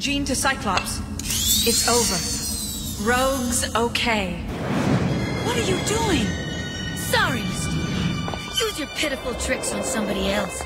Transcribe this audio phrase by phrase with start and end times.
[0.00, 0.98] Jean to Cyclops.
[1.68, 3.06] It's over.
[3.06, 4.32] Rogue's okay.
[5.44, 6.24] What are you doing?
[6.96, 8.60] Sorry, Mystique.
[8.60, 10.62] Use your pitiful tricks on somebody else.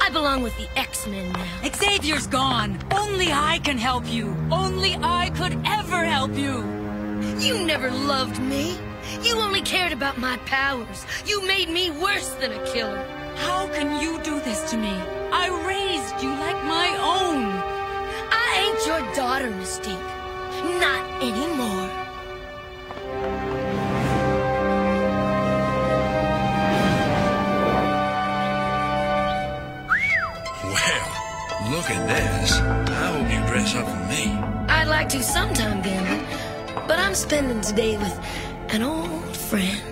[0.00, 1.46] I belong with the X-Men now.
[1.62, 2.76] Xavier's gone.
[2.90, 4.36] Only I can help you.
[4.50, 6.58] Only I could ever help you.
[7.38, 8.76] You never loved me.
[9.22, 11.06] You only cared about my powers.
[11.24, 13.06] You made me worse than a killer.
[13.36, 14.90] How can you do this to me?
[15.32, 17.59] I raised you like my own.
[18.90, 20.08] Your daughter, Mystique.
[20.80, 21.86] Not anymore.
[30.74, 31.04] Well,
[31.70, 32.52] look at this.
[32.58, 34.24] I hope you dress up for me.
[34.68, 36.26] I'd like to sometime, Gambit,
[36.88, 38.18] but I'm spending today with
[38.70, 39.89] an old friend.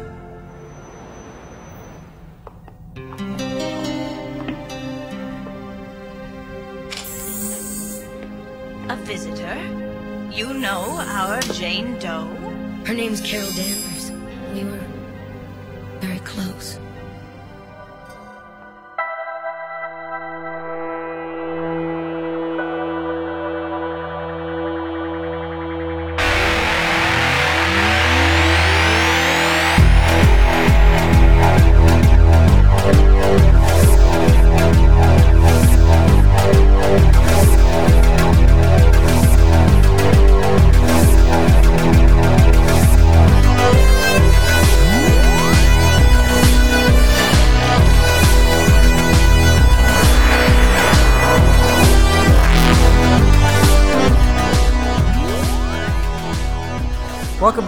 [11.00, 12.26] Our Jane Doe?
[12.86, 14.10] Her name's Carol Danvers.
[14.54, 14.84] We were
[16.00, 16.77] very close.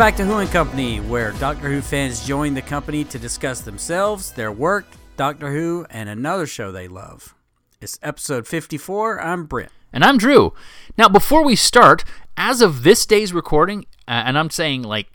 [0.01, 4.33] Back to Who and Company, where Doctor Who fans join the company to discuss themselves,
[4.33, 4.87] their work,
[5.19, 7.35] Doctor Who, and another show they love.
[7.83, 9.21] It's episode 54.
[9.21, 9.71] I'm Brent.
[9.93, 10.55] And I'm Drew.
[10.97, 12.03] Now, before we start,
[12.35, 15.09] as of this day's recording, uh, and I'm saying like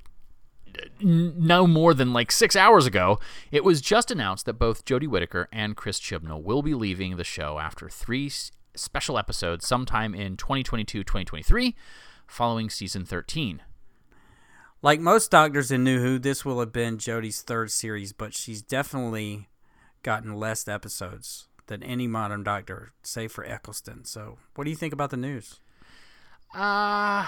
[1.01, 3.19] no more than like six hours ago,
[3.51, 7.23] it was just announced that both Jodie Whittaker and Chris Chibnall will be leaving the
[7.23, 11.75] show after three s- special episodes sometime in 2022 2023,
[12.27, 13.63] following season 13.
[14.85, 18.61] Like most doctors in New Who, this will have been Jodie's third series, but she's
[18.61, 19.49] definitely
[20.03, 24.05] gotten less episodes than any modern doctor, save for Eccleston.
[24.05, 25.59] So, what do you think about the news?
[26.53, 27.25] Uh,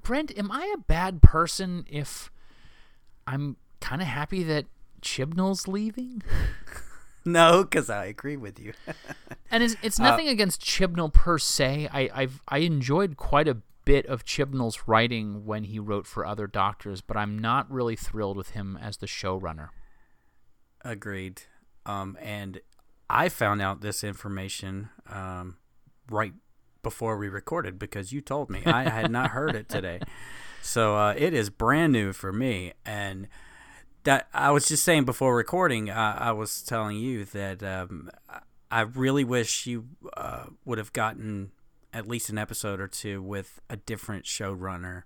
[0.00, 2.30] Brent, am I a bad person if
[3.26, 4.66] I'm kind of happy that
[5.02, 6.22] Chibnall's leaving?
[7.28, 8.72] No, because I agree with you.
[9.50, 11.88] And it's, it's nothing against Chibnall per se.
[11.92, 16.46] I I've I enjoyed quite a bit of Chibnall's writing when he wrote for other
[16.46, 19.68] doctors, but I'm not really thrilled with him as the showrunner.
[20.84, 21.42] Agreed.
[21.86, 22.60] Um, and
[23.08, 25.56] I found out this information um,
[26.10, 26.34] right
[26.82, 28.62] before we recorded because you told me.
[28.66, 30.00] I had not heard it today.
[30.62, 32.72] So uh, it is brand new for me.
[32.84, 33.28] And
[34.02, 38.10] that I was just saying before recording, I, I was telling you that um,
[38.68, 39.86] I really wish you
[40.16, 41.52] uh, would have gotten
[41.96, 45.04] at least an episode or two with a different showrunner.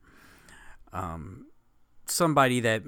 [0.93, 1.47] Um,
[2.07, 2.83] somebody that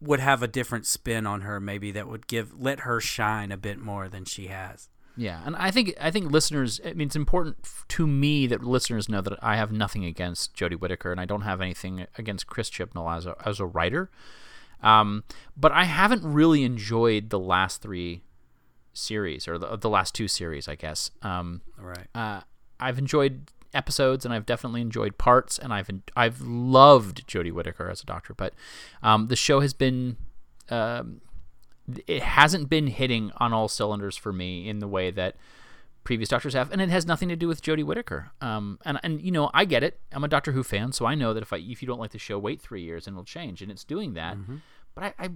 [0.00, 3.56] would have a different spin on her maybe that would give let her shine a
[3.56, 6.80] bit more than she has Yeah, and I think I think listeners.
[6.84, 7.56] I mean, it's important
[7.88, 11.40] to me that listeners know that I have nothing against Jodie Whittaker, and I don't
[11.40, 14.10] have anything against Chris Chibnall as a as a writer.
[14.80, 15.24] Um,
[15.56, 18.22] but I haven't really enjoyed the last three
[18.92, 21.10] series or the, the last two series, I guess.
[21.22, 22.42] Um, right uh,
[22.80, 28.02] I've enjoyed episodes and I've definitely enjoyed parts, and I've I've loved Jodie Whittaker as
[28.02, 28.54] a doctor, but
[29.02, 30.16] um, the show has been.
[30.70, 31.20] Um,
[32.06, 35.36] it hasn't been hitting on all cylinders for me in the way that
[36.04, 38.30] previous doctors have, and it has nothing to do with Jodie Whittaker.
[38.40, 39.98] Um, and and you know, I get it.
[40.12, 42.10] I'm a Doctor Who fan, so I know that if I if you don't like
[42.10, 44.36] the show, wait three years and it'll change, and it's doing that.
[44.94, 45.28] But I, I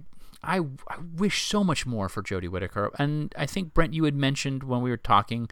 [0.43, 0.57] I
[0.89, 4.63] I wish so much more for Jodie Whittaker, and I think Brent, you had mentioned
[4.63, 5.49] when we were talking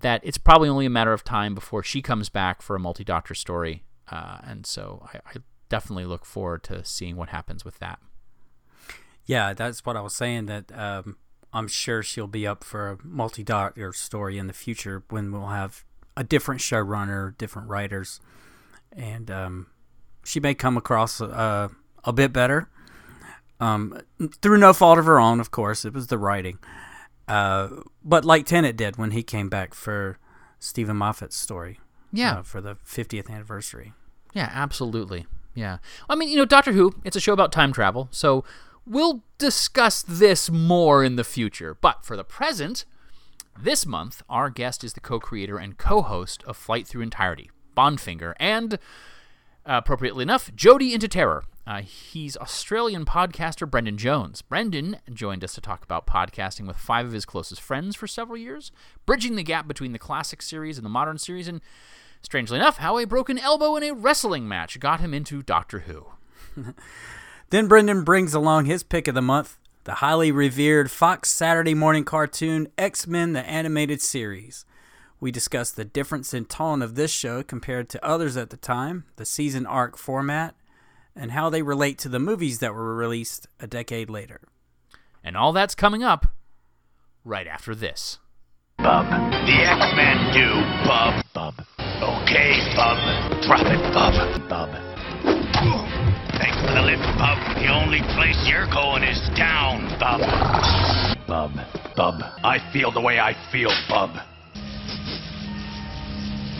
[0.00, 3.34] that it's probably only a matter of time before she comes back for a multi-doctor
[3.34, 5.36] story, uh, and so I, I
[5.68, 7.98] definitely look forward to seeing what happens with that.
[9.24, 11.16] yeah that's what i was saying that um,
[11.52, 15.84] i'm sure she'll be up for a multi-doctor story in the future when we'll have
[16.16, 18.20] a different showrunner different writers
[18.92, 19.66] and um,
[20.24, 21.68] she may come across uh,
[22.04, 22.68] a bit better
[23.58, 24.00] um,
[24.40, 26.58] through no fault of her own of course it was the writing
[27.28, 27.68] uh,
[28.04, 30.18] but like Tennant did when he came back for
[30.58, 31.80] Steven Moffat's story
[32.12, 32.38] Yeah.
[32.38, 33.92] uh, for the 50th anniversary
[34.34, 35.26] Yeah, absolutely.
[35.54, 35.78] Yeah.
[36.10, 38.44] I mean, you know, Doctor Who, it's a show about time travel, so
[38.86, 41.74] we'll discuss this more in the future.
[41.80, 42.84] But for the present,
[43.58, 47.50] this month, our guest is the co creator and co host of Flight Through Entirety.
[47.74, 48.74] Bondfinger, and
[49.64, 51.44] uh, appropriately enough, Jodie into Terror.
[51.66, 54.40] Uh, he's Australian podcaster Brendan Jones.
[54.40, 58.36] Brendan joined us to talk about podcasting with five of his closest friends for several
[58.36, 58.70] years,
[59.04, 61.60] bridging the gap between the classic series and the modern series, and
[62.22, 66.06] strangely enough, how a broken elbow in a wrestling match got him into Doctor Who.
[67.50, 72.04] Then Brendan brings along his pick of the month, the highly revered Fox Saturday morning
[72.04, 74.64] cartoon X Men the Animated Series.
[75.20, 79.04] We discuss the difference in tone of this show compared to others at the time,
[79.14, 80.56] the season arc format,
[81.16, 84.40] and how they relate to the movies that were released a decade later.
[85.24, 86.26] And all that's coming up
[87.24, 88.18] right after this.
[88.78, 89.06] Bub.
[89.06, 90.52] The X-Men do,
[90.86, 91.24] Bub.
[91.34, 91.54] Bub.
[91.78, 92.98] Okay, Bub.
[93.42, 94.14] Drop it, Bub.
[94.48, 94.70] Bub.
[96.38, 97.38] Thanks for the lift, Bub.
[97.56, 100.20] The only place you're going is down, Bub.
[101.26, 101.52] Bub.
[101.96, 102.20] Bub.
[102.44, 104.10] I feel the way I feel, Bub.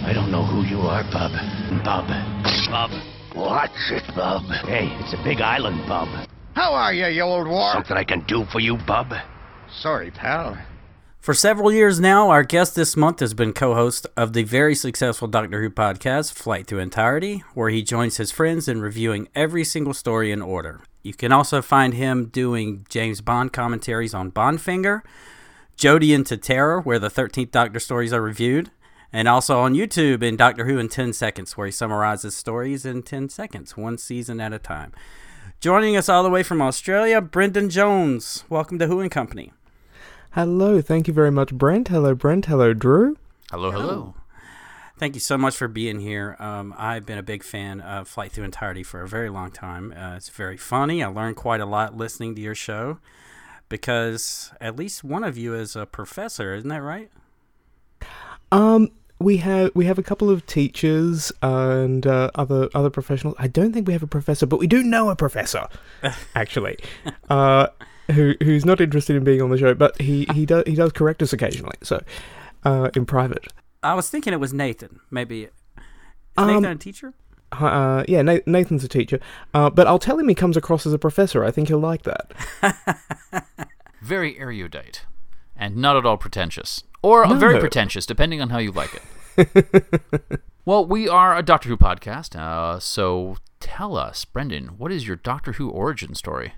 [0.03, 1.33] I don't know who you are, Bub.
[1.85, 2.09] Bub.
[2.71, 3.16] Bub.
[3.37, 4.45] Watch it, Bub.
[4.65, 6.09] Hey, it's a big island, Bub.
[6.55, 7.71] How are you, you old war?
[7.75, 9.13] Something I can do for you, Bub?
[9.71, 10.57] Sorry, pal.
[11.21, 14.75] For several years now, our guest this month has been co host of the very
[14.75, 19.65] successful Doctor Who podcast, Flight Through Entirety, where he joins his friends in reviewing every
[19.65, 20.81] single story in order.
[21.03, 25.03] You can also find him doing James Bond commentaries on Bondfinger,
[25.77, 28.71] Jodie into Terror, where the 13th Doctor stories are reviewed,
[29.17, 33.03] and also on YouTube in Doctor Who in 10 Seconds, where he summarizes stories in
[33.03, 34.93] 10 seconds, one season at a time.
[35.59, 38.45] Joining us all the way from Australia, Brendan Jones.
[38.51, 39.55] Welcome to Who and Company.
[40.33, 41.89] Hello, thank you very much, Brent.
[41.89, 42.45] Hello, Brent.
[42.45, 43.17] Hello, Drew.
[43.51, 44.15] Hello, hello.
[44.99, 46.37] Thank you so much for being here.
[46.39, 49.95] Um, I've been a big fan of Flight Through Entirety for a very long time.
[49.97, 51.03] Uh, it's very funny.
[51.03, 52.99] I learned quite a lot listening to your show
[53.71, 57.11] because at least one of you is a professor, isn't that right?
[58.53, 63.35] Um, we have we have a couple of teachers and uh, other other professionals.
[63.39, 65.67] I don't think we have a professor, but we do know a professor,
[66.35, 66.79] actually,
[67.31, 67.69] uh,
[68.13, 70.93] who who's not interested in being on the show, but he he does he does
[70.93, 71.77] correct us occasionally.
[71.83, 72.03] So,
[72.65, 73.47] uh, in private.
[73.83, 75.01] I was thinking it was Nathan.
[75.11, 75.45] Maybe.
[75.45, 75.51] Is
[76.37, 77.15] Um, Nathan a teacher?
[77.53, 79.21] Uh, yeah, Nathan's a teacher,
[79.55, 81.45] uh, but I'll tell him he comes across as a professor.
[81.45, 82.33] I think he'll like that.
[84.03, 85.05] Very erudite
[85.57, 86.83] and not at all pretentious.
[87.03, 90.41] Or very pretentious, depending on how you like it.
[90.65, 95.17] well, we are a Doctor Who podcast, uh, so tell us, Brendan, what is your
[95.17, 96.55] Doctor Who origin story?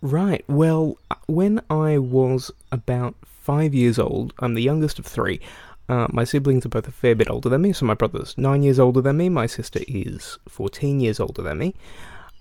[0.00, 0.44] Right.
[0.48, 5.40] Well, when I was about five years old, I'm the youngest of three.
[5.88, 8.62] Uh, my siblings are both a fair bit older than me, so my brother's nine
[8.62, 9.28] years older than me.
[9.28, 11.74] My sister is 14 years older than me.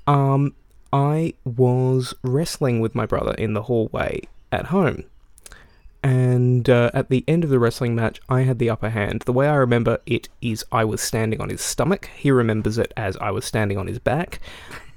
[0.08, 0.56] Um,
[0.92, 4.22] I was wrestling with my brother in the hallway
[4.52, 5.06] at home.
[6.04, 9.22] And uh, at the end of the wrestling match, I had the upper hand.
[9.22, 12.10] The way I remember it is I was standing on his stomach.
[12.16, 14.40] He remembers it as I was standing on his back.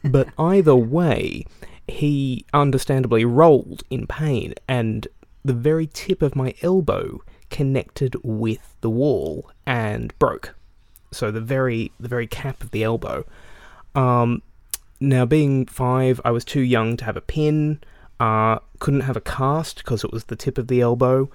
[0.02, 1.44] But either way,
[1.86, 5.06] he understandably rolled in pain, and
[5.44, 10.56] the very tip of my elbow connected with the wall and broke.
[11.12, 13.24] So the very the very cap of the elbow.
[13.94, 14.42] Um,
[15.00, 17.80] now, being five, I was too young to have a pin.
[18.18, 21.30] Uh, couldn't have a cast because it was the tip of the elbow,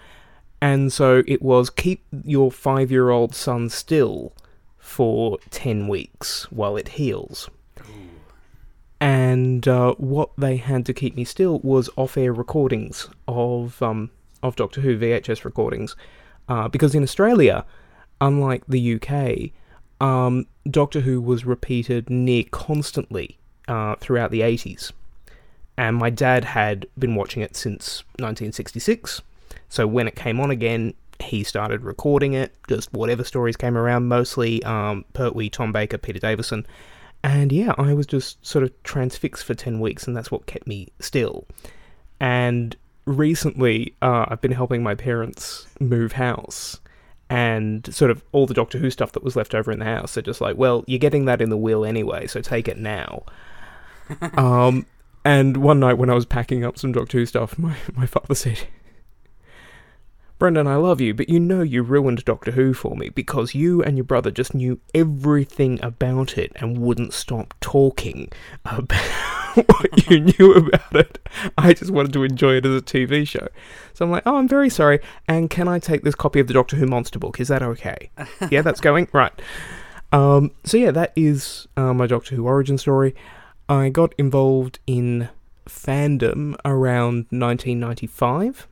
[0.60, 4.34] and so it was keep your five-year-old son still
[4.78, 7.50] for ten weeks while it heals.
[9.00, 14.12] And uh, what they had to keep me still was off-air recordings of um,
[14.44, 15.96] of Doctor Who VHS recordings,
[16.50, 17.66] uh, because in Australia,
[18.20, 19.52] unlike the UK,
[20.06, 24.92] um, Doctor Who was repeated near constantly uh, throughout the 80s.
[25.78, 29.22] And my dad had been watching it since 1966,
[29.70, 34.08] so when it came on again, he started recording it, just whatever stories came around,
[34.08, 36.66] mostly um, Pertwee, Tom Baker, Peter Davison.
[37.24, 40.68] And yeah, I was just sort of transfixed for 10 weeks, and that's what kept
[40.68, 41.46] me still.
[42.20, 42.76] And
[43.06, 46.80] recently, uh, I've been helping my parents move house,
[47.30, 50.16] and sort of all the Doctor Who stuff that was left over in the house.
[50.16, 53.24] They're just like, well, you're getting that in the will anyway, so take it now.
[54.34, 54.86] um,
[55.24, 58.36] and one night when I was packing up some Doctor Who stuff, my, my father
[58.36, 58.68] said,
[60.40, 63.84] Brendan, I love you, but you know you ruined Doctor Who for me because you
[63.84, 68.32] and your brother just knew everything about it and wouldn't stop talking
[68.66, 68.92] about
[69.54, 71.20] what you knew about it.
[71.60, 73.50] I just wanted to enjoy it as a TV show.
[73.94, 75.00] So I'm like, oh, I'm very sorry.
[75.28, 77.40] And can I take this copy of the Doctor Who Monster book?
[77.40, 78.10] Is that okay?
[78.50, 79.10] yeah, that's going?
[79.14, 79.34] Right.
[80.12, 83.14] Um, so yeah, that is uh, my Doctor Who origin story.
[83.72, 85.30] I got involved in
[85.66, 88.68] fandom around 1995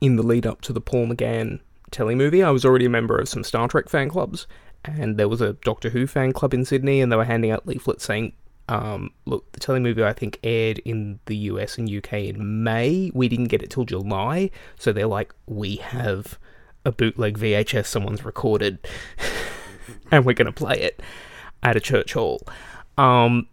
[0.00, 1.60] in the lead up to the Paul McGann
[1.92, 2.44] telemovie.
[2.44, 4.48] I was already a member of some Star Trek fan clubs,
[4.84, 7.68] and there was a Doctor Who fan club in Sydney, and they were handing out
[7.68, 8.32] leaflets saying,
[8.68, 13.12] um, "Look, the telemovie I think aired in the US and UK in May.
[13.14, 16.40] We didn't get it till July, so they're like, we have
[16.84, 18.80] a bootleg VHS someone's recorded,
[20.10, 21.00] and we're gonna play it
[21.62, 22.40] at a church hall."
[22.96, 23.46] Um,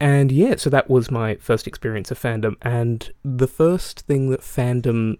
[0.00, 4.40] and yeah, so that was my first experience of fandom, and the first thing that
[4.40, 5.18] fandom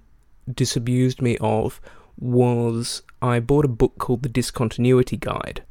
[0.53, 1.81] disabused me of
[2.19, 5.63] was I bought a book called The Discontinuity Guide,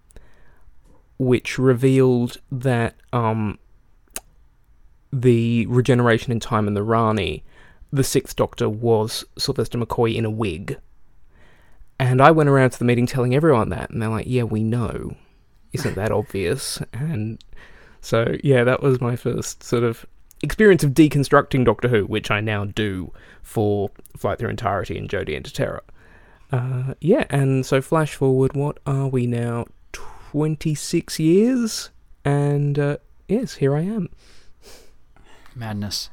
[1.18, 3.58] which revealed that um,
[5.12, 7.44] the regeneration in time and the Rani,
[7.92, 10.80] the Sixth Doctor was Sylvester McCoy in a wig.
[12.00, 14.64] And I went around to the meeting telling everyone that, and they're like, "Yeah, we
[14.64, 15.16] know.
[15.74, 17.44] Isn't that obvious?" And
[18.02, 20.06] so, yeah, that was my first sort of
[20.42, 23.12] experience of deconstructing Doctor Who, which I now do
[23.44, 25.84] for Flight Through Entirety and Jodie Enter Terror.
[26.52, 29.66] Uh, yeah, and so flash forward, what are we now?
[29.92, 31.90] 26 years?
[32.26, 34.10] And uh, yes, here I am.
[35.56, 36.10] Madness.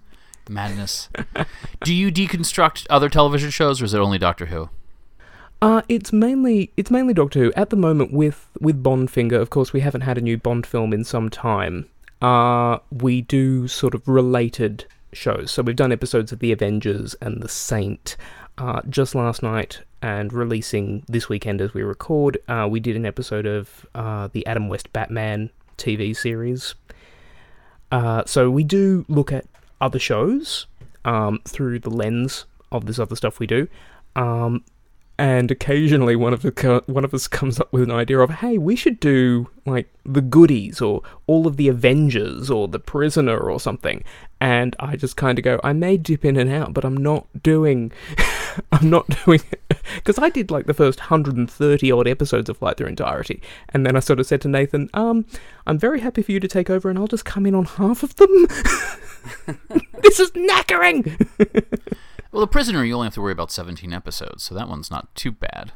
[0.49, 1.09] Madness.
[1.85, 4.71] Do you deconstruct other television shows, or is it only Doctor Who?
[5.63, 9.41] Uh, it's mainly it's mainly Doctor Who at the moment with with Bondfinger.
[9.41, 11.89] Of course, we haven't had a new Bond film in some time.
[12.21, 15.51] Uh, we do sort of related shows.
[15.51, 18.17] So we've done episodes of The Avengers and The Saint.
[18.59, 23.05] Uh, just last night and releasing this weekend as we record, uh, we did an
[23.05, 26.75] episode of uh, the Adam West Batman TV series.
[27.93, 29.45] Uh, so we do look at
[29.81, 30.67] other shows
[31.05, 33.69] um, through the lens of this other stuff we do.
[34.17, 34.65] Um,
[35.19, 38.59] and occasionally one of the one of us comes up with an idea of hey
[38.59, 43.59] we should do like the goodies or all of the avengers or the prisoner or
[43.59, 44.05] something.
[44.41, 47.27] And i just kind of go i may dip in and out but i'm not
[47.43, 47.91] doing
[48.73, 49.41] i'm not doing
[49.95, 53.41] because i did like the first 130 odd episodes of flight through entirety.
[53.71, 55.25] And then i sort of said to nathan um
[55.67, 58.03] i'm very happy for you to take over and i'll just come in on half
[58.03, 58.47] of them
[60.03, 61.07] this is knackering
[62.37, 65.15] Well, The Prisoner, you only have to worry about 17 episodes, so that one's not
[65.15, 65.73] too bad.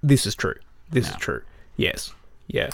[0.00, 0.54] This is true.
[0.88, 1.42] This is true.
[1.76, 2.14] Yes.
[2.46, 2.70] Yeah.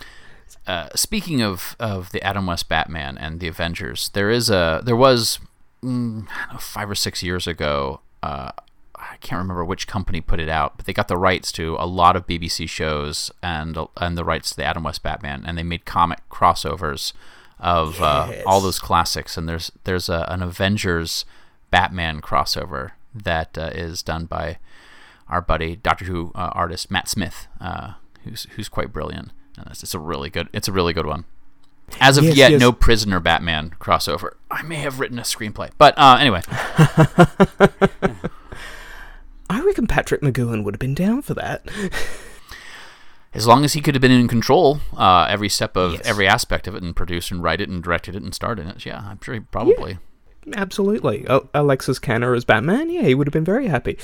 [0.66, 4.94] Uh, speaking of, of the Adam West Batman and the Avengers, there is a there
[4.94, 5.38] was
[5.82, 8.00] mm, know, five or six years ago.
[8.22, 8.52] Uh,
[8.94, 11.86] I can't remember which company put it out, but they got the rights to a
[11.86, 15.62] lot of BBC shows and and the rights to the Adam West Batman, and they
[15.62, 17.14] made comic crossovers
[17.60, 19.36] of uh, all those classics.
[19.36, 21.24] And there's there's a, an Avengers
[21.70, 24.58] Batman crossover that uh, is done by
[25.28, 27.92] our buddy Doctor Who uh, artist Matt Smith, uh,
[28.24, 29.30] who's who's quite brilliant.
[29.56, 31.24] And it's, it's a really good it's a really good one.
[32.00, 32.60] As of Yes, yet, yes.
[32.60, 34.34] no Prisoner Batman crossover.
[34.48, 36.42] I may have written a screenplay, but uh, anyway,
[39.50, 41.66] I reckon Patrick McGoohan would have been down for that.
[43.32, 46.02] as long as he could have been in control uh, every step of Yes.
[46.04, 48.66] every aspect of it and produced and write it and directed it and starred in
[48.68, 49.98] it, yeah, I'm sure he probably.
[50.56, 51.26] Absolutely.
[51.28, 53.98] Al- Alexis Kanner as Batman, yeah, he would have been very happy.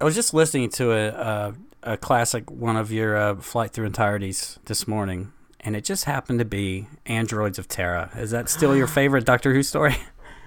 [0.00, 1.54] I was just listening to a a,
[1.92, 6.40] a classic one of your uh, flight through entireties this morning, and it just happened
[6.40, 8.10] to be Androids of Tara.
[8.16, 9.96] Is that still your favorite Doctor Who story?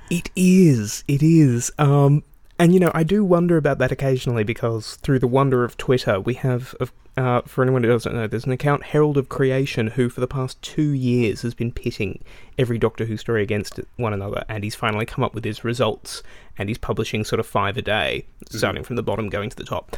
[0.10, 1.04] It is.
[1.08, 1.72] It is.
[1.78, 2.24] Um,
[2.60, 6.20] and you know, I do wonder about that occasionally because through the wonder of Twitter,
[6.20, 6.74] we have,
[7.16, 10.28] uh, for anyone who doesn't know, there's an account Herald of Creation who, for the
[10.28, 12.24] past two years, has been pitting
[12.58, 16.24] every Doctor Who story against one another, and he's finally come up with his results,
[16.58, 19.64] and he's publishing sort of five a day, starting from the bottom, going to the
[19.64, 19.96] top.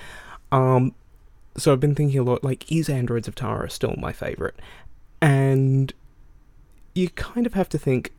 [0.51, 0.93] Um,
[1.55, 4.55] so I've been thinking a lot, like, is Androids of Tara still my favourite?
[5.21, 5.93] And
[6.93, 8.11] you kind of have to think,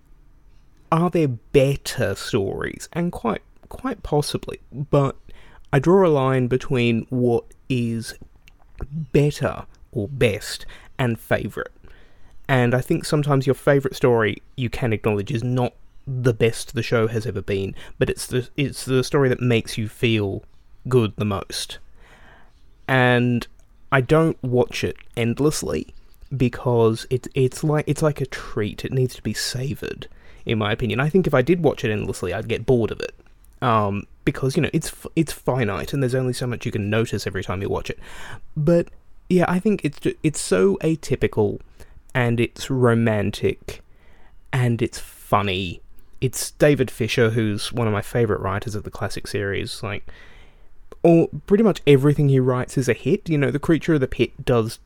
[0.91, 2.89] are there better stories?
[2.93, 5.17] And quite quite possibly, but
[5.73, 8.15] I draw a line between what is
[8.91, 10.67] better or best
[10.99, 11.73] and favorite.
[12.49, 15.73] And I think sometimes your favorite story you can acknowledge is not
[16.07, 19.79] the best the show has ever been, but it's the it's the story that makes
[19.79, 20.43] you feel
[20.89, 21.79] good the most.
[22.89, 23.47] And
[23.93, 25.95] I don't watch it endlessly
[26.37, 28.85] because it's it's like it's like a treat.
[28.85, 30.09] It needs to be savored,
[30.45, 31.01] in my opinion.
[31.01, 33.15] I think if I did watch it endlessly, I'd get bored of it.
[33.63, 37.27] Um, because you know it's it's finite and there's only so much you can notice
[37.27, 37.99] every time you watch it.
[38.57, 38.89] But
[39.29, 41.61] yeah, I think it's it's so atypical,
[42.15, 43.83] and it's romantic,
[44.53, 45.81] and it's funny.
[46.21, 49.83] It's David Fisher, who's one of my favorite writers of the classic series.
[49.83, 50.07] Like,
[51.03, 53.29] all pretty much everything he writes is a hit.
[53.29, 54.81] You know, the Creature of the Pit does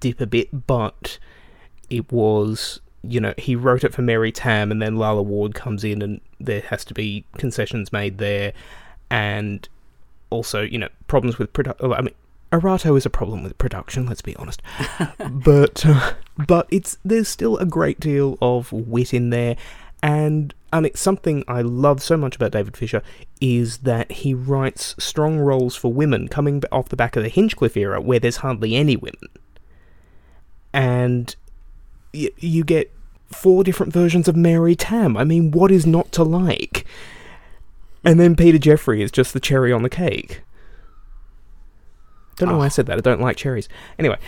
[0.00, 1.18] dip a bit, but
[1.88, 5.84] it was you know he wrote it for Mary Tamm, and then Lalla Ward comes
[5.84, 8.52] in, and there has to be concessions made there,
[9.10, 9.68] and
[10.30, 11.92] also you know problems with production.
[11.92, 12.14] I mean,
[12.52, 14.06] Erato is a problem with production.
[14.06, 14.62] Let's be honest,
[15.30, 16.14] but uh,
[16.46, 19.56] but it's there's still a great deal of wit in there,
[20.02, 23.02] and I mean something I love so much about David Fisher
[23.40, 27.76] is that he writes strong roles for women coming off the back of the Hinchcliffe
[27.76, 29.28] era, where there's hardly any women,
[30.72, 31.34] and
[32.14, 32.90] y- you get
[33.32, 35.18] four different versions of Mary Tamm.
[35.18, 36.86] I mean, what is not to like?
[38.04, 40.42] And then Peter Jeffrey is just the cherry on the cake.
[42.36, 42.98] Don't know why I said that.
[42.98, 43.68] I don't like cherries.
[43.98, 44.18] Anyway,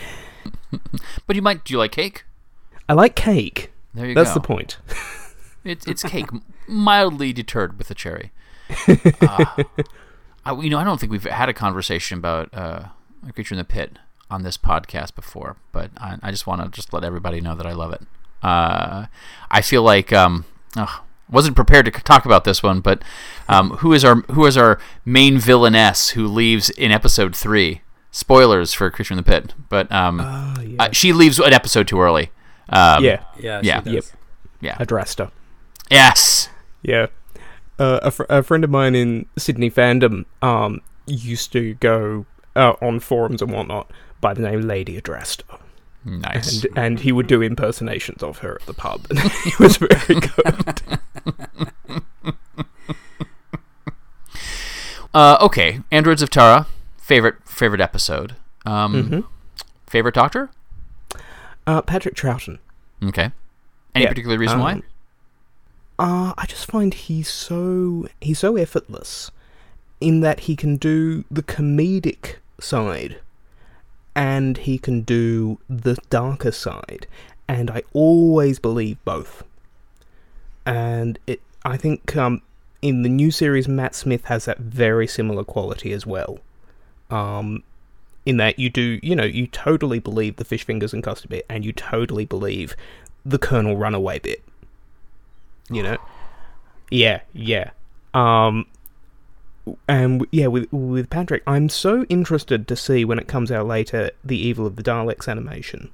[1.27, 1.63] But you might.
[1.65, 2.23] Do you like cake?
[2.87, 3.71] I like cake.
[3.93, 4.21] There you go.
[4.21, 4.39] That's go.
[4.41, 4.77] the point.
[5.63, 6.27] It's it's cake,
[6.65, 8.31] mildly deterred with a cherry.
[8.87, 9.63] Uh,
[10.45, 12.83] I, you know, I don't think we've had a conversation about uh,
[13.27, 13.99] a creature in the pit
[14.29, 17.65] on this podcast before, but I, I just want to just let everybody know that
[17.65, 18.01] I love it.
[18.43, 19.05] Uh,
[19.49, 23.01] I feel like um, ugh, wasn't prepared to talk about this one, but
[23.49, 27.81] um, who is our who is our main villainess who leaves in episode three?
[28.11, 30.19] Spoilers for Creature in the Pit, but um,
[30.79, 32.31] uh, she leaves an episode too early.
[32.69, 33.23] Um, yeah.
[33.39, 33.83] Yeah, Yeah.
[33.83, 34.13] she does.
[34.59, 34.75] yeah.
[34.77, 35.31] Adrasta.
[35.91, 36.49] Yes.
[36.81, 37.07] Yeah.
[37.77, 42.73] Uh, a, fr- a friend of mine in Sydney fandom um, used to go uh,
[42.81, 45.43] on forums and whatnot by the name Lady Adrasta.
[46.05, 46.63] Nice.
[46.63, 49.05] And, and he would do impersonations of her at the pub.
[49.09, 50.81] And he was very good.
[55.13, 58.35] Uh, okay, Androids of Tara, favorite favorite episode.
[58.65, 59.25] Um,
[59.87, 60.49] Favorite Doctor?
[61.65, 62.59] Uh, Patrick Troughton.
[63.03, 63.31] Okay.
[63.95, 64.73] Any Yeah, particular reason why?
[64.73, 64.83] um,
[65.97, 69.31] Uh, I just find he's so he's so effortless
[69.99, 73.19] in that he can do the comedic side
[74.17, 77.07] and he can do the darker side
[77.47, 79.43] and I always believe both.
[80.65, 82.41] And it I think um
[82.81, 86.39] in the new series Matt Smith has that very similar quality as well.
[87.09, 87.63] Um
[88.25, 91.45] in that you do, you know, you totally believe the fish fingers and custard bit
[91.47, 92.75] and you totally believe
[93.23, 94.43] the Colonel runaway bit
[95.69, 95.97] you know
[96.91, 97.71] yeah yeah
[98.13, 98.65] um
[99.87, 104.11] and yeah with with patrick i'm so interested to see when it comes out later
[104.23, 105.89] the evil of the daleks animation.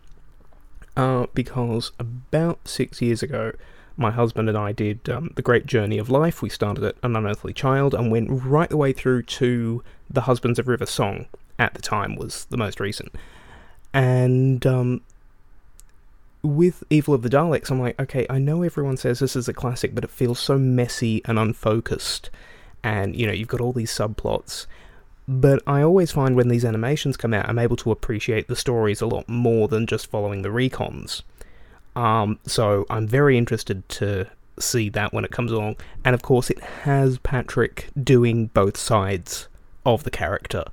[0.96, 3.54] Uh because about six years ago
[3.96, 6.42] my husband and i did um, the great journey of life.
[6.42, 10.60] We started at an unearthly child and went right the way through to the husbands
[10.60, 11.28] of river song
[11.60, 13.14] at the time was the most recent.
[13.94, 15.02] And um
[16.44, 19.54] with Evil of the Daleks, I'm like, okay, I know everyone says this is a
[19.54, 22.30] classic, but it feels so messy and unfocused.
[22.84, 24.66] And, you know, you've got all these subplots.
[25.28, 29.02] But I always find when these animations come out, I'm able to appreciate the stories
[29.02, 31.22] a lot more than just following the recons.
[31.96, 34.28] Um, so I'm very interested to
[34.60, 35.78] see that when it comes along.
[36.04, 39.48] And of course, it has Patrick doing both sides
[39.86, 40.66] of the character.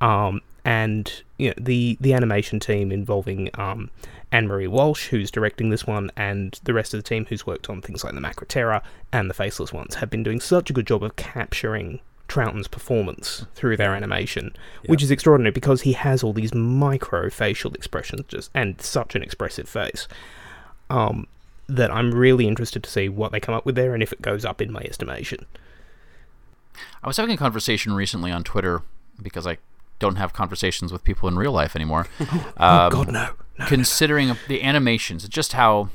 [0.00, 3.90] Um, and you know, the the animation team involving um,
[4.30, 7.68] Anne Marie Walsh, who's directing this one, and the rest of the team who's worked
[7.68, 10.72] on things like the Macra Terror and the Faceless Ones, have been doing such a
[10.72, 14.54] good job of capturing Troughton's performance through their animation,
[14.86, 19.22] which is extraordinary because he has all these micro facial expressions just and such an
[19.22, 20.08] expressive face.
[20.88, 21.26] Um,
[21.68, 24.20] that I'm really interested to see what they come up with there and if it
[24.20, 25.46] goes up in my estimation.
[27.02, 28.82] I was having a conversation recently on Twitter
[29.20, 29.58] because I
[30.02, 32.06] don't have conversations with people in real life anymore.
[32.20, 33.28] oh Um, God, no!
[33.58, 33.66] no.
[33.66, 35.88] considering the animations, just how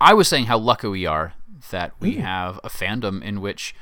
[0.00, 1.34] I was saying how lucky we are
[1.70, 3.74] that we have a fandom in which,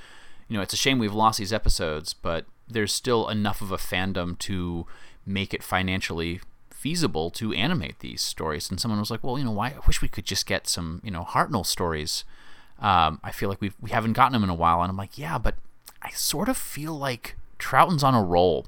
[0.48, 3.76] you know, it's a shame we've lost these episodes, but there's still enough of a
[3.76, 4.86] fandom to
[5.26, 8.70] make it financially feasible to animate these stories.
[8.70, 9.68] And someone was like, "Well, you know, why?
[9.70, 12.24] I wish we could just get some, you know, Hartnell stories."
[12.78, 15.16] Um, I feel like we we haven't gotten them in a while, and I'm like,
[15.18, 15.54] "Yeah, but
[16.02, 18.66] I sort of feel like Troughton's on a roll."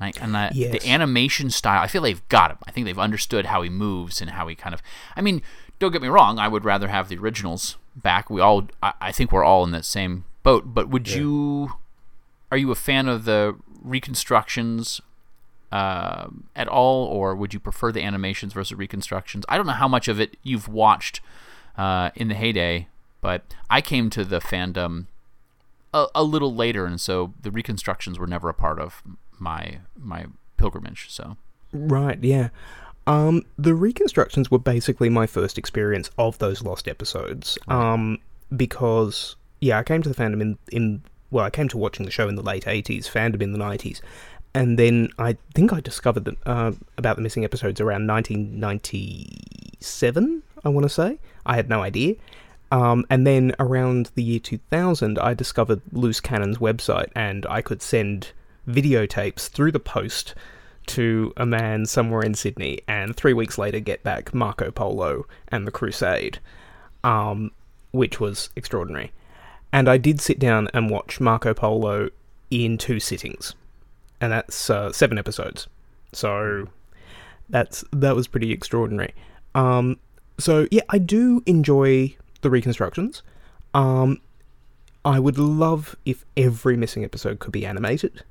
[0.00, 0.72] And I, and I, Yes.
[0.72, 2.58] the animation style, I feel they've got him.
[2.66, 4.82] I think they've understood how he moves and how he kind of.
[5.16, 5.40] I mean,
[5.78, 6.38] don't get me wrong.
[6.38, 8.28] I would rather have the originals back.
[8.28, 10.74] We all, I, I think we're all in that same boat.
[10.74, 11.74] But would you,
[12.50, 15.00] are you a fan of the reconstructions
[15.70, 19.44] uh, at all, or would you prefer the animations versus reconstructions?
[19.48, 21.20] I don't know how much of it you've watched
[21.76, 22.88] uh, in the heyday,
[23.20, 25.06] but I came to the fandom
[25.92, 29.02] a, a little later, and so the reconstructions were never a part of
[29.44, 30.26] my my
[30.56, 31.06] pilgrimage.
[31.10, 31.36] So
[31.74, 32.48] Right, yeah.
[33.06, 37.58] Um, the reconstructions were basically my first experience of those lost episodes.
[37.68, 38.18] Um,
[38.56, 42.12] because yeah, I came to the fandom in in well, I came to watching the
[42.12, 44.00] show in the late eighties, fandom in the nineties,
[44.54, 49.74] and then I think I discovered that uh, about the missing episodes around nineteen ninety
[49.80, 50.42] seven.
[50.64, 52.14] I want to say I had no idea.
[52.70, 57.82] Um, and then around the year 2000, I discovered Loose Cannon's website, and I could
[57.82, 58.32] send
[58.68, 60.34] videotapes through the post
[60.86, 65.66] to a man somewhere in Sydney, and three weeks later get back Marco Polo and
[65.66, 66.38] the Crusade,
[67.02, 67.50] um,
[67.92, 69.12] which was extraordinary.
[69.72, 72.10] And I did sit down and watch Marco Polo
[72.50, 73.54] in two sittings,
[74.20, 75.66] and that's uh, seven episodes.
[76.12, 76.68] So
[77.48, 79.14] that's that was pretty extraordinary.
[79.54, 79.98] Um,
[80.38, 83.22] so yeah, I do enjoy the reconstructions.
[83.72, 84.20] Um,
[85.04, 88.22] I would love if every missing episode could be animated.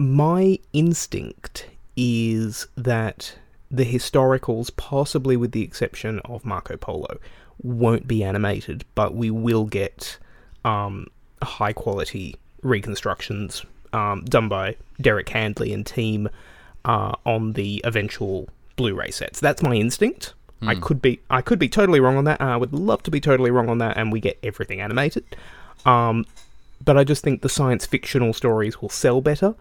[0.00, 3.34] My instinct is that
[3.70, 7.18] the historicals, possibly with the exception of Marco Polo,
[7.62, 10.16] won't be animated, but we will get
[10.64, 11.08] um,
[11.42, 16.30] high quality reconstructions um, done by Derek Handley and team
[16.86, 19.38] uh, on the eventual Blu-ray sets.
[19.38, 20.32] That's my instinct.
[20.62, 22.40] I could be I could be totally wrong on that.
[22.40, 25.24] and I would love to be totally wrong on that, and we get everything animated.
[25.84, 26.24] Um,
[26.82, 29.54] but I just think the science fictional stories will sell better.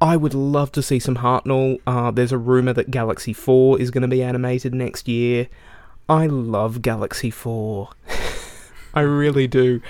[0.00, 1.78] I would love to see some Hartnell.
[1.86, 5.48] Uh, there's a rumor that Galaxy 4 is going to be animated next year.
[6.08, 7.90] I love Galaxy 4.
[8.94, 9.80] I really do.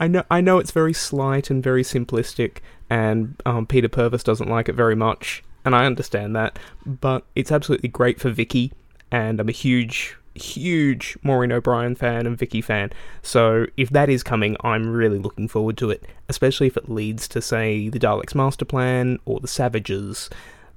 [0.00, 2.58] I know I know it's very slight and very simplistic,
[2.90, 6.58] and um, Peter Purves doesn't like it very much, and I understand that.
[6.84, 8.72] But it's absolutely great for Vicky,
[9.12, 12.90] and I'm a huge, huge Maureen O'Brien fan and Vicky fan.
[13.22, 17.28] So if that is coming, I'm really looking forward to it, especially if it leads
[17.28, 20.30] to say the Daleks Master Plan or the Savages.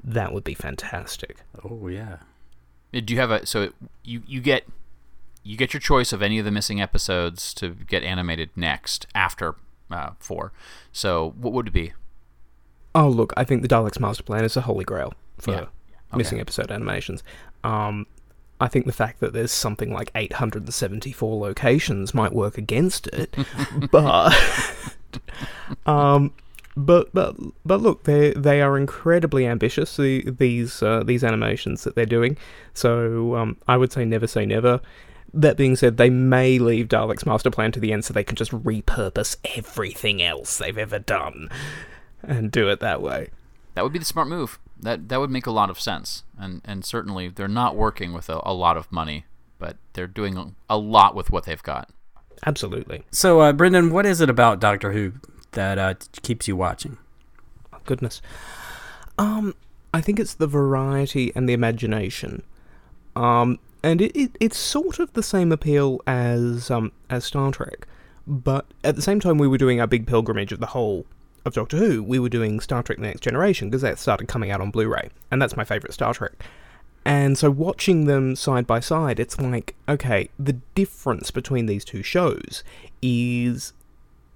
[0.03, 1.37] That would be fantastic.
[1.63, 2.17] Oh yeah.
[2.93, 3.71] Uh, Do you have a so
[4.03, 4.65] you you get
[5.43, 9.55] you get your choice of any of the missing episodes to get animated next after
[9.91, 10.51] uh, four.
[10.91, 11.93] So what would it be?
[12.93, 15.65] Oh look, I think the Daleks Master Plan is the holy grail for Yeah.
[16.15, 17.23] missing episode animations.
[17.63, 18.05] Um,
[18.59, 23.35] I think the fact that there's something like 874 locations might work against it,
[23.91, 24.33] but
[25.85, 26.33] um,
[26.77, 29.95] but but but look, they they are incredibly ambitious.
[29.97, 32.37] The, these uh, these animations that they're doing.
[32.73, 34.81] So um, I would say never say never.
[35.33, 38.37] That being said, they may leave Daleks Master Plan to the end so they can
[38.37, 41.49] just repurpose everything else they've ever done
[42.23, 43.29] and do it that way.
[43.73, 44.59] That would be the smart move.
[44.85, 46.23] That that would make a lot of sense.
[46.39, 49.25] And and certainly they're not working with a, a lot of money,
[49.59, 51.89] but they're doing a, a lot with what they've got.
[52.45, 53.03] Absolutely.
[53.11, 55.13] So, uh, Brendan, what is it about Doctor Who
[55.51, 56.97] that uh, keeps you watching?
[57.85, 58.21] goodness.
[59.17, 59.55] Um,
[59.93, 62.43] I think it's the variety and the imagination.
[63.15, 67.87] Um, and it, it it's sort of the same appeal as um as Star Trek,
[68.27, 71.05] but at the same time we were doing our big pilgrimage of the whole
[71.45, 74.51] of Doctor Who, we were doing Star Trek: The Next Generation because that started coming
[74.51, 76.33] out on Blu-ray, and that's my favorite Star Trek.
[77.05, 82.01] And so watching them side by side, it's like, okay, the difference between these two
[82.01, 82.63] shows
[83.01, 83.73] is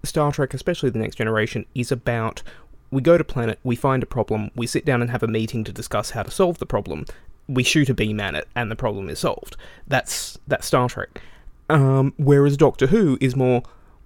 [0.04, 2.44] Star Trek, especially The Next Generation, is about
[2.92, 5.64] we go to planet, we find a problem, we sit down and have a meeting
[5.64, 7.06] to discuss how to solve the problem.
[7.48, 9.58] We shoot a beam at it, and the problem is solved.
[9.88, 11.22] That's that's Star Trek.
[11.70, 13.64] Um, whereas Doctor Who is more,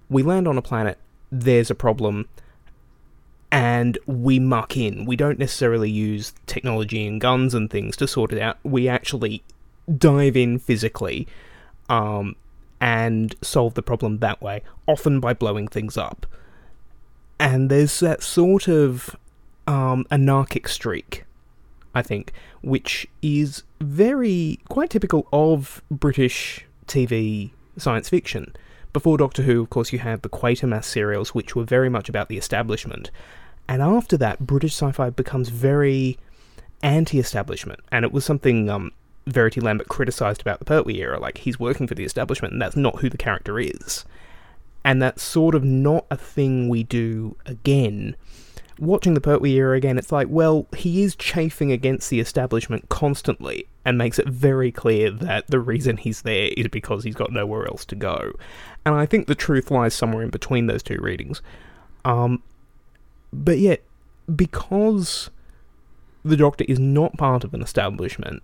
[0.10, 0.98] we land on a planet,
[1.32, 2.28] there's a problem,
[3.54, 5.06] and we muck in.
[5.06, 8.58] We don't necessarily use technology and guns and things to sort it out.
[8.64, 9.44] We actually
[9.96, 11.28] dive in physically
[11.88, 12.36] um,
[12.82, 16.26] and solve the problem that way, often by blowing things up.
[17.40, 19.16] And there's that sort of
[19.68, 21.24] um, anarchic streak,
[21.94, 28.56] I think, which is very quite typical of British TV science fiction.
[28.94, 32.30] Before Doctor Who, of course, you had the Quatermass serials, which were very much about
[32.30, 33.12] the establishment.
[33.68, 36.18] And after that, British sci fi becomes very
[36.82, 37.80] anti establishment.
[37.92, 38.92] And it was something um,
[39.26, 41.20] Verity Lambert criticised about the Pertwee era.
[41.20, 44.06] Like, he's working for the establishment, and that's not who the character is.
[44.84, 48.16] And that's sort of not a thing we do again.
[48.80, 53.68] Watching the Pertwee era again, it's like, well, he is chafing against the establishment constantly
[53.86, 57.66] and makes it very clear that the reason he's there is because he's got nowhere
[57.66, 58.34] else to go.
[58.86, 61.42] And I think the truth lies somewhere in between those two readings.
[62.04, 62.42] Um,
[63.34, 63.82] but yet,
[64.34, 65.30] because
[66.24, 68.44] the Doctor is not part of an establishment,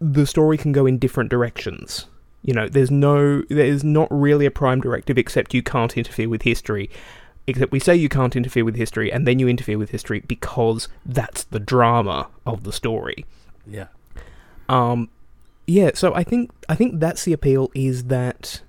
[0.00, 2.06] the story can go in different directions.
[2.42, 6.42] You know, there's no, there's not really a prime directive except you can't interfere with
[6.42, 6.90] history.
[7.46, 10.88] Except we say you can't interfere with history, and then you interfere with history because
[11.04, 13.26] that's the drama of the story.
[13.66, 13.86] Yeah.
[14.68, 15.08] Um,
[15.66, 15.90] yeah.
[15.94, 18.60] So I think I think that's the appeal is that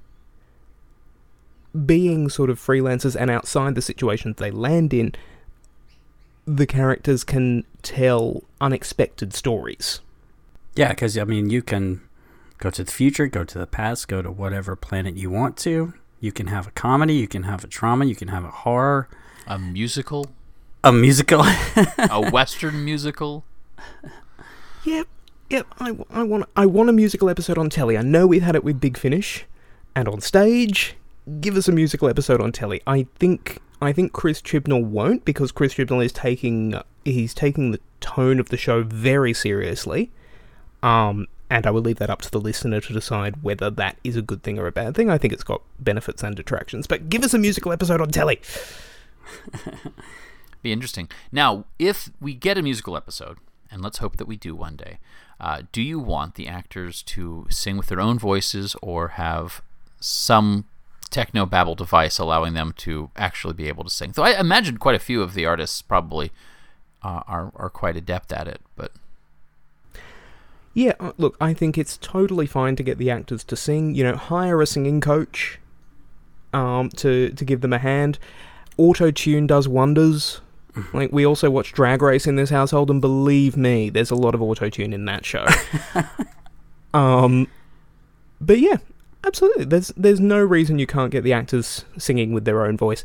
[1.86, 5.14] being sort of freelancers and outside the situations they land in,
[6.46, 10.02] the characters can tell unexpected stories.
[10.76, 12.02] Yeah, because I mean, you can
[12.58, 15.94] go to the future, go to the past, go to whatever planet you want to.
[16.20, 19.10] You can have a comedy, you can have a drama, you can have a horror.
[19.48, 20.28] A musical.
[20.84, 21.44] A musical.
[21.98, 23.44] a Western musical.
[24.84, 25.08] Yep,
[25.52, 25.68] yep.
[25.80, 28.00] I, I want I want a musical episode on telly.
[28.00, 29.46] I know we've had it with Big Finish,
[29.96, 30.96] and on stage.
[31.40, 32.82] Give us a musical episode on telly.
[32.88, 37.80] I think I think Chris Chibnall won't because Chris Chibnall is taking he's taking the
[38.00, 40.12] tone of the show very seriously.
[40.84, 44.16] Um, and I will leave that up to the listener to decide whether that is
[44.16, 45.10] a good thing or a bad thing.
[45.10, 48.40] I think it's got benefits and detractions, but give us a musical episode on telly.
[50.62, 51.10] Be interesting.
[51.32, 53.38] Now, if we get a musical episode,
[53.70, 55.00] and let's hope that we do one day,
[55.40, 59.62] uh, do you want the actors to sing with their own voices or have
[60.00, 60.66] some
[61.12, 64.14] techno babble device allowing them to actually be able to sing?
[64.14, 66.32] So I imagine quite a few of the artists probably
[67.04, 68.92] uh, are are quite adept at it, but
[70.74, 73.94] yeah, uh, look, I think it's totally fine to get the actors to sing.
[73.96, 75.60] You know, hire a singing coach
[76.54, 78.20] um, to to give them a hand.
[78.78, 80.42] Auto tune does wonders.
[80.94, 84.34] Like we also watch Drag Race in this household, and believe me, there's a lot
[84.34, 85.46] of auto tune in that show.
[86.94, 87.48] um,
[88.40, 88.78] but yeah,
[89.26, 89.66] absolutely.
[89.66, 93.04] There's there's no reason you can't get the actors singing with their own voice.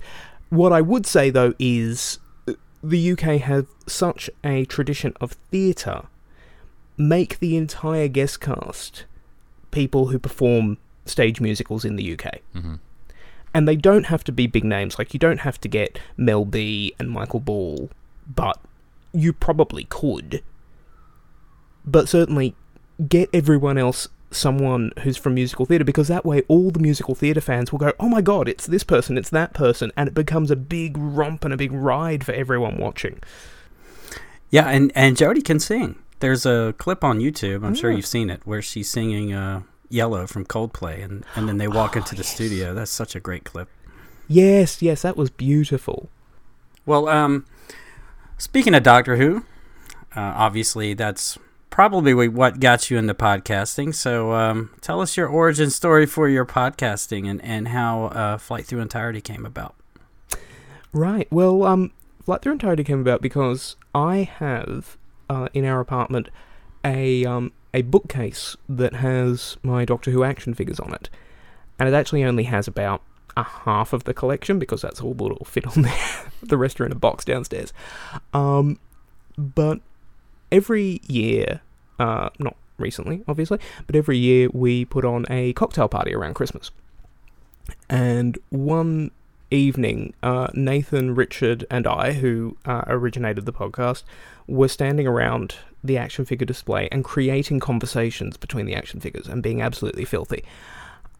[0.51, 2.53] What I would say though is uh,
[2.83, 6.03] the UK have such a tradition of theatre
[6.97, 9.05] make the entire guest cast
[9.71, 12.41] people who perform stage musicals in the UK.
[12.55, 12.79] Mhm.
[13.53, 14.99] And they don't have to be big names.
[14.99, 17.91] Like, you don't have to get Mel B and Michael Ball,
[18.27, 18.59] but
[19.13, 20.43] you probably could.
[21.87, 22.55] But certainly
[23.09, 27.41] get everyone else someone who's from musical theatre because that way all the musical theatre
[27.41, 30.51] fans will go, oh my god, it's this person, it's that person, and it becomes
[30.51, 33.21] a big romp and a big ride for everyone watching.
[34.51, 35.97] Yeah, and and Jodie can sing.
[36.21, 37.65] There's a clip on YouTube.
[37.65, 41.59] I'm sure you've seen it where she's singing uh, "Yellow" from Coldplay, and and then
[41.59, 42.73] they walk into the studio.
[42.73, 43.69] That's such a great clip.
[44.29, 46.09] Yes, yes, that was beautiful.
[46.85, 47.45] Well, um,
[48.39, 49.45] speaking of Doctor Who,
[50.15, 51.39] uh, obviously that's
[51.71, 53.95] probably what got you into podcasting.
[53.95, 58.67] So um, tell us your origin story for your podcasting and and how uh, Flight
[58.67, 59.75] Through Entirety came about.
[60.93, 61.29] Right.
[61.31, 61.93] Well, um,
[62.25, 64.97] Flight Through Entirety came about because I have
[65.29, 66.29] uh, in our apartment
[66.85, 71.11] a um a bookcase that has my Doctor Who action figures on it,
[71.79, 73.03] and it actually only has about
[73.37, 76.33] a half of the collection because that's all that'll fit on there.
[76.43, 77.73] the rest are in a box downstairs.
[78.33, 78.79] Um,
[79.37, 79.81] but
[80.51, 81.61] every year,
[81.99, 86.71] uh, not recently, obviously, but every year we put on a cocktail party around Christmas.
[87.89, 89.11] And one
[89.51, 94.03] evening, uh, Nathan, Richard, and I, who uh, originated the podcast,
[94.47, 99.43] were standing around the action figure display and creating conversations between the action figures and
[99.43, 100.45] being absolutely filthy.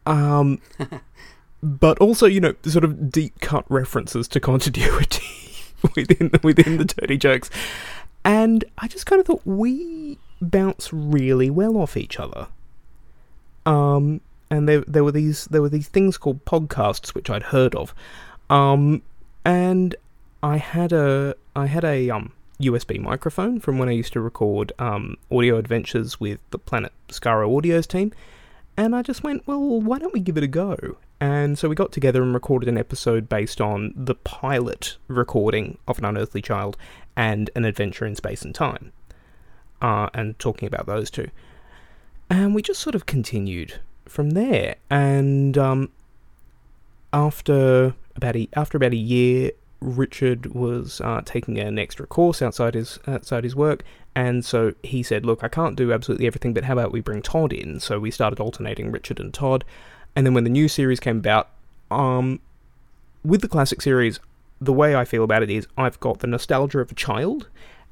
[0.05, 0.59] Um,
[1.63, 5.25] but also, you know, sort of deep cut references to continuity
[5.95, 7.49] within within the dirty jokes.
[8.27, 12.47] And I just kind of thought we bounce really well off each other.
[13.65, 14.19] Um,
[14.51, 17.95] and there there were these there were these things called podcasts which I'd heard of,
[18.49, 19.01] um,
[19.45, 19.95] and
[20.43, 24.73] I had a I had a um USB microphone from when I used to record
[24.77, 28.11] um audio adventures with the Planet Skaro Audios team,
[28.75, 30.97] and I just went, well, why don't we give it a go?
[31.19, 35.97] And so we got together and recorded an episode based on the pilot recording of
[35.97, 36.77] An Unearthly Child
[37.15, 38.91] and An Adventure in Space and Time,
[39.81, 41.29] uh, and talking about those two.
[42.29, 44.75] And we just sort of continued from there.
[44.89, 45.89] And um,
[47.11, 52.73] after about a, after about a year, Richard was uh, taking an extra course outside
[52.73, 53.83] his outside his work,
[54.15, 57.21] and so he said, "Look, I can't do absolutely everything, but how about we bring
[57.21, 59.63] Todd in?" So we started alternating Richard and Todd,
[60.17, 61.47] and then when the new series came about,
[61.91, 62.39] um,
[63.23, 64.19] with the classic series,
[64.59, 67.47] the way I feel about it is I've got the nostalgia of a child,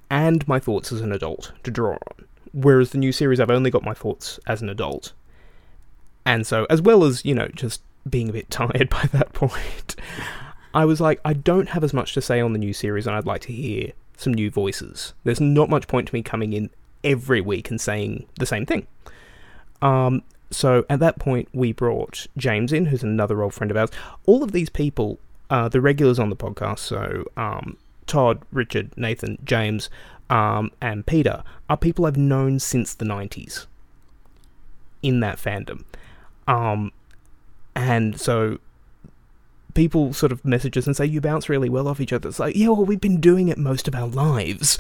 [0.10, 2.26] and my thoughts as an adult to draw on.
[2.52, 5.14] Whereas the new series, I've only got my thoughts as an adult,
[6.26, 9.96] and so as well as you know just being a bit tired by that point.
[10.74, 13.16] I was like, I don't have as much to say on the new series, and
[13.16, 15.14] I'd like to hear some new voices.
[15.26, 16.72] There's not much point to me coming in
[17.04, 18.88] every week and saying the same thing.
[19.84, 20.24] Um,
[20.56, 23.90] so at that point, we brought James in, who's another old friend of ours.
[24.26, 29.38] All of these people, uh, the regulars on the podcast, so um, Todd, Richard, Nathan,
[29.44, 29.90] James,
[30.30, 33.66] um, and Peter, are people I've known since the 90s
[35.04, 35.84] in that fandom.
[36.48, 36.92] Um,
[37.76, 38.60] and so
[39.74, 42.30] people sort of message us and say you bounce really well off each other.
[42.30, 44.80] It's like, yeah, well, we've been doing it most of our lives.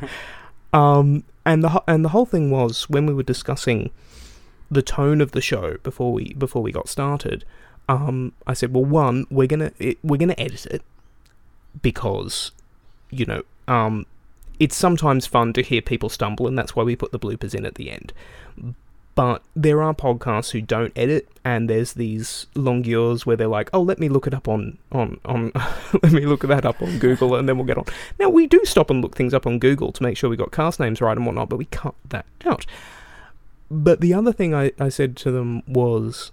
[0.72, 3.90] um, and the and the whole thing was when we were discussing
[4.70, 7.44] the tone of the show before we before we got started.
[7.88, 10.82] Um, I said, well, one, we're gonna it, we're gonna edit it
[11.82, 12.52] because
[13.10, 14.06] you know, um,
[14.58, 17.66] it's sometimes fun to hear people stumble, and that's why we put the bloopers in
[17.66, 18.12] at the end.
[19.16, 23.82] But there are podcasts who don't edit, and there's these longueurs where they're like, "Oh,
[23.82, 25.52] let me look it up on on on,
[26.02, 27.84] let me look that up on Google, and then we'll get on."
[28.18, 30.52] Now we do stop and look things up on Google to make sure we got
[30.52, 32.66] cast names right and whatnot, but we cut that out.
[33.70, 36.32] But the other thing I, I said to them was,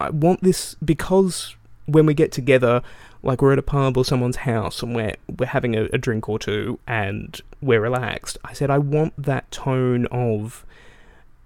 [0.00, 1.54] I want this because
[1.86, 2.82] when we get together,
[3.22, 6.28] like we're at a pub or someone's house and we're we're having a, a drink
[6.28, 8.36] or two and we're relaxed.
[8.44, 10.66] I said I want that tone of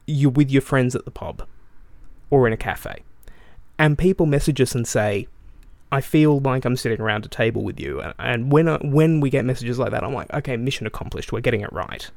[0.07, 1.47] you're with your friends at the pub
[2.31, 3.03] or in a cafe,
[3.79, 5.29] and people message us and say,
[5.93, 9.31] "I feel like I'm sitting around a table with you." And, when I, when we
[9.31, 11.33] get messages like that, I'm like, "Okay, mission accomplished.
[11.33, 12.11] We're getting it right,"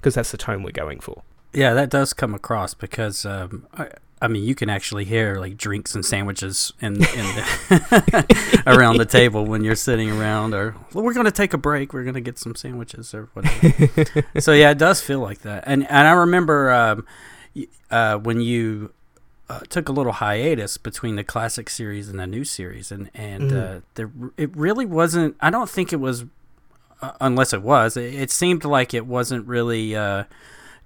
[0.00, 1.22] because that's the tone we're going for.
[1.52, 3.88] Yeah, that does come across because um, I,
[4.20, 9.06] I mean, you can actually hear like drinks and sandwiches in, in the around the
[9.06, 11.92] table when you're sitting around, or well, we're going to take a break.
[11.92, 14.24] We're going to get some sandwiches or whatever.
[14.40, 15.64] so yeah, it does feel like that.
[15.66, 17.06] And and I remember um,
[17.90, 18.92] uh, when you
[19.48, 23.50] uh, took a little hiatus between the classic series and the new series, and and
[23.50, 23.76] Mm.
[23.78, 25.36] uh, there it really wasn't.
[25.40, 26.24] I don't think it was,
[27.00, 27.96] uh, unless it was.
[27.96, 29.96] It, it seemed like it wasn't really.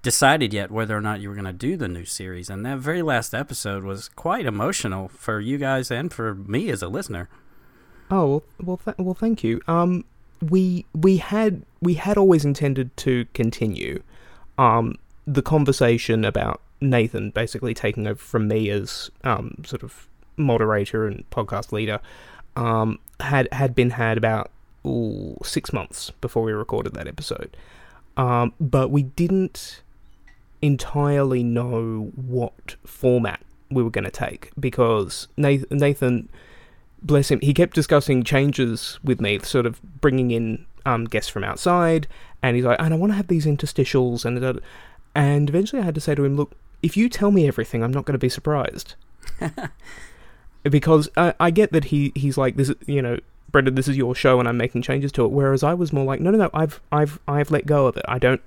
[0.03, 2.77] Decided yet whether or not you were going to do the new series and that
[2.77, 7.29] very last episode was quite emotional for you guys and for me as a listener
[8.11, 9.61] Oh well, well, th- well, thank you.
[9.67, 10.05] Um,
[10.41, 14.03] we we had we had always intended to continue,
[14.57, 21.07] um, the conversation about Nathan basically taking over from me as um sort of moderator
[21.07, 21.99] and podcast leader,
[22.55, 24.51] um, had had been had about
[24.85, 27.55] ooh, six months before we recorded that episode,
[28.17, 29.81] um, but we didn't
[30.63, 36.29] entirely know what format we were going to take because Nathan, Nathan
[37.01, 41.43] bless him, he kept discussing changes with me, sort of bringing in um, guests from
[41.43, 42.07] outside,
[42.41, 44.59] and he's like, and I want to have these interstitials, and da- da-
[45.13, 47.91] and eventually I had to say to him, look, if you tell me everything, I'm
[47.91, 48.95] not going to be surprised,
[50.63, 53.17] because I, I get that he he's like this, you know.
[53.51, 55.31] Brendan, this is your show, and I'm making changes to it.
[55.31, 58.05] Whereas I was more like, no, no, no, I've, I've, I've let go of it.
[58.07, 58.41] I don't,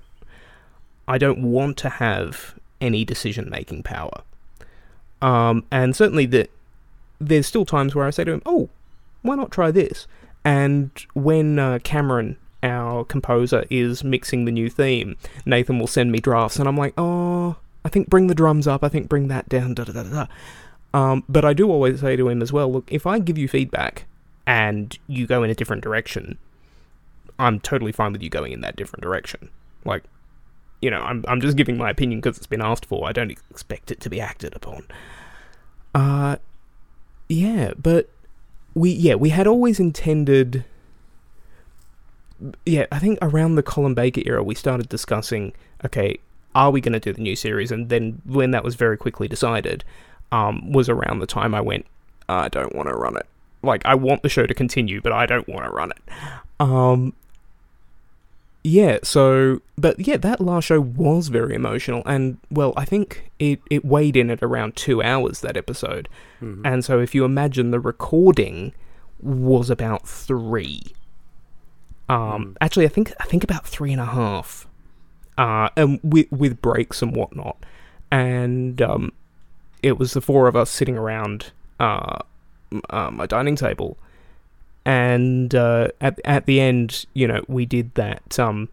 [1.07, 4.21] I don't want to have any decision making power.
[5.21, 6.49] Um, and certainly that
[7.19, 8.69] there's still times where I say to him, "Oh,
[9.21, 10.07] why not try this?"
[10.45, 15.15] And when uh, Cameron, our composer, is mixing the new theme,
[15.45, 18.83] Nathan will send me drafts, and I'm like, "Oh, I think bring the drums up.
[18.83, 20.25] I think bring that down." Da da da da.
[20.25, 20.27] da."
[20.93, 23.47] Um, but I do always say to him as well, "Look, if I give you
[23.47, 24.05] feedback
[24.45, 26.37] and you go in a different direction,
[27.39, 29.49] I'm totally fine with you going in that different direction.
[29.83, 30.03] Like,
[30.81, 33.07] you know, I'm I'm just giving my opinion because it's been asked for.
[33.07, 34.87] I don't expect it to be acted upon."
[35.95, 36.37] Uh,
[37.29, 38.09] yeah, but
[38.73, 40.63] we yeah we had always intended.
[42.65, 45.53] Yeah, I think around the Colin Baker era, we started discussing.
[45.85, 46.19] Okay,
[46.53, 47.71] are we going to do the new series?
[47.71, 49.83] And then when that was very quickly decided,
[50.31, 51.85] um, was around the time I went.
[52.29, 53.25] I don't want to run it.
[53.63, 55.97] Like I want the show to continue, but I don't want to run it.
[56.59, 57.13] Um,
[58.67, 63.61] yeah, so but yeah, that last show was very emotional, and well, I think it
[63.69, 66.09] it weighed in at around two hours that episode,
[66.65, 68.73] and so if you imagine the recording
[69.21, 70.81] was about three.
[72.09, 74.67] Um, actually, I think I think about three and a half,
[75.37, 77.65] uh, and with with breaks and whatnot,
[78.11, 79.13] and um,
[79.81, 82.19] it was the four of us sitting around uh,
[82.89, 83.97] uh my dining table,
[84.87, 88.69] and uh, at at the end, you know, we did that um,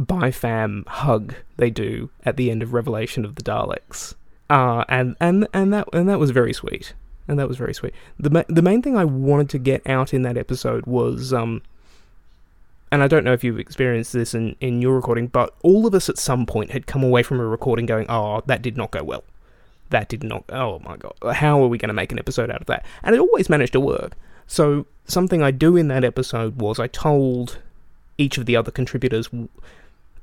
[0.00, 4.14] bifam hug they do at the end of Revelation of the Daleks,
[4.48, 6.94] uh, and and and that and that was very sweet,
[7.26, 7.92] and that was very sweet.
[8.20, 11.60] the ma- The main thing I wanted to get out in that episode was um,
[12.92, 15.94] and I don't know if you've experienced this in in your recording, but all of
[15.94, 18.92] us at some point had come away from a recording going, "Oh, that did not
[18.92, 19.24] go well."
[19.90, 20.44] That did not.
[20.50, 21.14] Oh my god!
[21.34, 22.86] How are we going to make an episode out of that?
[23.02, 24.12] And it always managed to work.
[24.52, 27.58] So something I do in that episode was I told
[28.18, 29.30] each of the other contributors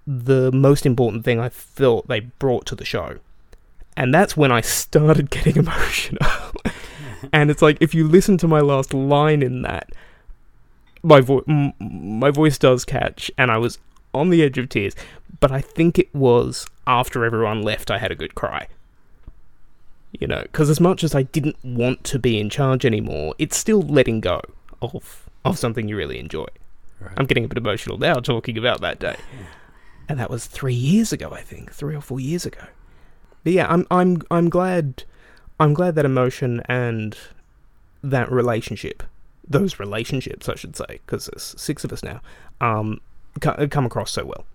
[0.05, 3.17] the most important thing I felt they brought to the show.
[3.97, 6.29] And that's when I started getting emotional.
[7.33, 9.89] and it's like if you listen to my last line in that,
[11.01, 13.79] my vo- m- my voice does catch, and I was
[14.13, 14.95] on the edge of tears.
[15.39, 18.67] But I think it was after everyone left, I had a good cry.
[20.11, 23.57] You know, because as much as I didn't want to be in charge anymore, it's
[23.57, 24.41] still letting go
[24.81, 26.47] of of something you really enjoy.
[27.15, 29.15] I'm getting a bit emotional now talking about that day,
[30.09, 32.65] and that was three years ago, I think, three or four years ago.
[33.43, 35.03] But yeah, I'm I'm I'm glad
[35.59, 37.15] I'm glad that emotion and
[38.03, 39.03] that relationship
[39.49, 42.21] those relationships, I should say, because there's six of us now,
[42.61, 43.01] um,
[43.41, 44.45] co- come across so well.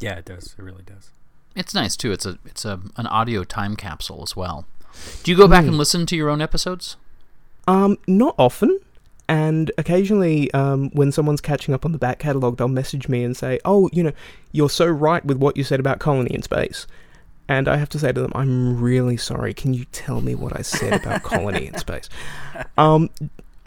[0.00, 0.54] Yeah, it does.
[0.58, 1.10] It really does.
[1.56, 2.12] It's nice too.
[2.12, 4.66] It's a it's a an audio time capsule as well.
[5.22, 6.96] Do you go back and listen to your own episodes?
[7.66, 8.78] Um, not often.
[9.28, 13.36] And occasionally, um, when someone's catching up on the back catalogue, they'll message me and
[13.36, 14.12] say, "Oh, you know,
[14.52, 16.86] you're so right with what you said about Colony in Space."
[17.48, 19.52] And I have to say to them, "I'm really sorry.
[19.52, 22.08] Can you tell me what I said about Colony in Space?"
[22.78, 23.10] Um,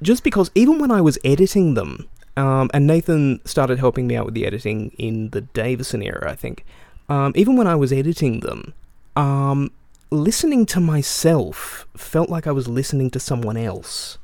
[0.02, 4.26] just because even when I was editing them, um, and Nathan started helping me out
[4.26, 6.66] with the editing in the Davison era, I think.
[7.10, 8.74] Um, even when I was editing them,
[9.16, 9.72] um,
[10.12, 14.18] listening to myself felt like I was listening to someone else.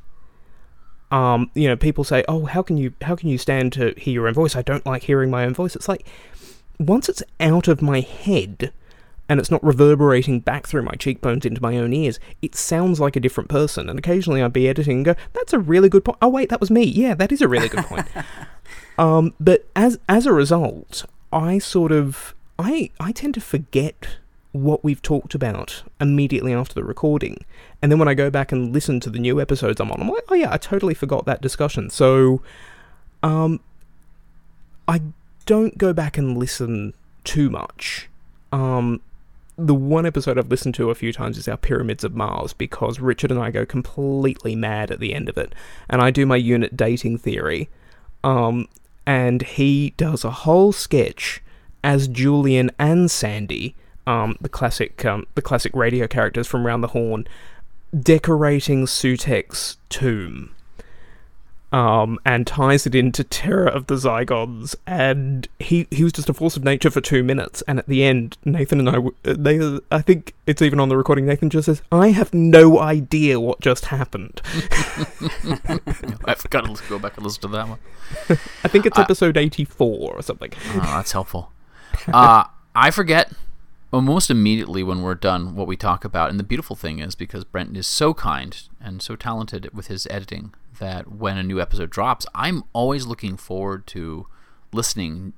[1.11, 4.13] Um, you know, people say, "Oh, how can you how can you stand to hear
[4.13, 5.75] your own voice?" I don't like hearing my own voice.
[5.75, 6.07] It's like
[6.79, 8.71] once it's out of my head
[9.29, 13.15] and it's not reverberating back through my cheekbones into my own ears, it sounds like
[13.15, 13.89] a different person.
[13.89, 16.59] And occasionally I'd be editing and go, "That's a really good point." Oh, wait, that
[16.59, 16.83] was me.
[16.83, 18.07] Yeah, that is a really good point.
[18.97, 24.17] um, but as as a result, I sort of I I tend to forget
[24.51, 27.43] what we've talked about immediately after the recording.
[27.81, 30.07] And then when I go back and listen to the new episodes I'm on, I'm
[30.07, 31.89] like, oh yeah, I totally forgot that discussion.
[31.89, 32.41] So,
[33.21, 33.59] um,
[34.87, 35.01] I
[35.45, 36.93] don't go back and listen
[37.25, 38.07] too much.
[38.53, 39.01] Um,
[39.57, 42.99] the one episode I've listened to a few times is our Pyramids of Mars because
[42.99, 45.53] Richard and I go completely mad at the end of it.
[45.89, 47.69] And I do my unit dating theory.
[48.23, 48.69] Um,
[49.05, 51.41] and he does a whole sketch
[51.85, 53.75] as Julian and Sandy
[54.07, 57.27] um, the classic um, the classic radio characters from Round the Horne,
[57.97, 60.51] decorating Sutekh's tomb.
[61.71, 66.33] Um, and ties it into Terror of the Zygons, and he he was just a
[66.33, 69.35] force of nature for two minutes, and at the end, Nathan and I, w- uh,
[69.37, 71.25] they, I think it's even on the recording.
[71.25, 74.41] Nathan just says, "I have no idea what just happened."
[76.23, 77.79] I've got to go back and listen to that one.
[78.63, 80.53] I think it's episode eighty-four or something.
[80.75, 81.51] Oh, that's helpful.
[82.13, 83.31] Uh, I forget
[83.91, 86.29] almost immediately when we're done what we talk about.
[86.29, 90.05] And the beautiful thing is because Brent is so kind and so talented with his
[90.07, 94.27] editing that when a new episode drops, I'm always looking forward to
[94.73, 95.33] listening,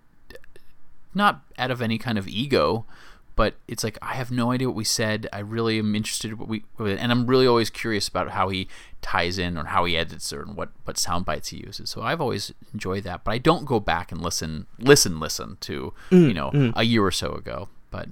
[1.14, 2.86] not out of any kind of ego,
[3.38, 5.30] but it's like I have no idea what we said.
[5.32, 8.68] I really am interested in what we, and I'm really always curious about how he
[9.02, 11.90] ties in or how he edits or what what sound bites he uses.
[11.90, 15.94] So I've always enjoyed that, but I don't go back and listen, listen, listen to
[16.10, 17.70] you know a year or so ago.
[17.92, 18.10] But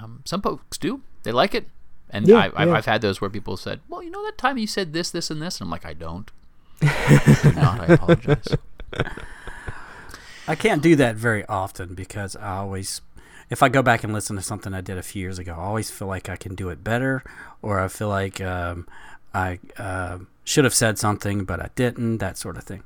[0.00, 1.00] um, some folks do.
[1.24, 1.66] They like it.
[2.10, 2.74] And Yeah, I, I've, yeah.
[2.74, 5.30] I've had those where people said, well, you know, that time you said this, this,
[5.30, 5.58] and this.
[5.60, 6.30] And I'm like, I don't.
[6.82, 7.80] I do not.
[7.80, 8.48] I apologize.
[10.48, 13.00] I can't do that very often because I always,
[13.52, 15.62] if I go back and listen to something I did a few years ago, I
[15.62, 17.22] always feel like I can do it better,
[17.60, 18.88] or I feel like um,
[19.34, 22.82] I uh, should have said something but I didn't, that sort of thing.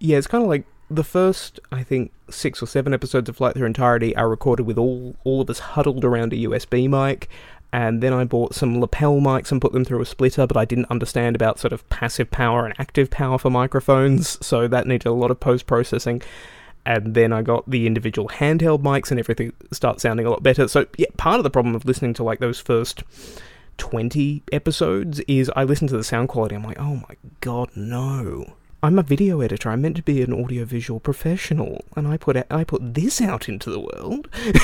[0.00, 3.54] Yeah, it's kind of like the first, I think, six or seven episodes of Flight
[3.54, 7.28] Through Entirety are recorded with all all of us huddled around a USB mic,
[7.72, 10.64] and then I bought some lapel mics and put them through a splitter, but I
[10.64, 15.06] didn't understand about sort of passive power and active power for microphones, so that needed
[15.06, 16.22] a lot of post processing.
[16.86, 20.66] And then I got the individual handheld mics, and everything starts sounding a lot better.
[20.68, 23.02] So yeah, part of the problem of listening to like those first
[23.78, 26.54] 20 episodes is I listen to the sound quality.
[26.54, 28.54] I'm like, oh my god, no.
[28.82, 29.68] I'm a video editor.
[29.70, 33.70] I'm meant to be an audiovisual professional, and I put I put this out into
[33.70, 34.28] the world.
[34.42, 34.62] but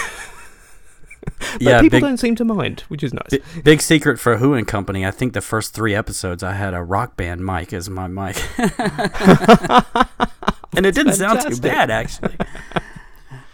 [1.61, 3.29] Yeah, people big- don't seem to mind, which is nice.
[3.31, 5.05] B- big secret for Who and Company.
[5.05, 8.37] I think the first three episodes I had a rock band mic as my mic,
[10.77, 12.37] and it didn't sound too bad actually.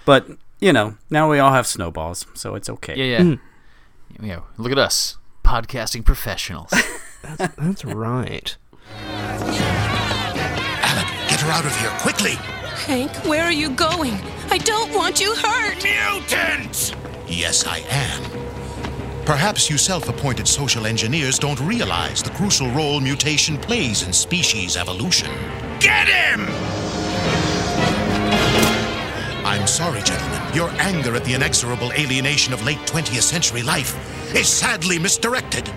[0.05, 0.27] But
[0.61, 2.95] you know, now we all have snowballs, so it's okay.
[2.97, 3.23] Yeah, yeah.
[3.23, 4.27] Hmm.
[4.27, 4.41] Yeah.
[4.59, 6.71] Look at us, podcasting professionals.
[7.39, 8.57] That's right.
[10.83, 12.35] Alan, get her out of here, quickly!
[12.87, 14.15] Hank, where are you going?
[14.51, 15.83] I don't want you hurt.
[15.85, 16.95] Mutant!
[17.29, 18.52] Yes, I am.
[19.25, 24.77] Perhaps you self appointed social engineers don't realize the crucial role mutation plays in species
[24.77, 25.31] evolution.
[25.79, 26.47] Get him!
[29.47, 30.41] I'm sorry, gentlemen.
[30.55, 33.95] Your anger at the inexorable alienation of late 20th century life
[34.35, 35.71] is sadly misdirected.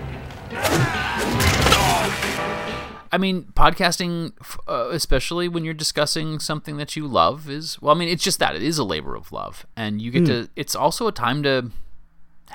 [3.12, 4.32] I mean, podcasting,
[4.66, 7.94] uh, especially when you're discussing something that you love, is well.
[7.94, 10.48] I mean, it's just that it is a labor of love, and you get to.
[10.56, 11.70] It's also a time to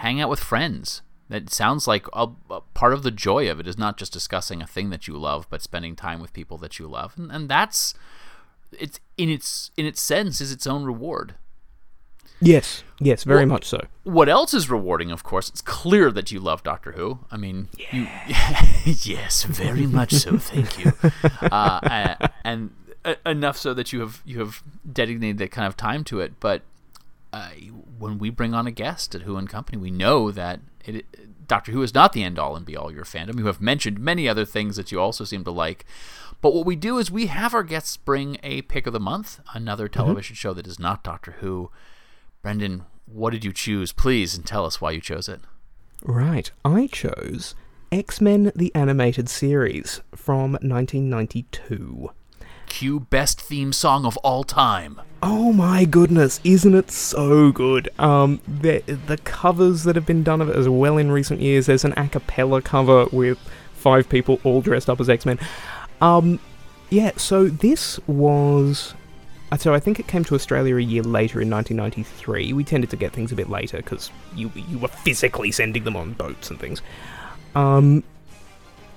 [0.02, 1.02] hang out with friends.
[1.30, 4.62] That sounds like a, a part of the joy of it is not just discussing
[4.62, 7.47] a thing that you love, but spending time with people that you love, and, and
[7.47, 7.93] that's
[8.74, 11.36] it's in its in its sense is its own reward.
[12.43, 13.86] Yes, yes, very much so.
[14.04, 15.12] What else is rewarding?
[15.12, 17.20] Of course, it's clear that you love Doctor Who.
[17.30, 18.08] I mean, you,
[18.84, 20.38] yes, very much so.
[20.38, 20.91] Thank you.
[21.52, 22.70] Uh, and, and
[23.04, 26.39] uh, enough so that you have you have dedicated that kind of time to it.
[26.39, 26.64] But
[27.32, 27.49] uh,
[28.02, 31.72] when we bring on a guest at Who and Company, we know that it, Doctor
[31.72, 33.38] Who is not the end all and be all your fandom.
[33.38, 35.86] You have mentioned many other things that you also seem to like.
[36.41, 39.39] But what we do is we have our guests bring a pick of the month,
[39.54, 40.02] another mm-hmm.
[40.02, 41.70] television show that is not Doctor Who.
[42.41, 43.91] Brendan, what did you choose?
[43.91, 45.41] Please, and tell us why you chose it.
[46.04, 47.54] Right, I chose
[47.91, 52.10] X Men the Animated Series from 1992.
[52.72, 55.01] Cue best theme song of all time.
[55.22, 57.89] Oh my goodness, isn't it so good?
[57.99, 61.65] Um, the the covers that have been done of it as well in recent years.
[61.65, 63.38] There's an a cappella cover with
[63.74, 65.38] five people all dressed up as X Men.
[65.99, 66.39] Um,
[66.89, 67.11] yeah.
[67.17, 68.93] So this was.
[69.51, 72.53] uh, So I think it came to Australia a year later in 1993.
[72.53, 75.97] We tended to get things a bit later because you you were physically sending them
[75.97, 76.82] on boats and things.
[77.53, 78.03] Um,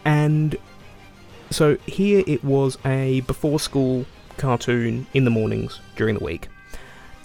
[0.04, 0.56] and
[1.54, 6.48] so here it was a before school cartoon in the mornings during the week.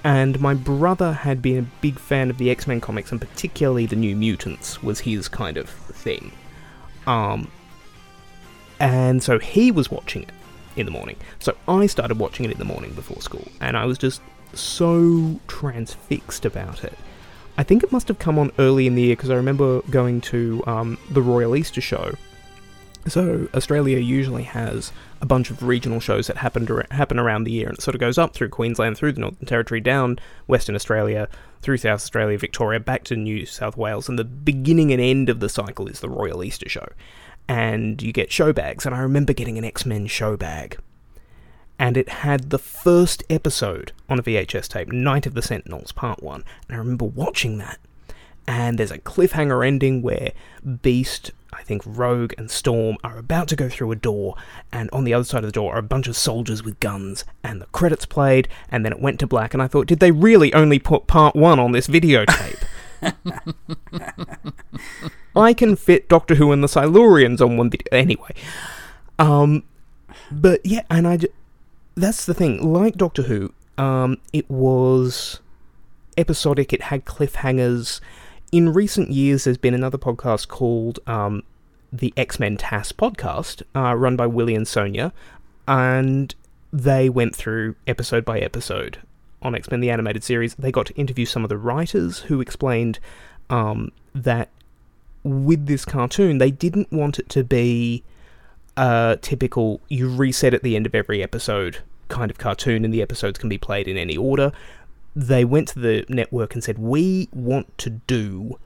[0.03, 3.85] And my brother had been a big fan of the X Men comics, and particularly
[3.85, 6.31] the New Mutants was his kind of thing.
[7.07, 7.51] Um,
[8.79, 10.31] and so he was watching it
[10.75, 11.17] in the morning.
[11.39, 14.21] So I started watching it in the morning before school, and I was just
[14.53, 16.97] so transfixed about it.
[17.57, 20.21] I think it must have come on early in the year because I remember going
[20.21, 22.13] to um, the Royal Easter Show.
[23.07, 24.91] So Australia usually has
[25.21, 28.01] a bunch of regional shows that happen happen around the year, and it sort of
[28.01, 31.27] goes up through Queensland, through the Northern Territory, down Western Australia,
[31.61, 35.39] through South Australia, Victoria, back to New South Wales, and the beginning and end of
[35.39, 36.87] the cycle is the Royal Easter Show.
[37.47, 40.77] And you get show bags, and I remember getting an X Men show bag.
[41.79, 46.21] And it had the first episode on a VHS tape, Night of the Sentinels, Part
[46.21, 46.43] 1.
[46.67, 47.79] And I remember watching that.
[48.45, 50.33] And there's a cliffhanger ending where
[50.81, 54.35] Beast, I think Rogue, and Storm are about to go through a door,
[54.71, 57.25] and on the other side of the door are a bunch of soldiers with guns.
[57.43, 60.11] And the credits played, and then it went to black, and I thought, did they
[60.11, 62.63] really only put part one on this videotape?
[65.35, 67.87] I can fit Doctor Who and the Silurians on one video.
[67.91, 68.33] Anyway.
[69.17, 69.63] Um,
[70.31, 71.17] but yeah, and I.
[71.17, 71.27] J-
[71.95, 72.71] that's the thing.
[72.71, 75.39] Like Doctor Who, um, it was
[76.17, 77.99] episodic, it had cliffhangers.
[78.51, 81.43] In recent years, there's been another podcast called um,
[81.93, 85.13] the X Men TAS podcast, uh, run by Willie and Sonia,
[85.67, 86.33] and
[86.73, 88.99] they went through episode by episode
[89.41, 90.55] on X Men the animated series.
[90.55, 92.99] They got to interview some of the writers who explained
[93.51, 94.49] um, that
[95.23, 98.03] with this cartoon, they didn't want it to be
[98.77, 103.03] a typical you reset at the end of every episode kind of cartoon, and the
[103.03, 104.51] episodes can be played in any order.
[105.15, 108.59] They went to the network and said, We want to do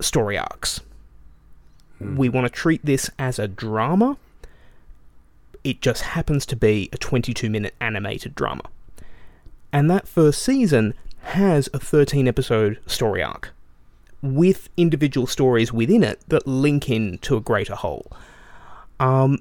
[0.00, 0.80] story arcs.
[2.00, 4.18] We want to treat this as a drama.
[5.62, 8.64] It just happens to be a 22 minute animated drama.
[9.72, 13.52] And that first season has a 13 episode story arc
[14.22, 18.10] with individual stories within it that link in to a greater whole.
[19.00, 19.38] Um,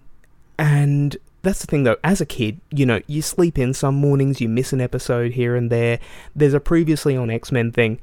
[0.57, 4.41] and that's the thing though, as a kid, you know, you sleep in some mornings,
[4.41, 5.99] you miss an episode here and there.
[6.35, 7.99] There's a previously on X Men thing.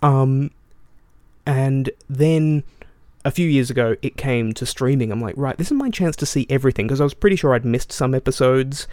[0.00, 0.52] Um,
[1.44, 2.62] and then
[3.24, 5.10] a few years ago, it came to streaming.
[5.10, 7.54] I'm like, right, this is my chance to see everything because I was pretty sure
[7.54, 8.86] I'd missed some episodes.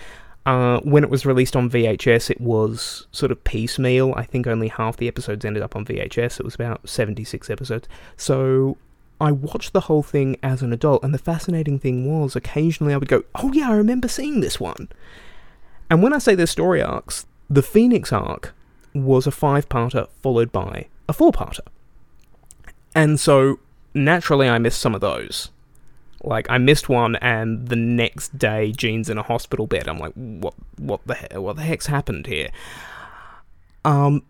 [0.43, 4.14] Uh, when it was released on VHS, it was sort of piecemeal.
[4.16, 6.39] I think only half the episodes ended up on VHS.
[6.39, 7.88] It was about 76 episodes.
[8.18, 8.78] So
[9.22, 12.97] I watched the whole thing as an adult, and the fascinating thing was occasionally I
[12.97, 14.89] would go, Oh, yeah, I remember seeing this one.
[15.89, 18.53] And when I say the story arcs, the Phoenix arc
[18.93, 21.67] was a five parter followed by a four parter.
[22.95, 23.59] And so
[23.93, 25.49] naturally, I missed some of those.
[26.24, 29.88] Like I missed one, and the next day, Jean's in a hospital bed.
[29.88, 30.53] I'm like, what?
[30.78, 32.49] What the he- What the heck's happened here?
[33.84, 34.24] Um,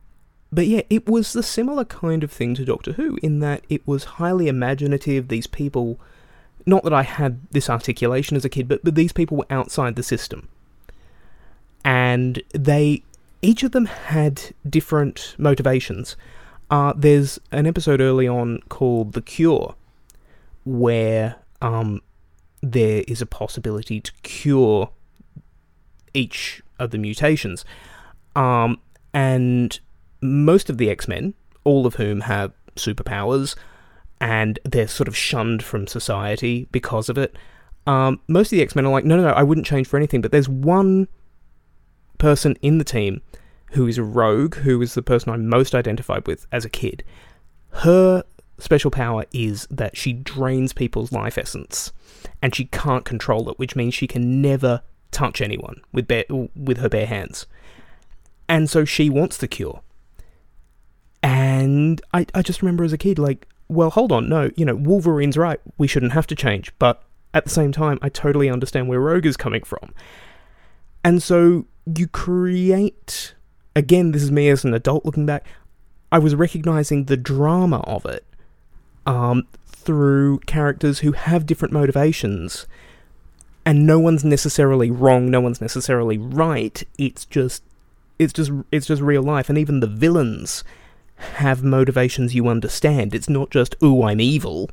[0.52, 3.86] but yeah, it was the similar kind of thing to Doctor Who in that it
[3.88, 5.28] was highly imaginative.
[5.28, 6.00] These people,
[6.66, 9.96] not that I had this articulation as a kid, but but these people were outside
[9.96, 10.50] the system,
[11.86, 13.04] and they
[13.42, 16.16] each of them had different motivations.
[16.70, 19.76] Uh, there's an episode early on called The Cure,
[20.64, 22.02] where um,
[22.62, 24.90] there is a possibility to cure
[26.14, 27.66] each of the mutations.
[28.36, 28.80] Um,
[29.14, 29.80] and
[30.22, 33.56] most of the X Men, all of whom have superpowers,
[34.20, 37.36] and they're sort of shunned from society because of it.
[37.88, 39.98] Um, most of the X Men are like, no, no, no, I wouldn't change for
[39.98, 40.22] anything.
[40.22, 41.08] But there's one
[42.18, 43.22] person in the team
[43.72, 47.04] who is a rogue, who is the person I'm most identified with as a kid,
[47.72, 48.24] her
[48.60, 51.92] special power is that she drains people's life essence
[52.42, 56.78] and she can't control it, which means she can never touch anyone with bare, with
[56.78, 57.48] her bare hands.
[58.48, 59.82] And so she wants the cure.
[61.24, 64.76] And I, I just remember as a kid, like, well, hold on, no, you know,
[64.76, 66.74] Wolverine's right, we shouldn't have to change.
[66.80, 67.04] But
[67.34, 69.94] at the same time, I totally understand where Rogue is coming from.
[71.04, 71.66] And so
[71.96, 73.34] you create,
[73.76, 75.46] again, this is me as an adult looking back,
[76.12, 78.26] I was recognizing the drama of it
[79.06, 82.68] um, through characters who have different motivations.
[83.66, 86.84] And no one's necessarily wrong, no one's necessarily right.
[86.98, 87.64] It's just
[88.20, 90.64] it's just it's just real life and even the villains
[91.36, 93.14] have motivations you understand.
[93.14, 94.70] It's not just ooh I'm evil,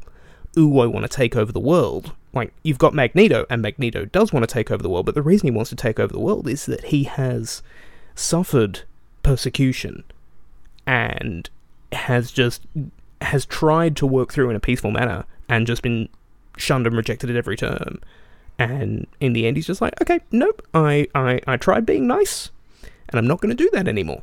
[0.57, 2.13] ooh I want to take over the world.
[2.33, 5.23] Like you've got Magneto and Magneto does want to take over the world, but the
[5.23, 7.63] reason he wants to take over the world is that he has
[8.15, 8.81] suffered
[9.23, 10.05] persecution
[10.87, 11.49] and
[11.93, 12.63] has just
[13.21, 16.09] has tried to work through in a peaceful manner and just been
[16.57, 17.99] shunned and rejected at every turn.
[18.59, 22.51] And in the end, he's just like, okay, nope, I, I, I tried being nice,
[23.09, 24.23] and I'm not going to do that anymore.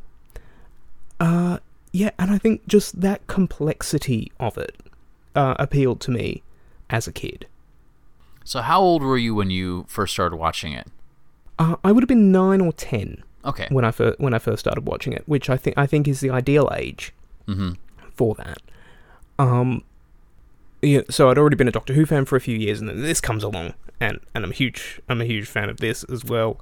[1.18, 1.58] Uh,
[1.96, 4.76] yeah, and I think just that complexity of it
[5.34, 6.42] uh, appealed to me
[6.90, 7.46] as a kid.
[8.44, 10.88] So, how old were you when you first started watching it?
[11.58, 13.24] Uh, I would have been nine or ten.
[13.46, 13.66] Okay.
[13.70, 16.20] When I first when I first started watching it, which I think I think is
[16.20, 17.14] the ideal age
[17.48, 17.72] mm-hmm.
[18.14, 18.58] for that.
[19.38, 19.82] Um,
[20.82, 23.00] yeah, so I'd already been a Doctor Who fan for a few years, and then
[23.00, 26.26] this comes along, and and I'm a huge I'm a huge fan of this as
[26.26, 26.60] well.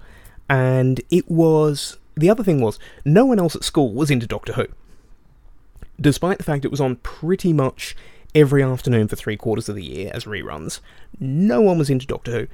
[0.49, 4.53] And it was the other thing was no one else at school was into Doctor
[4.53, 4.67] Who,
[6.01, 7.97] despite the fact it was on pretty much
[8.35, 10.81] every afternoon for three quarters of the year as reruns.
[11.21, 12.47] No one was into Doctor Who,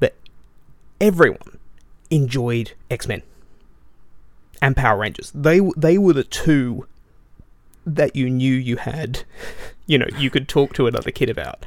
[0.00, 0.14] but
[1.00, 1.58] everyone
[2.10, 3.22] enjoyed X Men
[4.62, 5.30] and Power Rangers.
[5.34, 6.86] They they were the two
[7.84, 9.22] that you knew you had,
[9.86, 11.64] you know, you could talk to another kid about.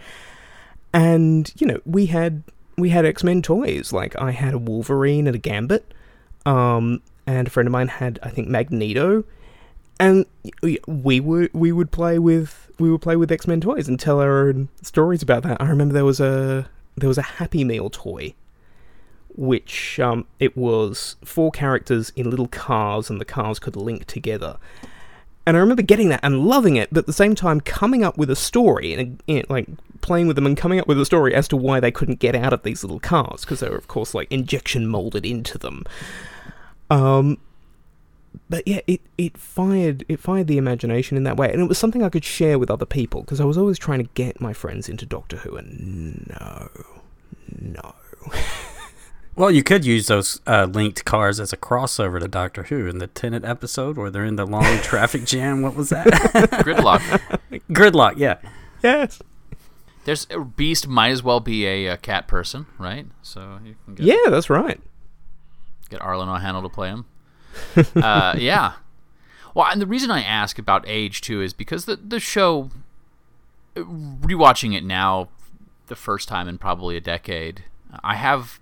[0.94, 2.44] And you know, we had
[2.78, 3.94] we had X Men toys.
[3.94, 5.94] Like I had a Wolverine and a Gambit,
[6.46, 9.24] um, and a friend of mine had I think Magneto,
[10.00, 10.26] and
[10.62, 14.20] we would we would play with we would play with X Men toys and tell
[14.20, 15.62] our own stories about that.
[15.62, 18.34] I remember there was a there was a Happy Meal toy,
[19.36, 24.58] which um, it was four characters in little cars, and the cars could link together.
[25.46, 28.18] And I remember getting that and loving it, but at the same time coming up
[28.18, 29.68] with a story and, and like
[30.02, 32.36] playing with them and coming up with a story as to why they couldn't get
[32.36, 35.86] out of these little cars because they were of course like injection molded into them.
[36.92, 37.40] Um,
[38.50, 41.78] but yeah, it, it fired it fired the imagination in that way, and it was
[41.78, 44.54] something I could share with other people because I was always trying to get my
[44.54, 46.70] friends into Doctor Who, and no,
[47.60, 47.96] no.
[49.36, 52.98] Well, you could use those uh, linked cars as a crossover to Doctor Who in
[52.98, 55.62] the Tennant episode where they're in the long traffic jam.
[55.62, 56.08] What was that?
[56.66, 57.00] Gridlock.
[57.70, 58.40] Gridlock, yeah.
[58.84, 59.22] Yes.
[60.04, 60.26] There's
[60.58, 63.06] Beast might as well be a, a cat person, right?
[63.22, 64.82] So you can get, Yeah, that's right.
[65.90, 67.06] get Ardal O'Hanlon to play him.
[67.96, 68.74] uh, yeah.
[69.56, 72.70] Well, and the reason I ask about age too is because the the show,
[73.76, 75.30] rewatching it now,
[75.88, 77.64] the first time in probably a decade,
[78.04, 78.60] I have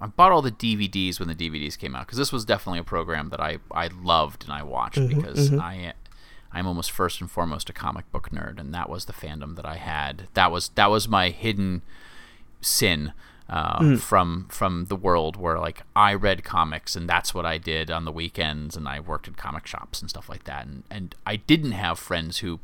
[0.00, 2.84] I bought all the DVDs when the DVDs came out because this was definitely a
[2.84, 5.60] program that I, I loved and I watched Mhm, because mhm.
[5.60, 5.92] I
[6.52, 9.66] I'm almost first and foremost a comic book nerd and that was the fandom that
[9.66, 10.28] I had.
[10.34, 11.82] That was that was my hidden
[12.60, 13.12] sin
[13.50, 13.98] uh, Mm.
[14.00, 18.04] from from the world where like I read comics and that's what I did on
[18.04, 21.36] the weekends and I worked in comic shops and stuff like that and and I
[21.36, 22.60] didn't have friends who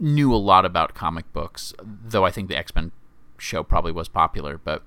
[0.00, 2.92] knew a lot about comic books though I think the X-Men
[3.36, 4.82] show probably was popular but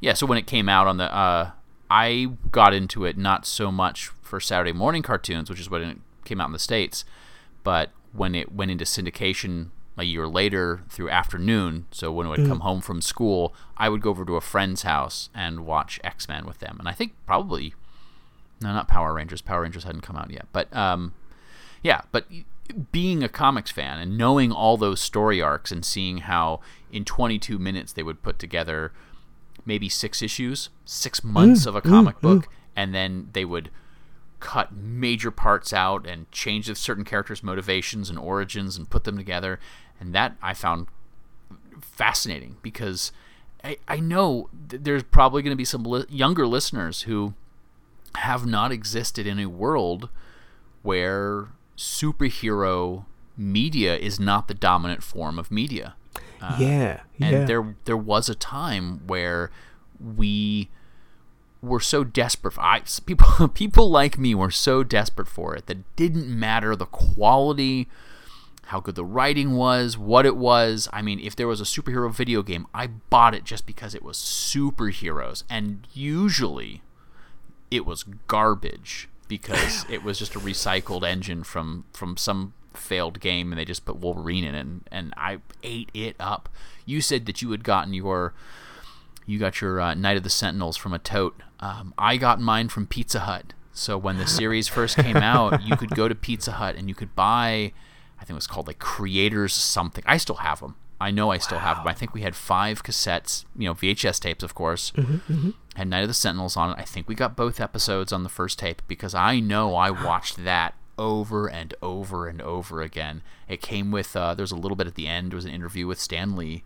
[0.00, 1.50] yeah so when it came out on the uh
[1.90, 5.98] I got into it not so much for Saturday morning cartoons which is when it
[6.24, 7.04] came out in the states
[7.62, 12.46] but when it went into syndication a year later through afternoon so when I would
[12.46, 12.62] come Mm.
[12.62, 16.58] home from school I would go over to a friend's house and watch X-Men with
[16.58, 17.74] them and I think probably
[18.60, 21.12] no not Power Rangers Power Rangers hadn't come out yet but um
[21.82, 22.26] yeah, but
[22.92, 27.58] being a comics fan and knowing all those story arcs and seeing how in 22
[27.58, 28.90] minutes they would put together
[29.66, 32.20] maybe six issues, six months Mm, of a mm, comic mm.
[32.22, 33.70] book, and then they would
[34.44, 39.16] cut major parts out and change the certain characters' motivations and origins and put them
[39.16, 39.58] together.
[39.98, 40.86] And that I found
[41.80, 43.10] fascinating because
[43.64, 47.32] I, I know th- there's probably going to be some li- younger listeners who
[48.16, 50.10] have not existed in a world
[50.82, 53.06] where superhero
[53.38, 55.94] media is not the dominant form of media.
[56.40, 59.50] Uh, Yeah, and there there was a time where
[59.98, 60.68] we
[61.64, 62.52] were so desperate.
[62.52, 66.86] For, I people people like me were so desperate for it that didn't matter the
[66.86, 67.88] quality,
[68.66, 70.88] how good the writing was, what it was.
[70.92, 74.02] I mean, if there was a superhero video game, I bought it just because it
[74.02, 76.82] was superheroes, and usually
[77.70, 83.52] it was garbage because it was just a recycled engine from from some failed game
[83.52, 86.48] and they just put Wolverine in it and, and I ate it up.
[86.84, 88.34] You said that you had gotten your
[89.26, 91.40] you got your uh, Night of the Sentinels from a tote.
[91.60, 93.52] Um, I got mine from Pizza Hut.
[93.72, 96.94] So when the series first came out, you could go to Pizza Hut and you
[96.94, 97.72] could buy,
[98.18, 100.04] I think it was called like Creators something.
[100.06, 100.76] I still have them.
[101.00, 101.88] I know I still have them.
[101.88, 104.92] I think we had five cassettes, you know, VHS tapes, of course.
[105.74, 106.76] Had Night of the Sentinels on it.
[106.78, 110.44] I think we got both episodes on the first tape because I know I watched
[110.44, 113.22] that over and over and over again.
[113.48, 115.32] It came with uh, there was a little bit at the end.
[115.32, 116.62] There was an interview with Stan Lee.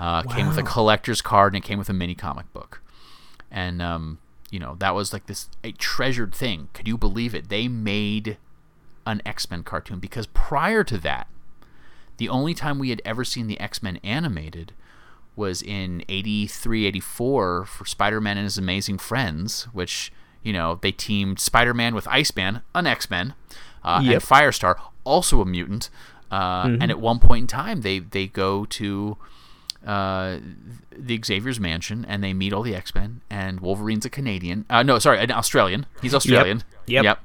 [0.00, 2.80] Uh, Came with a collector's card and it came with a mini comic book.
[3.50, 4.18] And um,
[4.50, 6.68] you know that was like this a treasured thing.
[6.72, 7.48] Could you believe it?
[7.50, 8.38] They made
[9.06, 11.26] an X Men cartoon because prior to that,
[12.16, 14.72] the only time we had ever seen the X Men animated
[15.36, 20.92] was in 83, 84 for Spider Man and His Amazing Friends, which, you know, they
[20.92, 23.34] teamed Spider Man with Iceman, an X Men,
[23.84, 24.12] uh, Yep.
[24.14, 25.88] and Firestar, also a mutant.
[26.30, 26.78] Uh, Mhm.
[26.82, 29.16] And at one point in time, they, they go to
[29.86, 30.38] uh,
[30.96, 33.20] the Xavier's mansion and they meet all the X Men.
[33.30, 34.64] And Wolverine's a Canadian.
[34.70, 35.86] Uh, no, sorry, an Australian.
[36.02, 36.62] He's Australian.
[36.86, 37.04] Yep.
[37.04, 37.18] Yep.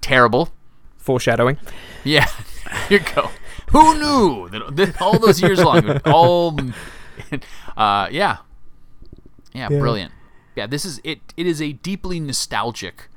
[0.00, 0.50] Terrible.
[0.96, 1.58] Foreshadowing.
[2.04, 2.26] Yeah,
[2.88, 3.30] here you go.
[3.70, 5.88] Who knew that, that all those years long?
[6.06, 6.58] All,
[7.76, 8.38] uh, yeah,
[9.52, 9.68] yeah, Yeah.
[9.68, 10.12] brilliant.
[10.54, 11.20] Yeah, this is it.
[11.36, 13.08] It is a deeply nostalgic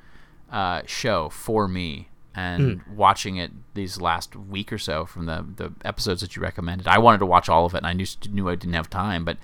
[0.52, 5.74] uh, show for me, and watching it these last week or so from the the
[5.84, 8.50] episodes that you recommended, I wanted to watch all of it, and I knew knew
[8.50, 9.38] I didn't have time, but.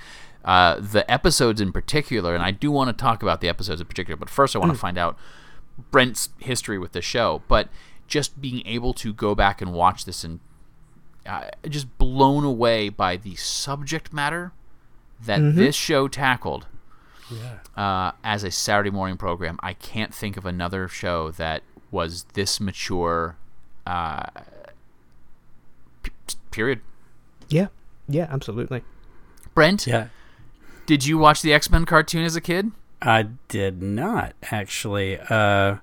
[0.44, 3.88] Uh, the episodes in particular, and I do want to talk about the episodes in
[3.88, 5.18] particular, but first I want to find out
[5.90, 7.68] Brent's history with the show, but
[8.08, 10.40] just being able to go back and watch this and
[11.26, 14.52] uh, just blown away by the subject matter
[15.20, 16.68] that this show tackled
[17.76, 19.58] uh, as a Saturday morning program.
[19.64, 23.38] I can't think of another show that was this mature.
[23.86, 24.26] Uh,
[26.04, 26.12] p-
[26.52, 26.82] period.
[27.50, 27.68] Yeah.
[28.08, 28.84] Yeah, absolutely.
[29.54, 30.08] Brent, Yeah.
[30.86, 32.72] did you watch the X Men cartoon as a kid?
[33.02, 35.20] I did not actually.
[35.20, 35.78] Uh,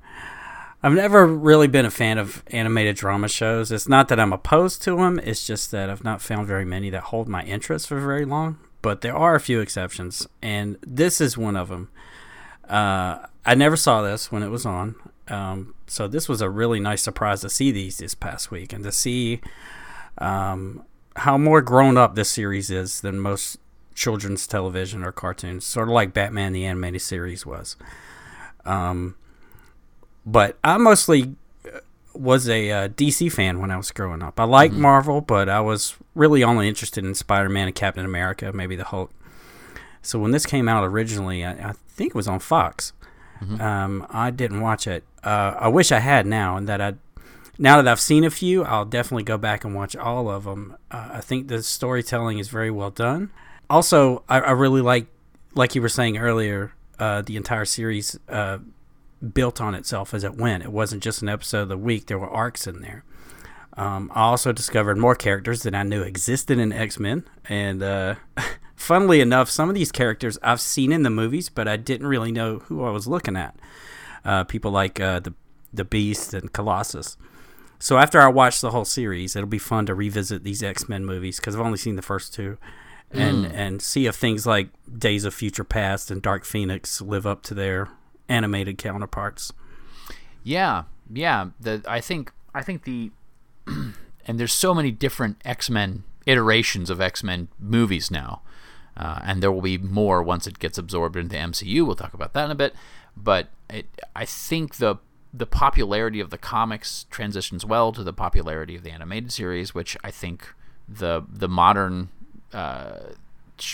[0.85, 3.71] I've never really been a fan of animated drama shows.
[3.71, 5.21] It's not that I'm opposed to them.
[5.23, 8.59] It's just that I've not found very many that hold my interest for very long.
[8.83, 11.89] But there are a few exceptions, and this is one of them.
[12.69, 14.97] Uh, I never saw this when it was on,
[15.29, 18.83] um, so this was a really nice surprise to see these this past week and
[18.83, 19.43] to see
[20.17, 20.85] um,
[21.17, 23.59] how more grown up this series is than most
[23.95, 27.77] children's television or cartoons, sort of like Batman the animated series was.
[28.65, 29.17] Um,
[30.25, 31.35] but I mostly
[31.67, 31.81] uh,
[32.15, 34.41] was a uh, DC fan when I was growing up.
[34.41, 38.51] I liked Marvel, but I was really only interested in Spider Man and Captain America,
[38.55, 39.11] maybe the Hulk.
[40.01, 42.95] So when this came out originally, I, I think it was on Fox.
[43.61, 45.05] Um, I didn't watch it.
[45.23, 46.95] Uh, I wish I had now, and that I
[47.59, 50.77] now that I've seen a few, I'll definitely go back and watch all of them.
[50.91, 53.31] Uh, I think the storytelling is very well done.
[53.69, 55.07] Also, I, I really like,
[55.55, 58.59] like you were saying earlier, uh, the entire series uh,
[59.33, 60.65] built on itself as it went.
[60.65, 63.05] It wasn't just an episode of the week; there were arcs in there.
[63.77, 68.15] Um, I also discovered more characters that I knew existed in X Men, and uh,
[68.77, 72.33] funnily enough, some of these characters I've seen in the movies, but I didn't really
[72.33, 73.57] know who I was looking at.
[74.25, 75.35] Uh, people like uh, the
[75.73, 77.17] the Beast and Colossus.
[77.79, 81.05] So after I watch the whole series, it'll be fun to revisit these X Men
[81.05, 82.59] movies because I've only seen the first two,
[83.11, 87.43] and and see if things like Days of Future Past and Dark Phoenix live up
[87.43, 87.89] to their
[88.29, 89.53] animated counterparts.
[90.45, 91.49] Yeah, yeah.
[91.59, 93.11] The I think I think the
[93.67, 98.43] and there's so many different X Men iterations of X Men movies now,
[98.97, 101.85] uh, and there will be more once it gets absorbed into MCU.
[101.85, 102.75] We'll talk about that in a bit,
[103.17, 104.97] but it, I think the
[105.35, 109.97] the popularity of the comics transitions well to the popularity of the animated series, which
[110.05, 110.49] I think
[110.89, 112.09] the the modern
[112.53, 113.13] uh,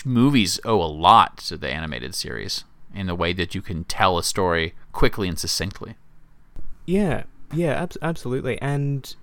[0.05, 2.63] movies owe a lot to the animated series
[2.93, 5.95] in the way that you can tell a story quickly and succinctly.
[6.85, 7.23] Yeah,
[7.53, 8.59] yeah, abs- absolutely.
[8.61, 9.13] And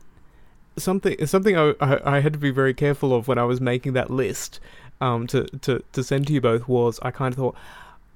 [0.76, 3.94] something something I, I I had to be very careful of when I was making
[3.94, 4.60] that list
[5.00, 7.56] um to to to send to you both was I kind of thought,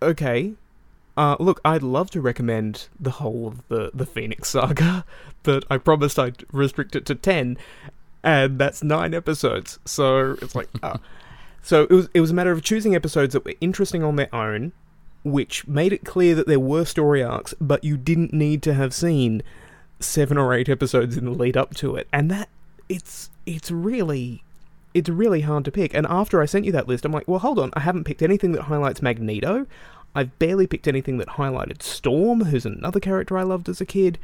[0.03, 0.53] okay,
[1.21, 5.05] uh, look, I'd love to recommend the whole of the the Phoenix Saga,
[5.43, 7.59] but I promised I'd restrict it to ten,
[8.25, 9.79] and that's nine episodes.
[9.85, 10.97] So it's like, uh,
[11.63, 14.35] so it was it was a matter of choosing episodes that were interesting on their
[14.35, 14.73] own,
[15.23, 18.95] which made it clear that there were story arcs, but you didn't need to have
[18.95, 19.43] seen
[19.99, 22.49] seven or eight episodes in the lead up to it, and that
[22.89, 24.43] it's it's really
[24.95, 25.93] it's really hard to pick.
[25.93, 28.23] And after I sent you that list, I'm like, well, hold on, I haven't picked
[28.23, 29.67] anything that highlights Magneto.
[30.15, 34.19] I've barely picked anything that highlighted Storm, who's another character I loved as a kid.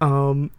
[0.00, 0.50] Um,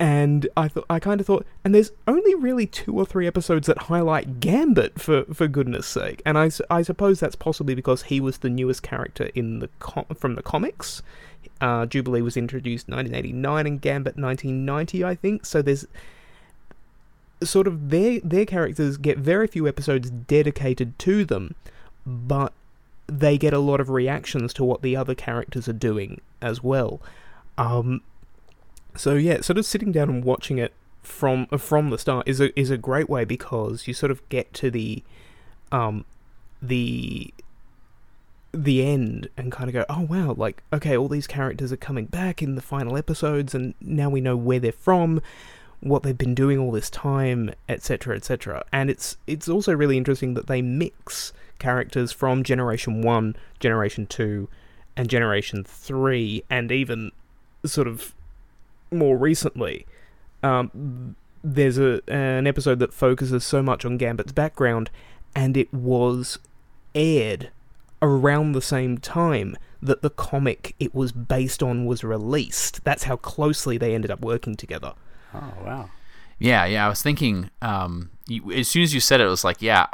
[0.00, 3.66] and I thought I kind of thought, and there's only really two or three episodes
[3.66, 8.18] that highlight Gambit for for goodness sake, and I I suppose that's possibly because he
[8.18, 11.02] was the newest character in the com- from the comics.
[11.60, 15.44] Uh, Jubilee was introduced 1989 and Gambit 1990, I think.
[15.44, 15.86] So there's
[17.42, 21.54] sort of their their characters get very few episodes dedicated to them,
[22.06, 22.54] but
[23.10, 27.00] they get a lot of reactions to what the other characters are doing as well.
[27.58, 28.02] Um,
[28.96, 32.58] so yeah, sort of sitting down and watching it from from the start is a
[32.58, 35.02] is a great way because you sort of get to the
[35.72, 36.04] um
[36.60, 37.32] the
[38.52, 42.06] the end and kind of go, oh wow, like okay, all these characters are coming
[42.06, 45.22] back in the final episodes, and now we know where they're from,
[45.80, 48.64] what they've been doing all this time, etc., etc.
[48.72, 54.48] And it's it's also really interesting that they mix characters from Generation One, Generation Two,
[54.96, 57.12] and Generation Three, and even
[57.64, 58.14] sort of
[58.90, 59.86] more recently.
[60.42, 64.90] Um, there's a an episode that focuses so much on Gambit's background,
[65.34, 66.38] and it was
[66.94, 67.50] aired
[68.02, 72.84] around the same time that the comic it was based on was released.
[72.84, 74.94] That's how closely they ended up working together.
[75.34, 75.90] Oh wow.
[76.38, 76.86] Yeah, yeah.
[76.86, 79.86] I was thinking um, you, as soon as you said it, it was like, yeah,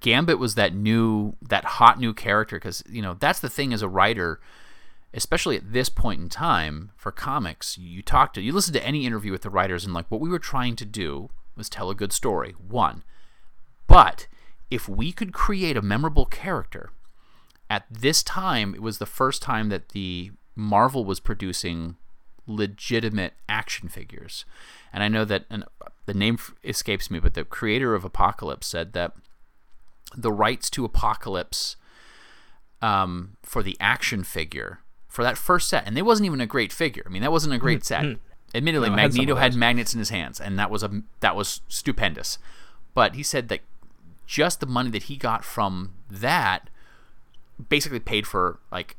[0.00, 3.82] Gambit was that new, that hot new character because you know that's the thing as
[3.82, 4.40] a writer,
[5.14, 7.78] especially at this point in time for comics.
[7.78, 10.28] You talk to, you listen to any interview with the writers, and like what we
[10.28, 12.52] were trying to do was tell a good story.
[12.52, 13.04] One,
[13.86, 14.26] but
[14.70, 16.90] if we could create a memorable character
[17.70, 21.96] at this time, it was the first time that the Marvel was producing
[22.46, 24.44] legitimate action figures.
[24.92, 25.46] And I know that
[26.06, 29.12] the name escapes me, but the creator of Apocalypse said that
[30.14, 31.76] the rights to Apocalypse
[32.82, 36.72] um, for the action figure for that first set, and it wasn't even a great
[36.72, 37.02] figure.
[37.06, 38.04] I mean, that wasn't a great set.
[38.54, 41.34] Admittedly, No, I had Magneto had magnets in his hands, and that was a that
[41.34, 42.38] was stupendous.
[42.94, 43.60] But he said that
[44.26, 46.68] just the money that he got from that
[47.68, 48.96] basically paid for like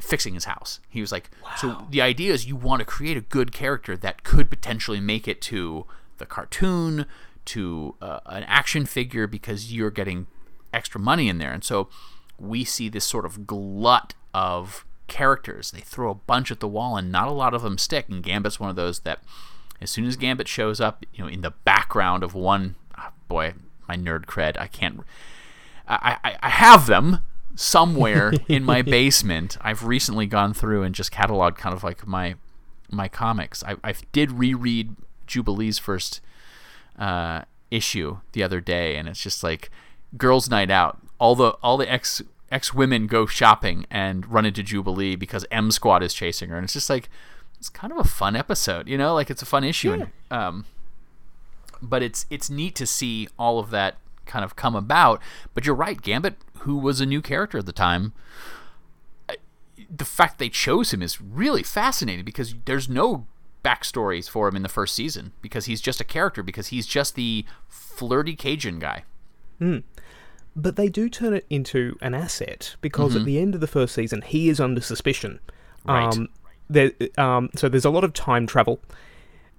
[0.00, 0.80] fixing his house.
[0.88, 4.24] He was like, so the idea is you want to create a good character that
[4.24, 5.86] could potentially make it to
[6.18, 7.06] the cartoon,
[7.44, 10.26] to uh, an action figure because you're getting
[10.72, 11.52] extra money in there.
[11.52, 11.88] And so
[12.38, 15.70] we see this sort of glut of characters.
[15.70, 18.08] They throw a bunch at the wall and not a lot of them stick.
[18.08, 19.20] And Gambit's one of those that
[19.80, 23.54] as soon as Gambit shows up, you know, in the background of one, ah, boy,
[23.88, 25.00] my nerd cred, I can't.
[25.88, 27.18] I, I, I have them
[27.54, 29.58] somewhere in my basement.
[29.60, 32.36] I've recently gone through and just cataloged kind of like my
[32.90, 33.64] my comics.
[33.64, 34.96] I, I did reread
[35.26, 36.20] Jubilee's first
[36.98, 39.70] uh, issue the other day, and it's just like
[40.16, 40.98] girls' night out.
[41.18, 45.70] All the all the ex ex women go shopping and run into Jubilee because M
[45.70, 47.08] Squad is chasing her, and it's just like
[47.58, 49.92] it's kind of a fun episode, you know, like it's a fun issue.
[49.92, 50.64] And, um,
[51.80, 53.96] but it's it's neat to see all of that
[54.26, 55.22] kind of come about.
[55.54, 58.12] But you're right, Gambit, who was a new character at the time,
[59.94, 63.26] the fact they chose him is really fascinating because there's no
[63.64, 67.14] backstories for him in the first season because he's just a character because he's just
[67.14, 69.04] the flirty Cajun guy.
[70.54, 73.94] But they do turn it into an asset because at the end of the first
[73.94, 75.40] season, he is under suspicion.
[75.84, 76.12] Right.
[76.14, 76.28] Um,
[76.68, 78.80] there, um, so there's a lot of time travel,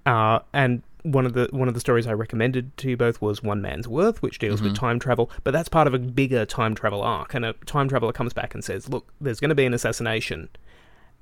[0.06, 3.42] uh, and one of the one of the stories I recommended to you both was
[3.42, 5.30] One Man's Worth, which deals with time travel.
[5.42, 8.54] But that's part of a bigger time travel arc, and a time traveler comes back
[8.54, 10.48] and says, "Look, there's going to be an assassination,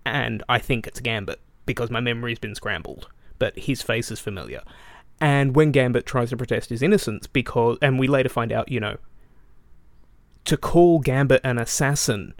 [0.06, 3.08] and I think it's Gambit because my memory's been scrambled,
[3.38, 4.62] but his face is familiar."
[5.20, 8.80] And when Gambit tries to protest his innocence, because and we later find out, you
[8.80, 8.98] know,
[10.44, 12.34] to call Gambit an assassin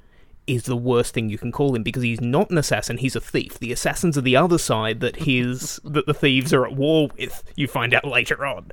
[0.47, 3.21] is the worst thing you can call him because he's not an assassin, he's a
[3.21, 3.59] thief.
[3.59, 7.43] The assassins are the other side that his that the thieves are at war with.
[7.57, 8.71] You find out later on.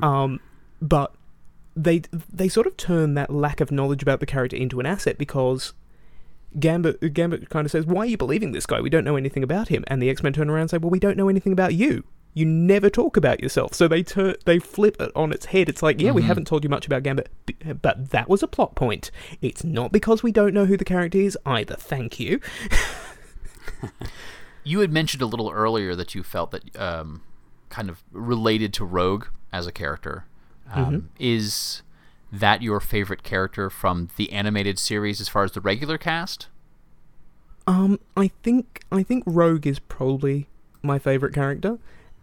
[0.00, 0.40] Um,
[0.80, 1.14] but
[1.76, 2.02] they
[2.32, 5.72] they sort of turn that lack of knowledge about the character into an asset because
[6.58, 8.80] Gambit Gambit kind of says, "Why are you believing this guy?
[8.80, 10.90] We don't know anything about him." And the X Men turn around and say, "Well,
[10.90, 12.04] we don't know anything about you.
[12.34, 15.68] You never talk about yourself." So they turn they flip it on its head.
[15.68, 18.48] It's like, yeah, we haven't told you much about Gambit, b- but that was a
[18.48, 19.10] plot point.
[19.40, 21.74] It's not because we don't know who the character is either.
[21.76, 22.40] Thank you.
[24.64, 27.22] You had mentioned a little earlier that you felt that um,
[27.68, 30.24] kind of related to Rogue as a character.
[30.72, 31.82] Um, Is
[32.30, 36.46] that your favorite character from the animated series as far as the regular cast?
[37.66, 40.48] Um, I think I think Rogue is probably
[40.80, 41.78] my favorite character,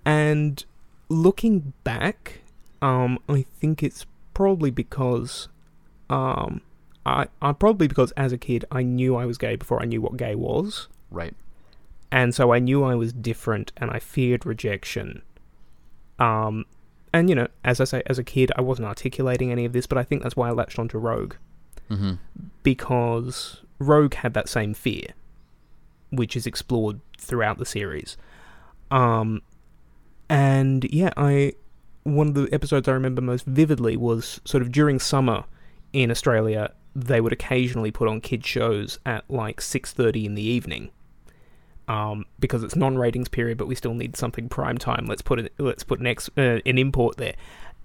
[0.09, 0.63] and
[1.09, 2.41] looking back,
[2.81, 5.47] um, I think it's probably because,
[6.09, 6.61] um,
[7.05, 10.01] I I probably because as a kid I knew I was gay before I knew
[10.01, 11.33] what gay was, Right.
[12.11, 15.21] and so I knew I was different, and I feared rejection.
[16.19, 16.65] Um,
[17.13, 19.87] and you know, as I say, as a kid, I wasn't articulating any of this,
[19.87, 21.35] but I think that's why I latched onto Rogue
[21.89, 22.13] Mm-hmm.
[22.61, 25.07] because Rogue had that same fear,
[26.11, 28.15] which is explored throughout the series.
[28.91, 29.41] Um,
[30.29, 31.53] and yeah, I
[32.03, 35.43] one of the episodes I remember most vividly was sort of during summer
[35.93, 36.73] in Australia.
[36.95, 40.91] They would occasionally put on kids shows at like six thirty in the evening,
[41.87, 45.05] um, because it's non-ratings period, but we still need something prime time.
[45.05, 45.53] Let's put it.
[45.59, 47.35] Let's put an ex, uh, an import there.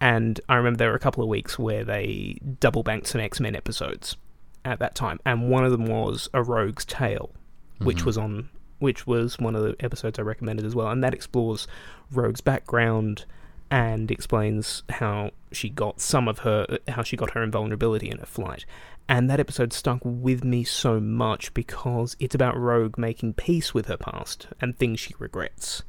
[0.00, 3.40] And I remember there were a couple of weeks where they double banked some X
[3.40, 4.16] Men episodes
[4.64, 7.30] at that time, and one of them was A Rogue's Tale,
[7.78, 8.04] which Mhm.
[8.06, 8.48] was on,
[8.84, 11.66] which was one of the episodes I recommended as well, and that explores
[12.12, 13.24] Rogue's background
[13.70, 18.26] and explains how she got some of her, how she got her invulnerability in her
[18.26, 18.66] flight.
[19.08, 23.86] And that episode stuck with me so much because it's about Rogue making peace with
[23.86, 25.82] her past and things she regrets,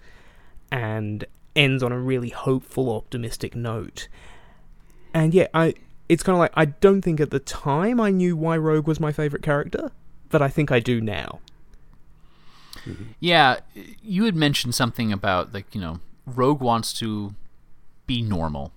[0.71, 4.07] and ends on a really hopeful, optimistic note.
[5.13, 5.73] And yeah, I
[6.07, 9.01] it's kind of like I don't think at the time I knew why Rogue was
[9.01, 9.91] my favorite character,
[10.29, 11.39] but I think I do now.
[13.19, 13.59] Yeah,
[14.01, 17.33] you had mentioned something about like you know Rogue wants to
[18.07, 18.71] be normal.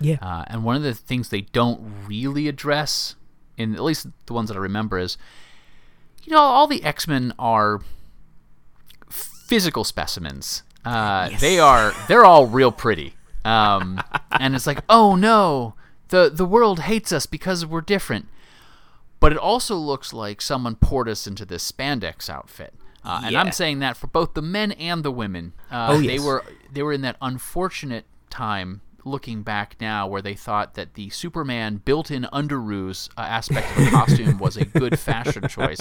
[0.00, 0.16] Yeah.
[0.22, 3.16] Uh, and one of the things they don't really address,
[3.58, 5.18] in at least the ones that I remember, is
[6.24, 7.80] you know all the X Men are
[9.10, 10.62] physical specimens.
[10.84, 13.14] Uh, They are they're all real pretty.
[13.44, 15.74] Um, and it's like, oh no,
[16.08, 18.28] the the world hates us because we're different.
[19.18, 22.72] But it also looks like someone poured us into this spandex outfit.
[23.04, 23.40] Uh, And Yeah.
[23.40, 25.52] I'm saying that for both the men and the women.
[25.70, 30.34] Uh, Oh, They were they were in that unfortunate time looking back now where they
[30.34, 35.48] thought that the Superman built-in underoos uh, aspect of the costume was a good fashion
[35.48, 35.80] choice,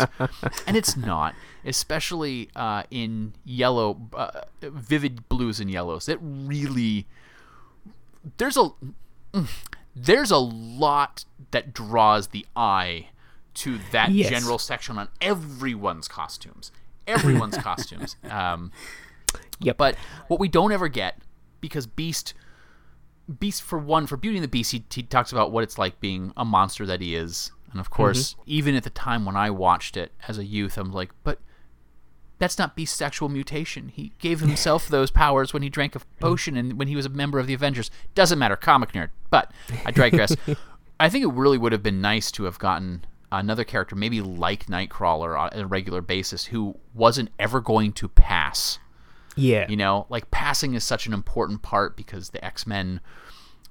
[0.65, 6.07] and it's not, especially uh, in yellow, uh, vivid blues and yellows.
[6.07, 7.07] It really
[8.37, 8.69] there's a
[9.33, 9.47] mm,
[9.95, 13.07] there's a lot that draws the eye
[13.55, 14.29] to that Yes.
[14.29, 16.71] general section on everyone's costumes,
[17.09, 18.15] everyone's costumes.
[18.29, 18.71] Um,
[19.61, 19.77] Yep.
[19.77, 19.95] but
[20.27, 21.19] what we don't ever get,
[21.61, 22.33] because Beast,
[23.39, 25.99] Beast for one, for Beauty and the Beast, he, he talks about what it's like
[25.99, 29.49] being a monster that he is, and of course, even at the time when I
[29.51, 31.39] watched it as a youth, I'm like, but
[32.39, 33.89] that's not Beast's sexual mutation.
[33.89, 37.09] He gave himself those powers when he drank a potion and when he was a
[37.09, 37.91] member of the Avengers.
[38.15, 39.09] Doesn't matter, comic nerd.
[39.29, 39.51] But
[39.85, 40.35] I digress.
[40.99, 44.67] I think it really would have been nice to have gotten another character, maybe like
[44.67, 48.79] Nightcrawler on a regular basis, who wasn't ever going to pass.
[49.35, 49.67] Yeah.
[49.69, 52.99] You know, like passing is such an important part because the X Men,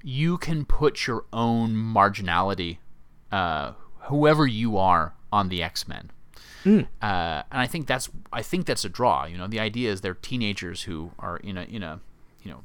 [0.02, 2.78] you can put your own marginality,
[3.32, 6.11] uh, whoever you are, on the X Men.
[7.02, 9.26] Uh, and I think that's I think that's a draw.
[9.26, 12.00] You know, the idea is they're teenagers who are in a in a
[12.42, 12.64] you know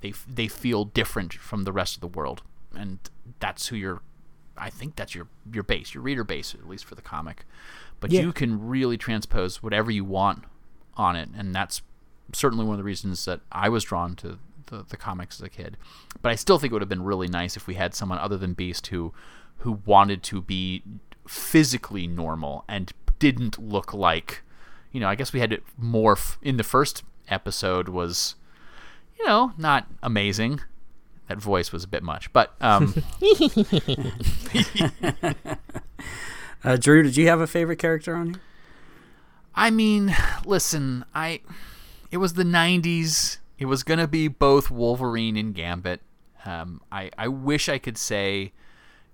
[0.00, 2.42] they f- they feel different from the rest of the world,
[2.74, 2.98] and
[3.40, 4.00] that's who you're.
[4.58, 7.44] I think that's your your base, your reader base, at least for the comic.
[8.00, 8.22] But Yeah.
[8.22, 10.44] you can really transpose whatever you want
[10.96, 11.82] on it, and that's
[12.32, 15.48] certainly one of the reasons that I was drawn to the, the comics as a
[15.48, 15.76] kid.
[16.22, 18.36] But I still think it would have been really nice if we had someone other
[18.36, 19.12] than Beast who
[19.58, 20.82] who wanted to be
[21.26, 24.42] physically normal and didn't look like
[24.92, 28.34] you know, I guess we had to morph in the first episode was
[29.18, 30.60] you know, not amazing.
[31.28, 32.94] That voice was a bit much, but um
[36.66, 38.40] Uh, Drew, did you have a favorite character on here?
[39.54, 40.14] I mean,
[40.44, 41.40] listen, I
[42.10, 43.38] it was the 90s.
[43.58, 46.02] It was going to be both Wolverine and Gambit.
[46.44, 48.52] Um, I I wish I could say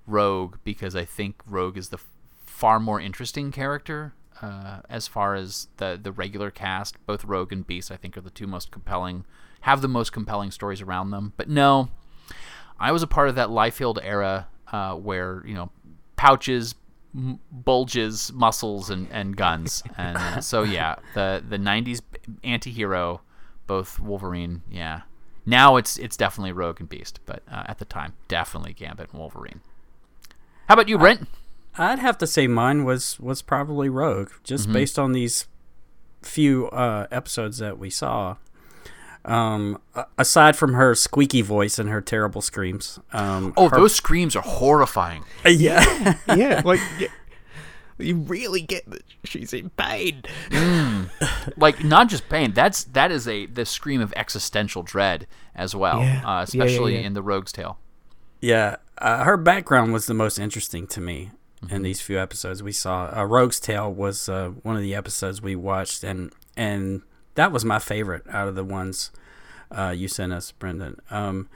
[0.06, 1.98] Rogue because I think Rogue is the
[2.44, 6.96] far more interesting character uh, as far as the the regular cast.
[7.06, 9.24] Both Rogue and Beast I think are the two most compelling
[9.62, 11.32] have the most compelling stories around them.
[11.36, 11.90] But no,
[12.78, 15.70] I was a part of that Liefeld era uh, where you know
[16.16, 16.74] pouches,
[17.14, 22.00] m- bulges, muscles, and, and guns, and uh, so yeah, the the '90s
[22.44, 23.20] anti-hero,
[23.66, 25.02] both Wolverine, yeah.
[25.44, 29.18] Now it's it's definitely Rogue and Beast, but uh, at the time, definitely Gambit and
[29.18, 29.60] Wolverine.
[30.68, 31.28] How about you, Brent?
[31.76, 34.72] I'd have to say mine was was probably Rogue, just Mhm.
[34.72, 35.46] based on these
[36.22, 38.36] few uh, episodes that we saw.
[39.24, 39.78] Um,
[40.18, 42.98] aside from her squeaky voice and her terrible screams.
[43.12, 45.22] Um, Oh, her- those screams are horrifying.
[45.44, 46.16] yeah.
[46.34, 47.06] yeah, like yeah,
[47.98, 50.22] you really get that she's in pain.
[51.56, 52.52] like not just pain.
[52.52, 56.22] That's that is a the scream of existential dread as well, Yeah.
[56.24, 57.06] uh, Yeah, yeah, especially yeah.
[57.06, 57.78] in the Rogue's Tale.
[58.40, 61.30] Yeah, uh, her background was the most interesting to me
[61.70, 63.08] in these few episodes we saw.
[63.16, 67.02] Uh, Rogue's Tale was uh, one of the episodes we watched, and and
[67.34, 69.10] that was my favorite out of the ones
[69.70, 71.00] uh, you sent us, Brendan.
[71.10, 71.48] Um,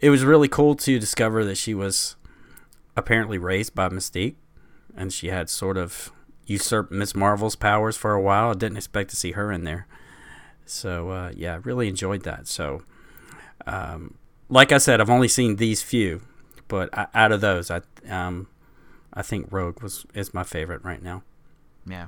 [0.00, 2.16] it was really cool to discover that she was
[2.96, 4.36] apparently raised by Mystique,
[4.96, 6.12] and she had sort of
[6.46, 8.50] usurped Miss Marvel's powers for a while.
[8.50, 9.86] I didn't expect to see her in there.
[10.64, 12.46] So uh, yeah, I really enjoyed that.
[12.46, 12.82] So
[13.66, 14.14] um,
[14.48, 16.22] like I said, I've only seen these few,
[16.68, 18.48] but I, out of those, I um,
[19.12, 21.22] I think Rogue was is my favorite right now.
[21.86, 22.06] Yeah.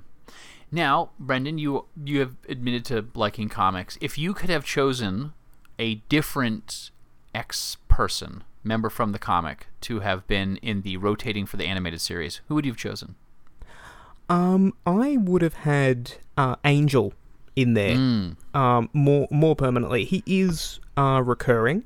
[0.75, 3.99] Now, Brendan, you you have admitted to liking comics.
[4.01, 5.35] If you could have chosen
[5.79, 6.91] a different
[7.35, 12.01] X person member from the comic to have been in the rotating for the animated
[12.01, 13.17] series, who would you have chosen?
[14.31, 17.13] Um, I would have had uh, Angel
[17.55, 17.97] in there
[18.55, 20.07] um, more more permanently.
[20.07, 21.85] He is uh, recurring,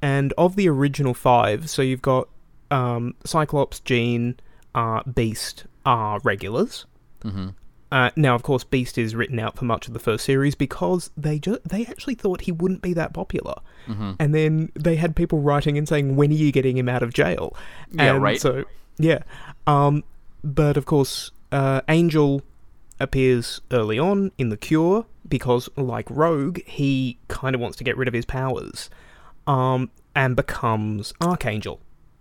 [0.00, 2.28] and of the original five, so you've got
[2.70, 4.40] um, Cyclops, Jean,
[4.74, 6.86] uh, Beast are regulars.
[7.22, 7.48] Mm-hmm.
[7.94, 11.10] Uh, now, of course, Beast is written out for much of the first series because
[11.16, 13.54] they ju- they actually thought he wouldn't be that popular,
[13.86, 14.12] Mm-hmm.
[14.18, 17.12] and then they had people writing and saying, "When are you getting him out of
[17.14, 17.54] jail?"
[17.92, 18.40] Yeah, and right.
[18.40, 18.64] So
[18.98, 19.20] yeah,
[19.68, 20.02] um,
[20.42, 22.42] but of course, uh, Angel
[22.98, 27.96] appears early on in the Cure because, like Rogue, he kind of wants to get
[27.96, 28.90] rid of his powers,
[29.46, 31.78] um, and becomes Archangel.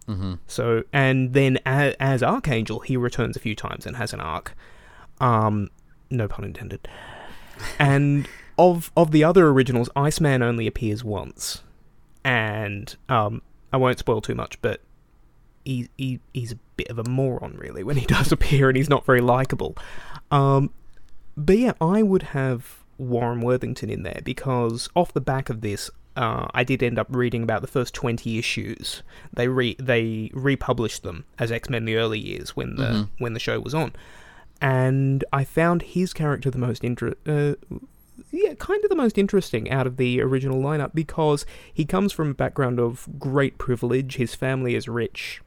[0.08, 0.34] Mm-hmm.
[0.48, 4.54] So, and then as, as Archangel, he returns a few times and has an arc.
[5.24, 5.70] Um,
[6.10, 6.88] no pun intended.
[7.80, 11.64] And of of the other originals, Iceman only appears once,
[12.24, 14.82] and um, I won't spoil too much, but
[15.64, 18.90] he, he he's a bit of a moron really when he does appear, and he's
[18.90, 19.76] not very likable.
[20.30, 20.72] Um,
[21.38, 25.90] but yeah, I would have Warren Worthington in there because off the back of this,
[26.18, 29.04] uh, I did end up reading about the first twenty issues.
[29.32, 33.40] They re they republished them as X Men the early years when the when the
[33.40, 33.94] show was on,
[34.64, 37.56] and I found his character the most inter- uh,
[38.32, 42.32] yeah, kind of the most interesting out of the original lineup because he comes from
[42.32, 44.16] a background of great privilege.
[44.16, 45.42] His family is rich,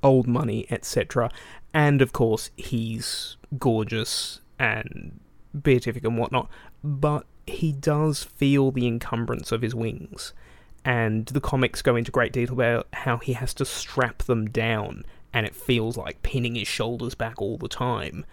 [0.00, 1.28] old money, etc.
[1.74, 5.18] And of course, he's gorgeous and
[5.52, 6.48] beatific and whatnot,
[6.84, 10.32] but he does feel the encumbrance of his wings.
[10.84, 15.04] And the comics go into great detail about how he has to strap them down,
[15.36, 18.24] and it feels like pinning his shoulders back all the time.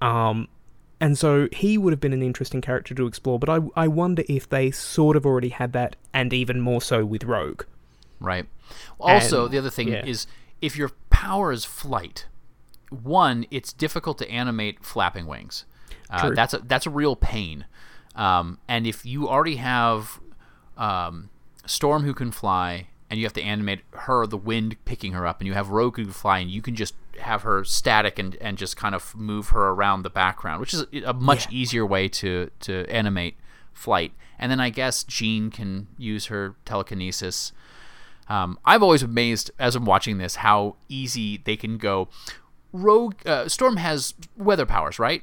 [0.00, 0.48] Um,
[1.00, 4.24] and so he would have been an interesting character to explore, but I, I wonder
[4.28, 7.62] if they sort of already had that, and even more so with Rogue.
[8.18, 8.46] Right.
[8.98, 10.04] Also, And- the other thing yeah.
[10.04, 10.26] is
[10.60, 12.26] if your power is flight,
[12.90, 15.64] one, it's difficult to animate flapping wings.
[16.10, 17.66] Uh, that's a that's a real pain.
[18.16, 20.18] Um, and if you already have
[20.76, 21.30] um,
[21.66, 25.40] Storm who can fly, and you have to animate her, the wind picking her up,
[25.40, 28.36] and you have Rogue who can fly, and you can just have her static and,
[28.40, 32.08] and just kind of move her around the background, which is a much easier way
[32.08, 33.36] to, to animate
[33.72, 34.12] flight.
[34.38, 37.52] And then I guess Jean can use her telekinesis.
[38.28, 42.08] Um, I've always amazed as I'm watching this how easy they can go.
[42.72, 45.22] Rogue uh, Storm has weather powers, right?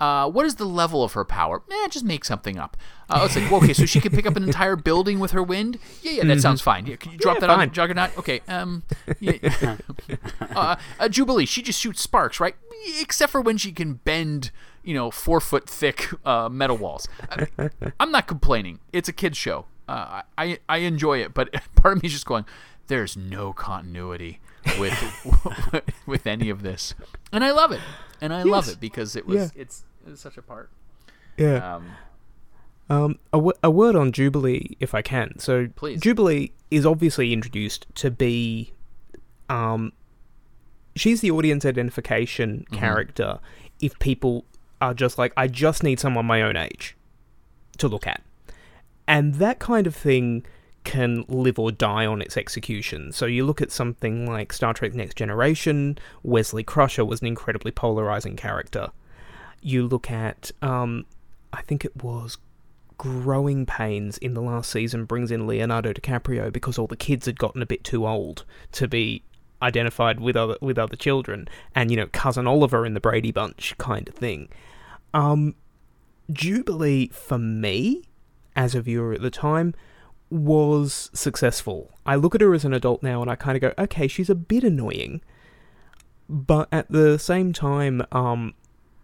[0.00, 1.62] Uh, what is the level of her power?
[1.70, 2.76] Eh, just make something up.
[3.10, 5.42] Uh, it's like, well, okay, so she can pick up an entire building with her
[5.42, 5.78] wind.
[6.02, 6.86] Yeah, yeah, that sounds fine.
[6.86, 7.70] Yeah, can you drop Yeah, that on fine.
[7.72, 8.16] Juggernaut?
[8.16, 8.40] Okay.
[8.48, 8.82] Um,
[9.20, 9.36] yeah.
[10.56, 12.54] uh, uh, Jubilee, she just shoots sparks, right?
[13.00, 14.50] Except for when she can bend,
[14.82, 17.06] you know, four foot thick uh, metal walls.
[17.30, 17.68] I,
[18.00, 18.78] I'm not complaining.
[18.92, 19.66] It's a kids show.
[19.88, 22.46] Uh, I I enjoy it, but part of me is just going,
[22.86, 24.40] there's no continuity
[24.78, 24.94] with
[26.06, 26.94] with any of this,
[27.32, 27.80] and I love it,
[28.20, 29.62] and I love it because it was Yeah.
[29.62, 30.70] it's, it's such a part.
[31.36, 31.76] Yeah.
[31.76, 31.90] Um,
[32.90, 35.38] Um, a, w- a word on Jubilee, if I can.
[35.38, 36.00] So, Please.
[36.00, 38.72] Jubilee is obviously introduced to be,
[39.48, 39.92] um,
[40.96, 43.38] she's the audience identification character.
[43.80, 44.44] If people
[44.80, 46.96] are just like, I just need someone my own age
[47.78, 48.22] to look at,
[49.06, 50.44] and that kind of thing
[50.82, 53.12] can live or die on its execution.
[53.12, 55.96] So you look at something like Star Trek: Next Generation.
[56.22, 58.90] Wesley Crusher was an incredibly polarizing character.
[59.60, 61.06] You look at, um,
[61.52, 62.38] I think it was
[62.98, 67.38] growing pains in the last season brings in Leonardo DiCaprio because all the kids had
[67.38, 69.22] gotten a bit too old to be
[69.62, 73.74] identified with other with other children and you know cousin Oliver in the Brady Bunch
[73.78, 74.50] kind of thing.
[75.14, 75.54] Um
[76.30, 78.04] Jubilee for me
[78.56, 79.74] as a viewer at the time,
[80.28, 81.90] was successful.
[82.06, 84.30] I look at her as an adult now and I kind of go, okay, she's
[84.30, 85.20] a bit annoying.
[86.28, 88.54] But at the same time, um,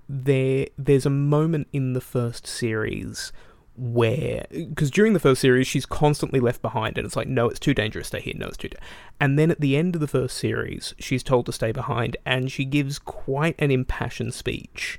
[0.09, 3.33] there there's a moment in the first series
[3.77, 7.61] where because during the first series she's constantly left behind and it's like no it's
[7.61, 8.79] too dangerous stay here no it's too da-.
[9.21, 12.51] and then at the end of the first series she's told to stay behind and
[12.51, 14.99] she gives quite an impassioned speech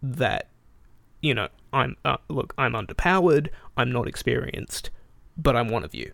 [0.00, 0.48] that
[1.20, 4.88] you know i'm uh, look i'm underpowered i'm not experienced
[5.36, 6.10] but i'm one of you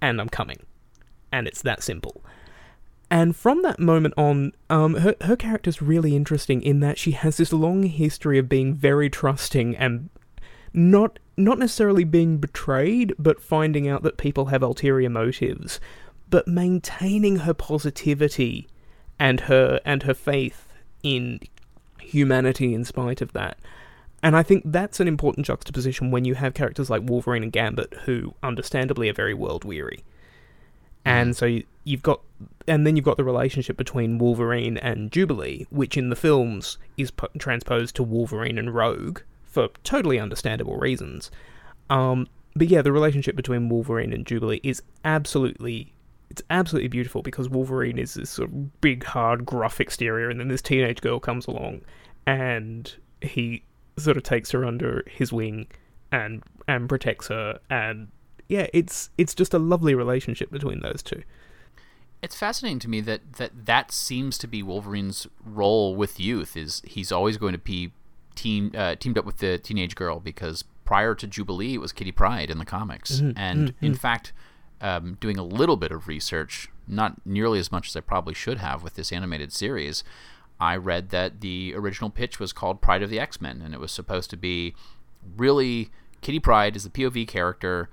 [0.00, 0.58] and i'm coming
[1.30, 2.24] and it's that simple
[3.10, 7.36] and from that moment on, um, her her character's really interesting in that she has
[7.36, 10.10] this long history of being very trusting and
[10.72, 15.78] not not necessarily being betrayed, but finding out that people have ulterior motives,
[16.30, 18.66] but maintaining her positivity
[19.18, 20.68] and her and her faith
[21.02, 21.40] in
[22.00, 23.58] humanity in spite of that.
[24.22, 27.94] And I think that's an important juxtaposition when you have characters like Wolverine and Gambit,
[28.04, 30.02] who understandably are very world weary.
[31.06, 32.20] And so you, you've got,
[32.66, 37.12] and then you've got the relationship between Wolverine and Jubilee, which in the films is
[37.38, 41.30] transposed to Wolverine and Rogue for totally understandable reasons.
[41.88, 45.92] Um, but yeah, the relationship between Wolverine and Jubilee is absolutely,
[46.30, 50.48] it's absolutely beautiful because Wolverine is this sort of big, hard, gruff exterior, and then
[50.48, 51.82] this teenage girl comes along,
[52.26, 53.62] and he
[53.96, 55.68] sort of takes her under his wing,
[56.10, 58.08] and and protects her, and
[58.48, 61.22] yeah, it's it's just a lovely relationship between those two.
[62.22, 66.56] It's fascinating to me that, that that seems to be Wolverine's role with youth.
[66.56, 67.92] Is he's always going to be
[68.34, 72.12] team uh, teamed up with the teenage girl because prior to Jubilee it was Kitty
[72.12, 73.74] Pryde in the comics, Mhm, and mhm.
[73.82, 74.32] in fact,
[74.80, 78.58] um, doing a little bit of research, not nearly as much as I probably should
[78.58, 80.04] have with this animated series,
[80.60, 83.80] I read that the original pitch was called Pryde of the X Men, and it
[83.80, 84.74] was supposed to be
[85.36, 85.90] really
[86.22, 87.88] Kitty Pryde is the POV character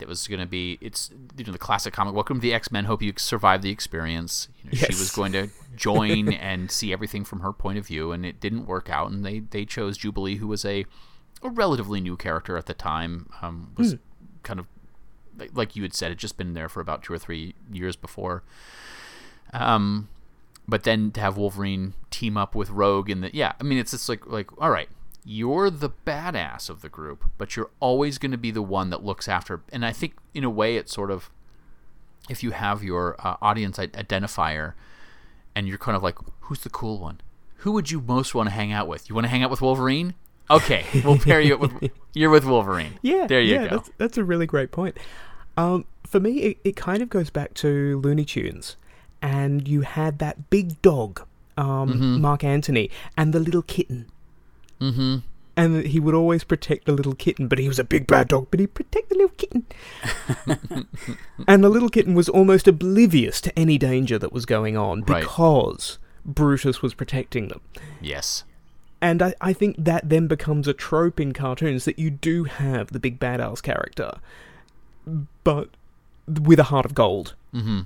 [0.00, 2.84] that was going to be it's you know the classic comic welcome to the x-men
[2.86, 4.48] hope you survive the experience.
[4.64, 8.10] You know, she was going to join and see everything from her point of view
[8.12, 10.84] and it didn't work out and they they chose jubilee who was a
[11.42, 13.96] a relatively new character at the time um, was Hmm.
[14.42, 14.66] kind of
[15.38, 17.96] like- like you had said had just been there for about two or three years
[17.96, 18.42] before.
[19.52, 20.08] Um
[20.68, 23.90] but then to have wolverine team up with rogue and the yeah i mean it's
[23.90, 24.88] just like like all right
[25.24, 29.04] you're the badass of the group, but you're always going to be the one that
[29.04, 29.62] looks after.
[29.72, 31.30] And I think, in a way, it's sort of
[32.28, 34.74] if you have your uh, audience identifier
[35.54, 37.20] and you're kind of like, who's the cool one?
[37.56, 39.08] Who would you most want to hang out with?
[39.08, 40.14] You want to hang out with Wolverine?
[40.50, 41.90] Okay, we'll pair you with.
[42.12, 42.94] You're with Wolverine.
[43.02, 43.76] Yeah, there you yeah, go.
[43.76, 44.96] That's, that's a really great point.
[45.56, 48.76] Um, for me, it, it kind of goes back to Looney Tunes,
[49.22, 51.24] and you had that big dog,
[51.56, 52.20] um, Mhm.
[52.20, 54.06] Marc Antony, and the little kitten.
[54.80, 55.16] Mm-hmm.
[55.56, 58.46] And he would always protect the little kitten, but he was a big bad dog,
[58.50, 59.66] but he'd protect the little kitten.
[61.46, 65.20] and the little kitten was almost oblivious to any danger that was going on Right.
[65.22, 67.60] because Brutus was protecting them.
[68.00, 68.44] Yes.
[69.02, 72.92] And I, I think that then becomes a trope in cartoons that you do have
[72.92, 74.12] the big badass character,
[75.44, 75.70] but
[76.26, 77.80] with a heart of gold, Mm-hmm.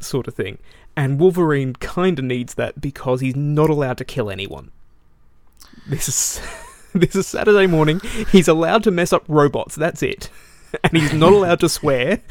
[0.00, 0.58] sort of thing.
[0.96, 4.70] And Wolverine kind of needs that because he's not allowed to kill anyone.
[5.86, 6.40] This is
[6.94, 8.00] this is Saturday morning.
[8.32, 9.74] He's allowed to mess up robots.
[9.74, 10.30] That's it,
[10.84, 12.22] and he's not allowed to swear.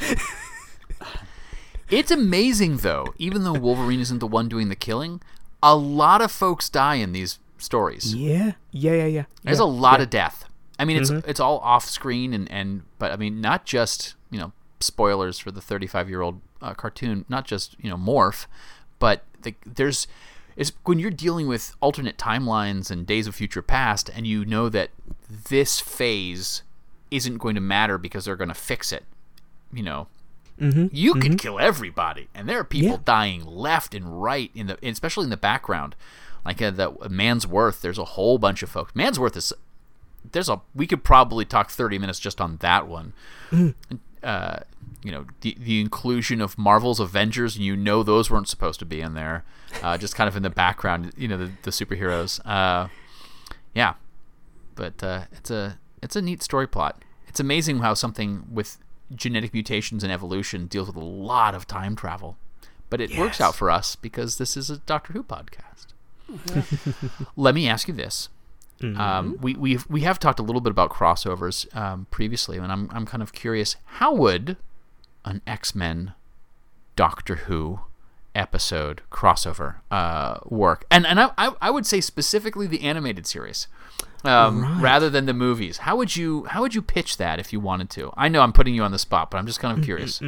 [1.88, 5.22] It's amazing, though, even though Wolverine isn't the one doing the killing,
[5.62, 8.12] a lot of folks die in these stories.
[8.12, 9.24] Yeah, yeah, yeah, yeah.
[9.44, 10.02] There's yeah, a lot yeah.
[10.04, 10.44] of death.
[10.80, 11.26] I mean, it's Mhm.
[11.28, 15.52] it's all off screen and, and but I mean, not just you know spoilers for
[15.52, 18.46] the 35 year old uh, cartoon, not just you know Morph,
[18.98, 20.08] but the, there's
[20.56, 24.68] it's when you're dealing with alternate timelines and Days of Future Past, and you know
[24.68, 24.90] that
[25.48, 26.62] this phase
[27.10, 29.04] isn't going to matter because they're going to fix it.
[29.72, 30.06] You know,
[30.60, 31.20] Mhm, you mhm.
[31.22, 32.98] could kill everybody, and there are people Yeah.
[33.04, 35.94] dying left and right in the, especially in the background.
[36.44, 38.94] Like uh, that Man's Worth, there's a whole bunch of folks.
[38.94, 39.52] Man's Worth is
[40.32, 43.12] there's a we could probably talk 30 minutes just on that one.
[44.22, 44.58] Uh,
[45.06, 48.84] you know, the the inclusion of Marvel's Avengers, and you know those weren't supposed to
[48.84, 49.44] be in there,
[49.80, 51.12] uh, just kind of in the background.
[51.16, 52.40] You know, the, the superheroes.
[52.44, 52.88] Uh,
[53.72, 53.94] yeah,
[54.74, 57.04] but uh, it's a it's a neat story plot.
[57.28, 58.78] It's amazing how something with
[59.14, 62.36] genetic mutations and evolution deals with a lot of time travel,
[62.90, 65.86] but it works out for us because this is a Doctor Who podcast.
[67.36, 68.28] Let me ask you this.
[68.82, 72.90] Um, we we we have talked a little bit about crossovers um, previously, and I'm
[72.92, 73.76] I'm kind of curious.
[73.84, 74.56] How would
[75.26, 76.14] an X Men,
[76.94, 77.80] Doctor Who,
[78.34, 83.66] episode crossover uh, work, and and I, I I would say specifically the animated series.
[84.24, 87.60] Um, rather than the movies, how would you how would you pitch that if you
[87.60, 88.12] wanted to?
[88.16, 90.20] I know I'm putting you on the spot, but I'm just kind of curious.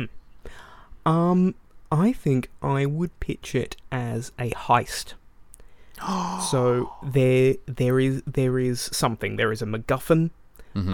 [1.04, 1.54] Um,
[1.90, 5.14] I think I would pitch it as a heist.
[6.50, 9.36] so there, there is there is something.
[9.36, 10.30] There is a MacGuffin.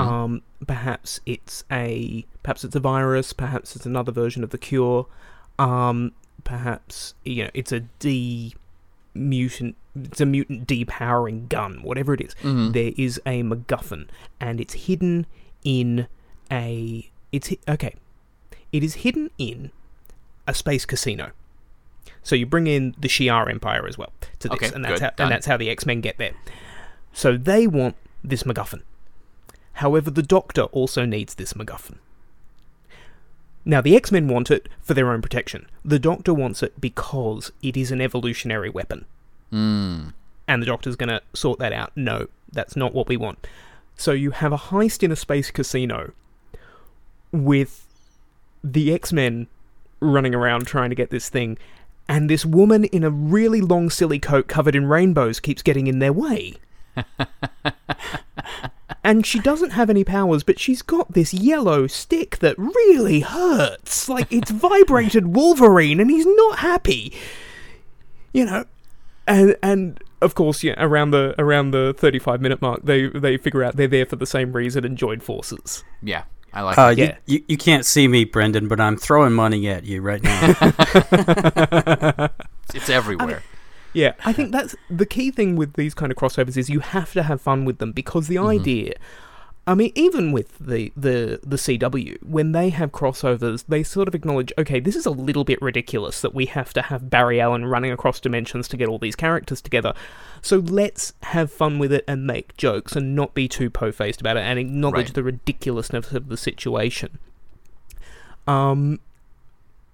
[0.01, 3.32] Um, perhaps it's a perhaps it's a virus.
[3.32, 5.06] Perhaps it's another version of the cure.
[5.59, 6.12] Um,
[6.44, 8.55] perhaps you know it's a de
[9.15, 9.77] mutant.
[9.97, 11.81] It's a mutant depowering gun.
[11.82, 14.09] Whatever it is, there is a MacGuffin,
[14.40, 15.27] and it's hidden
[15.65, 16.06] in
[16.51, 17.11] a.
[17.31, 17.94] It's okay.
[18.73, 19.70] It is hidden in
[20.47, 21.31] a space casino.
[22.23, 25.02] So you bring in the Shi'ar Empire as well to this, Okay, and that's good,
[25.02, 25.27] how done.
[25.27, 26.32] and that's how the X Men get there.
[27.12, 28.82] So they want this MacGuffin.
[29.74, 31.98] However, the Doctor also needs this MacGuffin.
[33.64, 35.66] Now, the X Men want it for their own protection.
[35.84, 39.06] The Doctor wants it because it is an evolutionary weapon.
[39.52, 40.12] Mm.
[40.46, 41.92] And the Doctor's going to sort that out.
[41.96, 43.46] No, that's not what we want.
[43.96, 46.12] So you have a heist in a space casino
[47.32, 47.86] with
[48.62, 49.46] the X Men
[50.01, 51.59] running around trying to get this thing,
[52.09, 55.98] and this woman in a really long, silly coat covered in rainbows keeps getting in
[56.01, 56.55] their way.
[59.05, 64.09] and she doesn't have any powers, but she's got this yellow stick that really hurts.
[64.09, 67.12] Like it's vibrated Wolverine, and he's not happy.
[68.32, 68.64] You know,
[69.26, 73.36] and and of course, yeah, around the around the thirty five minute mark, they they
[73.36, 75.85] figure out they're there for the same reason and join forces.
[76.02, 76.98] Yeah, I like Uh, it.
[76.98, 77.16] you, Yeah.
[77.26, 80.55] you, you can't see me, Brendan, but I'm throwing money at you right now.
[82.74, 83.43] It's everywhere.
[83.94, 87.12] Yeah, I think that's the key thing with these kind of crossovers is you have
[87.12, 88.94] to have fun with them because the idea
[89.66, 94.14] I mean, even with the, the, the CW, when they have crossovers, they sort of
[94.14, 97.64] acknowledge, okay, this is a little bit ridiculous that we have to have Barry Allen
[97.64, 99.94] running across dimensions to get all these characters together.
[100.42, 104.36] So let's have fun with it and make jokes and not be too po-faced about
[104.36, 105.14] it and acknowledge Right.
[105.14, 107.18] the ridiculousness of the situation.
[108.46, 109.00] Um,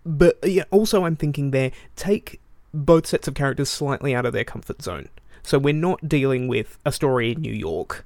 [0.05, 2.41] but yeah, also I'm thinking there, take
[2.73, 5.09] both sets of characters slightly out of their comfort zone.
[5.43, 8.05] So we're not dealing with a story in New York,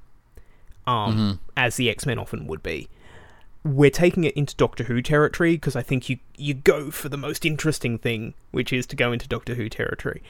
[0.87, 2.87] um, as the X Men often would be.
[3.63, 7.17] We're taking it into Doctor Who territory because I think you you go for the
[7.17, 10.21] most interesting thing, which is to go into Doctor Who territory.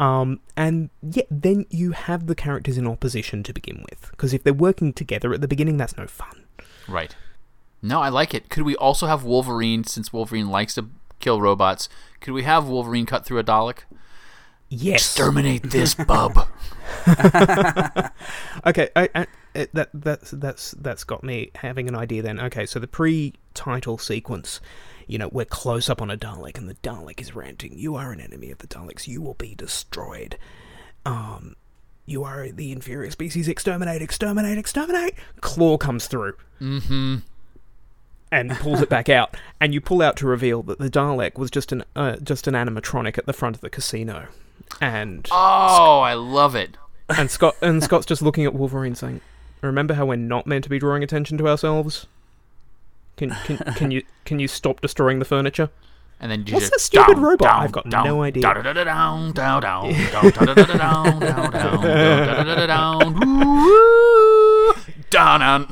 [0.00, 4.42] Um, and yeah, then you have the characters in opposition to begin with, because if
[4.42, 6.44] they're working together at the beginning, that's no fun.
[6.88, 7.14] Right.
[7.82, 8.48] No, I like it.
[8.48, 11.88] Could we also have Wolverine, since Wolverine likes to kill robots?
[12.20, 13.80] Could we have Wolverine cut through a Dalek?
[14.68, 15.00] Yes.
[15.00, 16.48] Exterminate this bub.
[18.66, 22.22] Okay, I, I, it, that that's that's that's got me having an idea.
[22.22, 24.60] Then, okay, so the pre-title sequence,
[25.06, 28.12] you know, we're close up on a Dalek, and the Dalek is ranting, "You are
[28.12, 29.06] an enemy of the Daleks.
[29.06, 30.38] You will be destroyed.
[31.06, 31.56] Um,
[32.04, 33.48] you are the inferior species.
[33.48, 34.02] Exterminate!
[34.02, 34.58] Exterminate!
[34.58, 36.34] Exterminate!" Claw comes through.
[36.60, 37.16] mm-hmm.
[38.30, 41.50] And pulls it back out, and you pull out to reveal that the Dalek was
[41.50, 44.26] just an uh, just an animatronic at the front of the casino,
[44.80, 46.76] and Oh, I love it.
[47.08, 49.20] and Scott and Scott's just looking at Wolverine saying,
[49.62, 52.06] "Remember how we're not meant to be drawing attention to ourselves?
[53.16, 55.70] Can can can you can you stop destroying the furniture?"
[56.20, 57.48] And then you What's just that stupid down, robot?
[57.48, 58.42] down, I've got no idea.
[58.42, 60.10] down, no idea.
[65.10, 65.68] Down, down,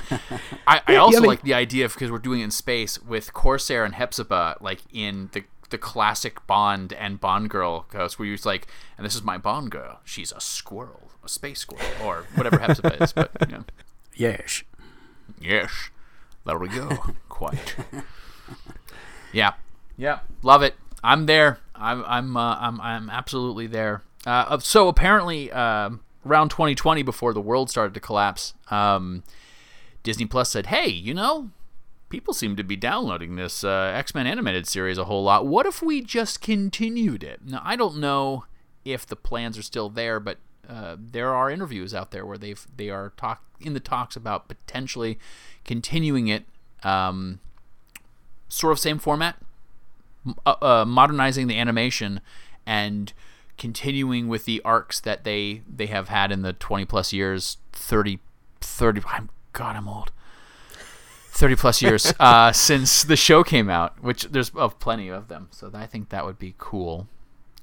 [0.66, 3.00] I, I also I mean- like the idea of because we're doing it in space
[3.02, 8.28] with Corsair and Hepzibah, like in the the classic Bond and Bond girl ghost, where
[8.28, 8.66] you're like,
[8.96, 10.00] and this is my Bond girl.
[10.04, 13.12] She's a squirrel, a space squirrel, or whatever Hepzibah is.
[13.12, 13.64] But you know,
[14.14, 14.62] yes.
[15.40, 15.90] Yes.
[16.46, 16.88] There we go.
[17.28, 17.76] Quite.
[19.32, 19.54] yeah.
[19.96, 20.20] Yeah.
[20.42, 20.74] Love it.
[21.02, 21.58] I'm there.
[21.74, 24.02] I'm I'm uh, I'm I'm absolutely there.
[24.26, 29.22] Uh, so apparently, um, around 2020, before the world started to collapse, um,
[30.04, 31.50] Disney Plus said, "Hey, you know,
[32.10, 35.46] people seem to be downloading this uh, X Men animated series a whole lot.
[35.46, 38.44] What if we just continued it?" Now, I don't know
[38.84, 42.64] if the plans are still there, but uh, there are interviews out there where they've
[42.76, 45.18] they are talk in the talks about potentially
[45.64, 46.44] continuing it,
[46.82, 47.40] um,
[48.48, 49.36] sort of same format,
[50.46, 52.20] uh, uh, modernizing the animation
[52.66, 53.12] and
[53.56, 58.18] continuing with the arcs that they they have had in the 20 plus years 30
[58.60, 60.12] 30 I'm god I'm old
[61.30, 65.48] 30 plus years uh, since the show came out which there's uh, plenty of them
[65.50, 67.08] so I think that would be cool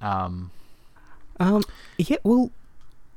[0.01, 0.51] um,
[1.39, 1.63] Um,
[1.97, 2.51] yeah, well,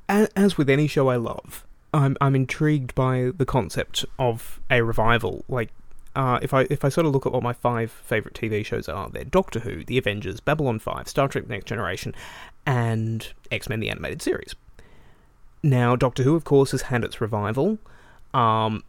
[0.08, 4.82] as, as with any show I love, I'm I'm intrigued by the concept of a
[4.82, 5.44] revival.
[5.48, 5.70] Like,
[6.14, 8.88] uh, if I if I sort of look at what my five favorite TV shows
[8.88, 12.14] are, they're Doctor Who, The Avengers, Babylon Five, Star Trek: Next Generation,
[12.66, 14.54] and X Men: The Animated Series.
[15.62, 17.78] Now, Doctor Who, of course, has had its revival.
[18.34, 18.82] Um,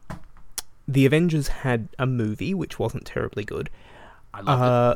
[0.88, 3.70] the Avengers had a movie which wasn't terribly good.
[4.34, 4.96] I loved Uh,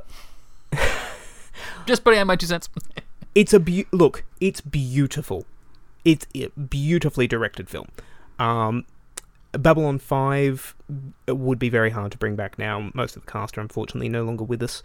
[0.73, 0.79] it.
[1.85, 2.69] Just putting out my two cents.
[3.35, 4.23] it's a beau- look.
[4.39, 5.45] It's beautiful.
[6.05, 7.87] It's a beautifully directed film.
[8.37, 8.85] Um,
[9.51, 10.75] Babylon Five
[11.27, 12.91] would be very hard to bring back now.
[12.93, 14.83] Most of the cast are unfortunately no longer with us.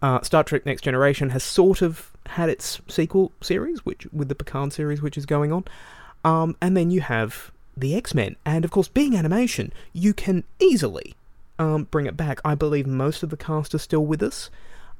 [0.00, 4.34] Uh, Star Trek: Next Generation has sort of had its sequel series, which with the
[4.34, 5.64] Picard series, which is going on.
[6.24, 10.44] Um, and then you have the X Men, and of course, being animation, you can
[10.58, 11.14] easily
[11.58, 12.40] um, bring it back.
[12.44, 14.50] I believe most of the cast are still with us.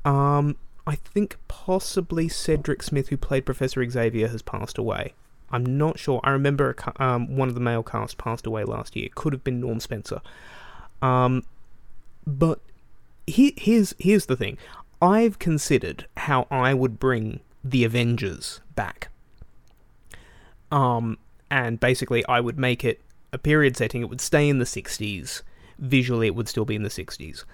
[0.05, 0.57] Um,
[0.87, 5.15] I think possibly Cedric Smith, who played Professor Xavier, has passed away.
[5.51, 6.21] I'm not sure.
[6.23, 9.09] I remember ca- um, one of the male cast passed away last year.
[9.15, 10.21] Could have been Norm Spencer.
[11.03, 11.45] Um,
[12.27, 12.61] but
[13.27, 14.59] he, here's here's the thing.
[15.03, 19.09] I've considered how I would bring the Avengers back.
[20.71, 21.19] Um,
[21.51, 23.01] and basically, I would make it
[23.33, 24.03] a period setting.
[24.03, 25.43] It would stay in the 60s.
[25.79, 27.45] Visually, it would still be in the 60s.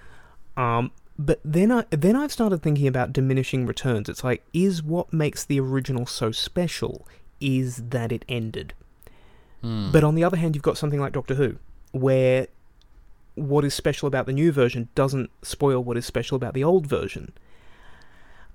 [0.57, 4.09] Um, but then I then I've started thinking about diminishing returns.
[4.09, 7.07] It's like, is what makes the original so special
[7.41, 8.75] is that it ended.
[9.93, 11.57] But on the other hand, you've got something like Doctor Who,
[11.93, 12.49] where
[13.35, 16.87] what is special about the new version doesn't spoil what is special about the old
[16.87, 17.33] version.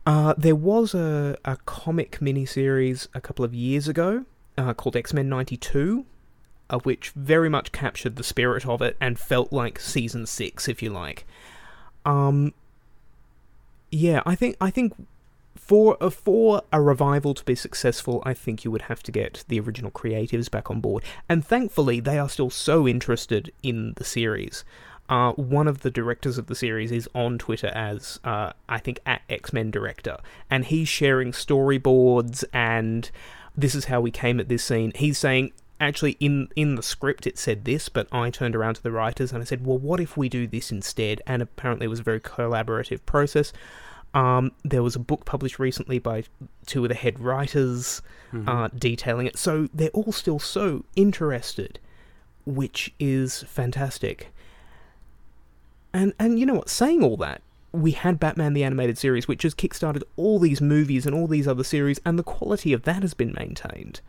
[0.05, 4.25] Uh, there was a, a comic miniseries a couple of years ago
[4.57, 6.05] uh, called X Men 92,
[6.69, 10.81] uh, which very much captured the spirit of it and felt like season 6, if
[10.81, 11.25] you like.
[12.05, 12.53] Um,
[13.91, 14.93] yeah, I think I think
[15.55, 19.43] for a, for a revival to be successful, I think you would have to get
[19.47, 24.03] the original creatives back on board, and thankfully they are still so interested in the
[24.03, 24.63] series.
[25.09, 29.01] Uh, one of the directors of the series is on Twitter as uh, I think
[29.05, 30.17] at X Men director,
[30.49, 33.11] and he's sharing storyboards and
[33.55, 34.91] this is how we came at this scene.
[34.95, 38.83] He's saying actually in in the script it said this, but I turned around to
[38.83, 41.21] the writers and I said, well, what if we do this instead?
[41.25, 43.51] And apparently it was a very collaborative process.
[44.13, 46.23] Um, there was a book published recently by
[46.65, 48.01] two of the head writers
[48.47, 49.37] uh, detailing it.
[49.37, 51.79] So they're all still so interested,
[52.45, 54.33] which is fantastic.
[55.93, 56.69] And and you know what?
[56.69, 57.41] Saying all that,
[57.73, 61.47] we had Batman the Animated Series, which has kickstarted all these movies and all these
[61.47, 64.01] other series, and the quality of that has been maintained.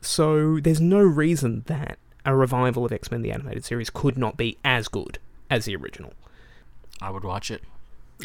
[0.00, 4.36] So there's no reason that a revival of X Men the Animated Series could not
[4.36, 5.18] be as good
[5.50, 6.12] as the original.
[7.00, 7.62] I would watch it.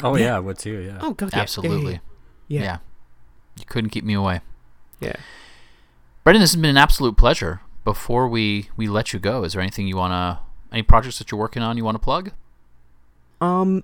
[0.02, 0.26] Oh Yeah.
[0.26, 0.78] yeah, I would too.
[0.78, 0.98] Yeah.
[1.00, 1.40] Oh god, yeah.
[1.40, 2.00] Absolutely.
[2.46, 2.62] Yeah.
[2.62, 2.78] Yeah.
[3.58, 4.40] You couldn't keep me away.
[5.00, 5.16] Yeah.
[6.24, 7.60] Brendan, this has been an absolute pleasure.
[7.84, 10.40] Before we, we let you go, is there anything you want to,
[10.72, 12.32] any projects that you're working on you want to plug?
[13.40, 13.82] Um,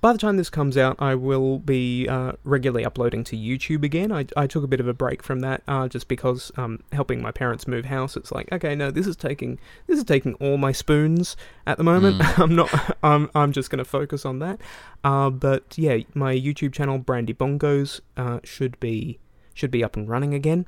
[0.00, 4.12] by the time this comes out, I will be uh, regularly uploading to YouTube again.
[4.12, 7.20] I, I took a bit of a break from that uh, just because um, helping
[7.20, 8.16] my parents move house.
[8.16, 9.58] It's like okay, no, this is taking
[9.88, 12.22] this is taking all my spoons at the moment.
[12.38, 12.96] I'm not.
[13.02, 14.60] I'm I'm just going to focus on that.
[15.02, 19.18] Uh, but yeah, my YouTube channel Brandy Bongos uh, should be
[19.52, 20.66] should be up and running again.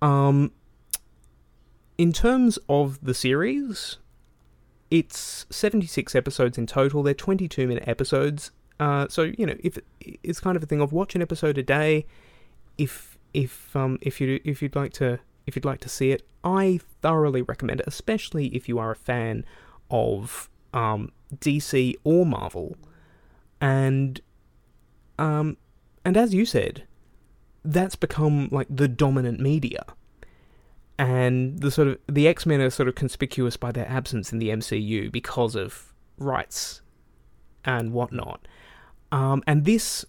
[0.00, 0.50] Um,
[1.98, 3.98] in terms of the series,
[4.90, 7.02] it's 76 episodes in total.
[7.02, 8.50] They're 22 minute episodes.
[8.82, 9.78] Uh, so you know, if
[10.24, 12.04] it's kind of a thing of watch an episode a day,
[12.76, 16.26] if if um if you if you'd like to if you'd like to see it,
[16.42, 19.44] I thoroughly recommend it, especially if you are a fan
[19.88, 22.76] of um DC or Marvel,
[23.60, 24.20] and
[25.16, 25.56] um
[26.04, 26.82] and as you said,
[27.64, 29.84] that's become like the dominant media.
[30.98, 34.40] And the sort of the X Men are sort of conspicuous by their absence in
[34.40, 36.80] the MCU because of rights
[37.64, 38.48] and whatnot.
[39.12, 40.04] Um, and this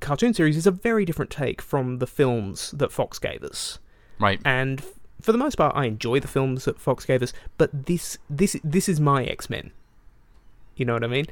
[0.00, 3.78] cartoon series is a very different take from the films that Fox gave us.
[4.20, 4.40] Right.
[4.44, 7.86] And f- for the most part, I enjoy the films that Fox gave us, but
[7.86, 9.72] this this this is my X Men.
[10.76, 11.26] You know what I mean?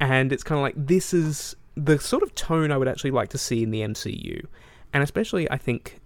[0.00, 3.28] And it's kind of like this is the sort of tone I would actually like
[3.30, 4.44] to see in the MCU,
[4.92, 6.00] and especially I think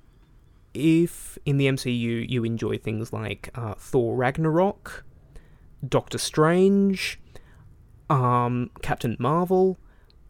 [0.75, 5.05] if in the MCU you enjoy things like uh, Thor Ragnarok,
[5.87, 7.19] Doctor Strange,
[8.11, 9.79] um, Captain Marvel,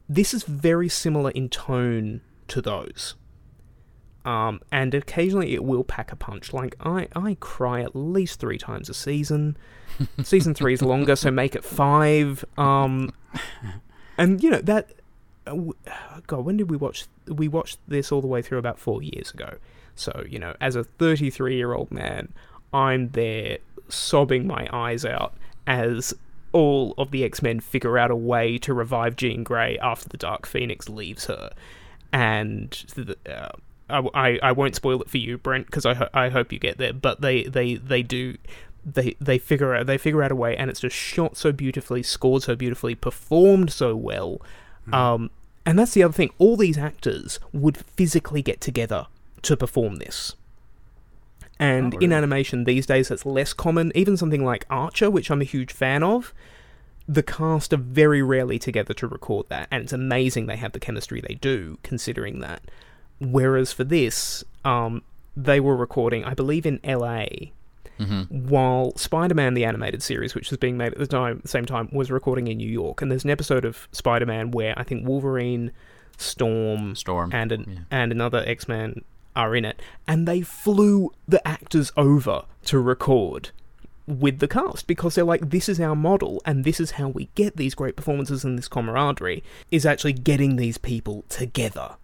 [0.08, 3.14] this is very similar in tone to those.
[4.24, 6.52] Um, and occasionally it will pack a punch.
[6.52, 9.56] Like I, I cry at least three times a season.
[10.22, 12.44] season three is longer, so make it five.
[12.56, 13.12] Um,
[14.18, 14.90] and you know that.
[15.46, 15.56] uh,
[16.26, 17.06] God, when did we watch?
[17.26, 19.56] We watched this all the way through about four years ago.
[19.94, 22.32] So you know, as a 33 year old man,
[22.72, 23.58] I'm there
[23.88, 25.34] sobbing my eyes out
[25.66, 26.14] as
[26.52, 30.16] all of the X Men figure out a way to revive Jean Grey after the
[30.16, 31.50] Dark Phoenix leaves her,
[32.12, 33.50] and the, uh,
[33.90, 36.58] I, I I won't spoil it for you, Brent, because I ho- I hope you
[36.58, 36.92] get there.
[36.92, 38.36] But they they they do.
[38.84, 42.02] They they figure out they figure out a way, and it's just shot so beautifully,
[42.02, 44.40] scored so beautifully, performed so well.
[44.90, 45.30] Um,
[45.66, 46.30] and that's the other thing.
[46.38, 49.06] All these actors would physically get together
[49.42, 50.34] to perform this.
[51.58, 53.90] And in animation these days, that's less common.
[53.94, 56.32] Even something like Archer, which I'm a huge fan of,
[57.08, 59.66] the cast are very rarely together to record that.
[59.70, 62.62] And it's amazing they have the chemistry they do, considering that.
[63.18, 65.02] Whereas for this, um,
[65.36, 67.26] they were recording, I believe, in LA,
[68.28, 72.10] while Spider-Man the animated series, which was being made at the time, same time, was
[72.10, 73.02] recording in New York.
[73.02, 75.72] And there's an episode of Spider-Man where I think Wolverine,
[76.16, 77.78] Storm, Storm, and an, yeah.
[77.90, 79.02] and another X-Man
[79.38, 83.50] are in it, and they flew the actors over to record
[84.06, 87.28] with the cast because they're like, this is our model, and this is how we
[87.34, 91.96] get these great performances and this camaraderie is actually getting these people together.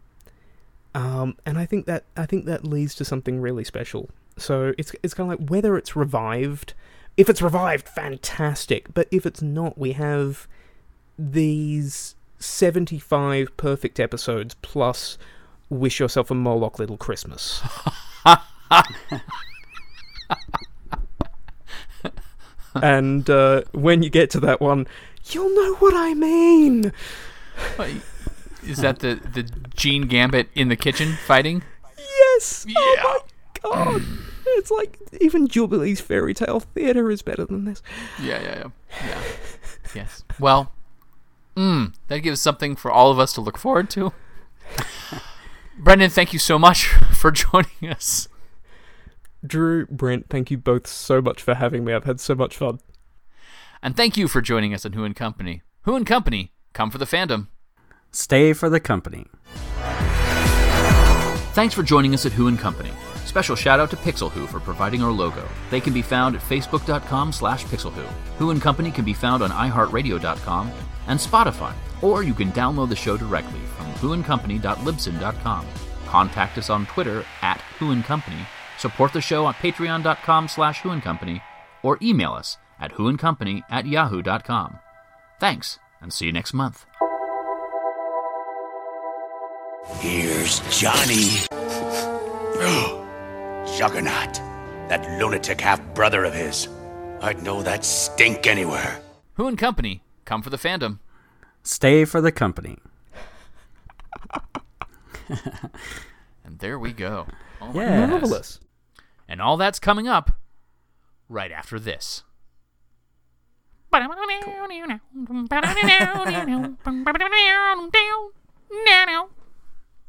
[0.94, 4.10] Um, and I think that I think that leads to something really special.
[4.36, 6.74] So it's it's kind of like whether it's revived,
[7.16, 8.94] if it's revived, fantastic.
[8.94, 10.46] But if it's not, we have
[11.18, 15.18] these seventy-five perfect episodes plus
[15.68, 17.62] "Wish Yourself a Morlock Little Christmas."
[22.82, 24.86] and uh, when you get to that one,
[25.30, 26.92] you'll know what I mean.
[28.66, 29.42] Is that the the
[29.74, 31.62] Jean Gambit in the kitchen fighting?
[31.98, 32.66] Yes.
[32.68, 33.20] Oh
[33.62, 34.02] my god.
[34.46, 37.82] It's like even Jubilee's fairy tale theater is better than this.
[38.22, 39.06] Yeah, yeah, yeah.
[39.06, 39.22] yeah.
[39.94, 40.24] yes.
[40.38, 40.72] Well,
[41.56, 44.12] mm, that gives something for all of us to look forward to.
[45.78, 48.28] Brendan, thank you so much for joining us.
[49.46, 51.92] Drew, Brent, thank you both so much for having me.
[51.92, 52.80] I've had so much fun.
[53.82, 55.62] And thank you for joining us on Who and Company.
[55.82, 57.48] Who and Company, come for the fandom.
[58.10, 59.26] Stay for the company.
[61.52, 62.90] Thanks for joining us at Who and Company.
[63.26, 65.46] Special shout out to Pixel Who for providing our logo.
[65.70, 68.06] They can be found at facebook.com slash pixelwho.
[68.38, 70.72] Who and Company can be found on iheartradio.com
[71.08, 71.74] and Spotify,
[72.04, 75.66] or you can download the show directly from whoandcompany.libsyn.com.
[76.06, 78.46] Contact us on Twitter at whoandcompany,
[78.78, 81.42] support the show on patreon.com slash Who and Company,
[81.82, 84.78] or email us at whoandcompany at yahoo.com.
[85.40, 86.84] Thanks, and see you next month.
[89.98, 91.30] Here's Johnny.
[93.76, 94.34] Juggernaut.
[94.88, 96.68] That lunatic half brother of his.
[97.20, 99.00] I'd know that stink anywhere.
[99.34, 100.98] Who and Company, come for the fandom.
[101.64, 102.78] Stay for the company.
[106.44, 107.26] And there we go.
[107.60, 108.10] Oh Yes.
[108.10, 108.60] Marvelous.
[109.26, 110.36] And all that's coming up
[111.28, 112.22] right after this.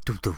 [0.05, 0.37] Doo doo.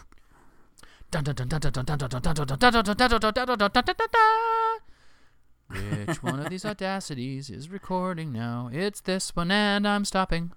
[5.69, 8.69] Which one of these audacities is recording now?
[8.71, 10.45] It's this one, and I'm stopping.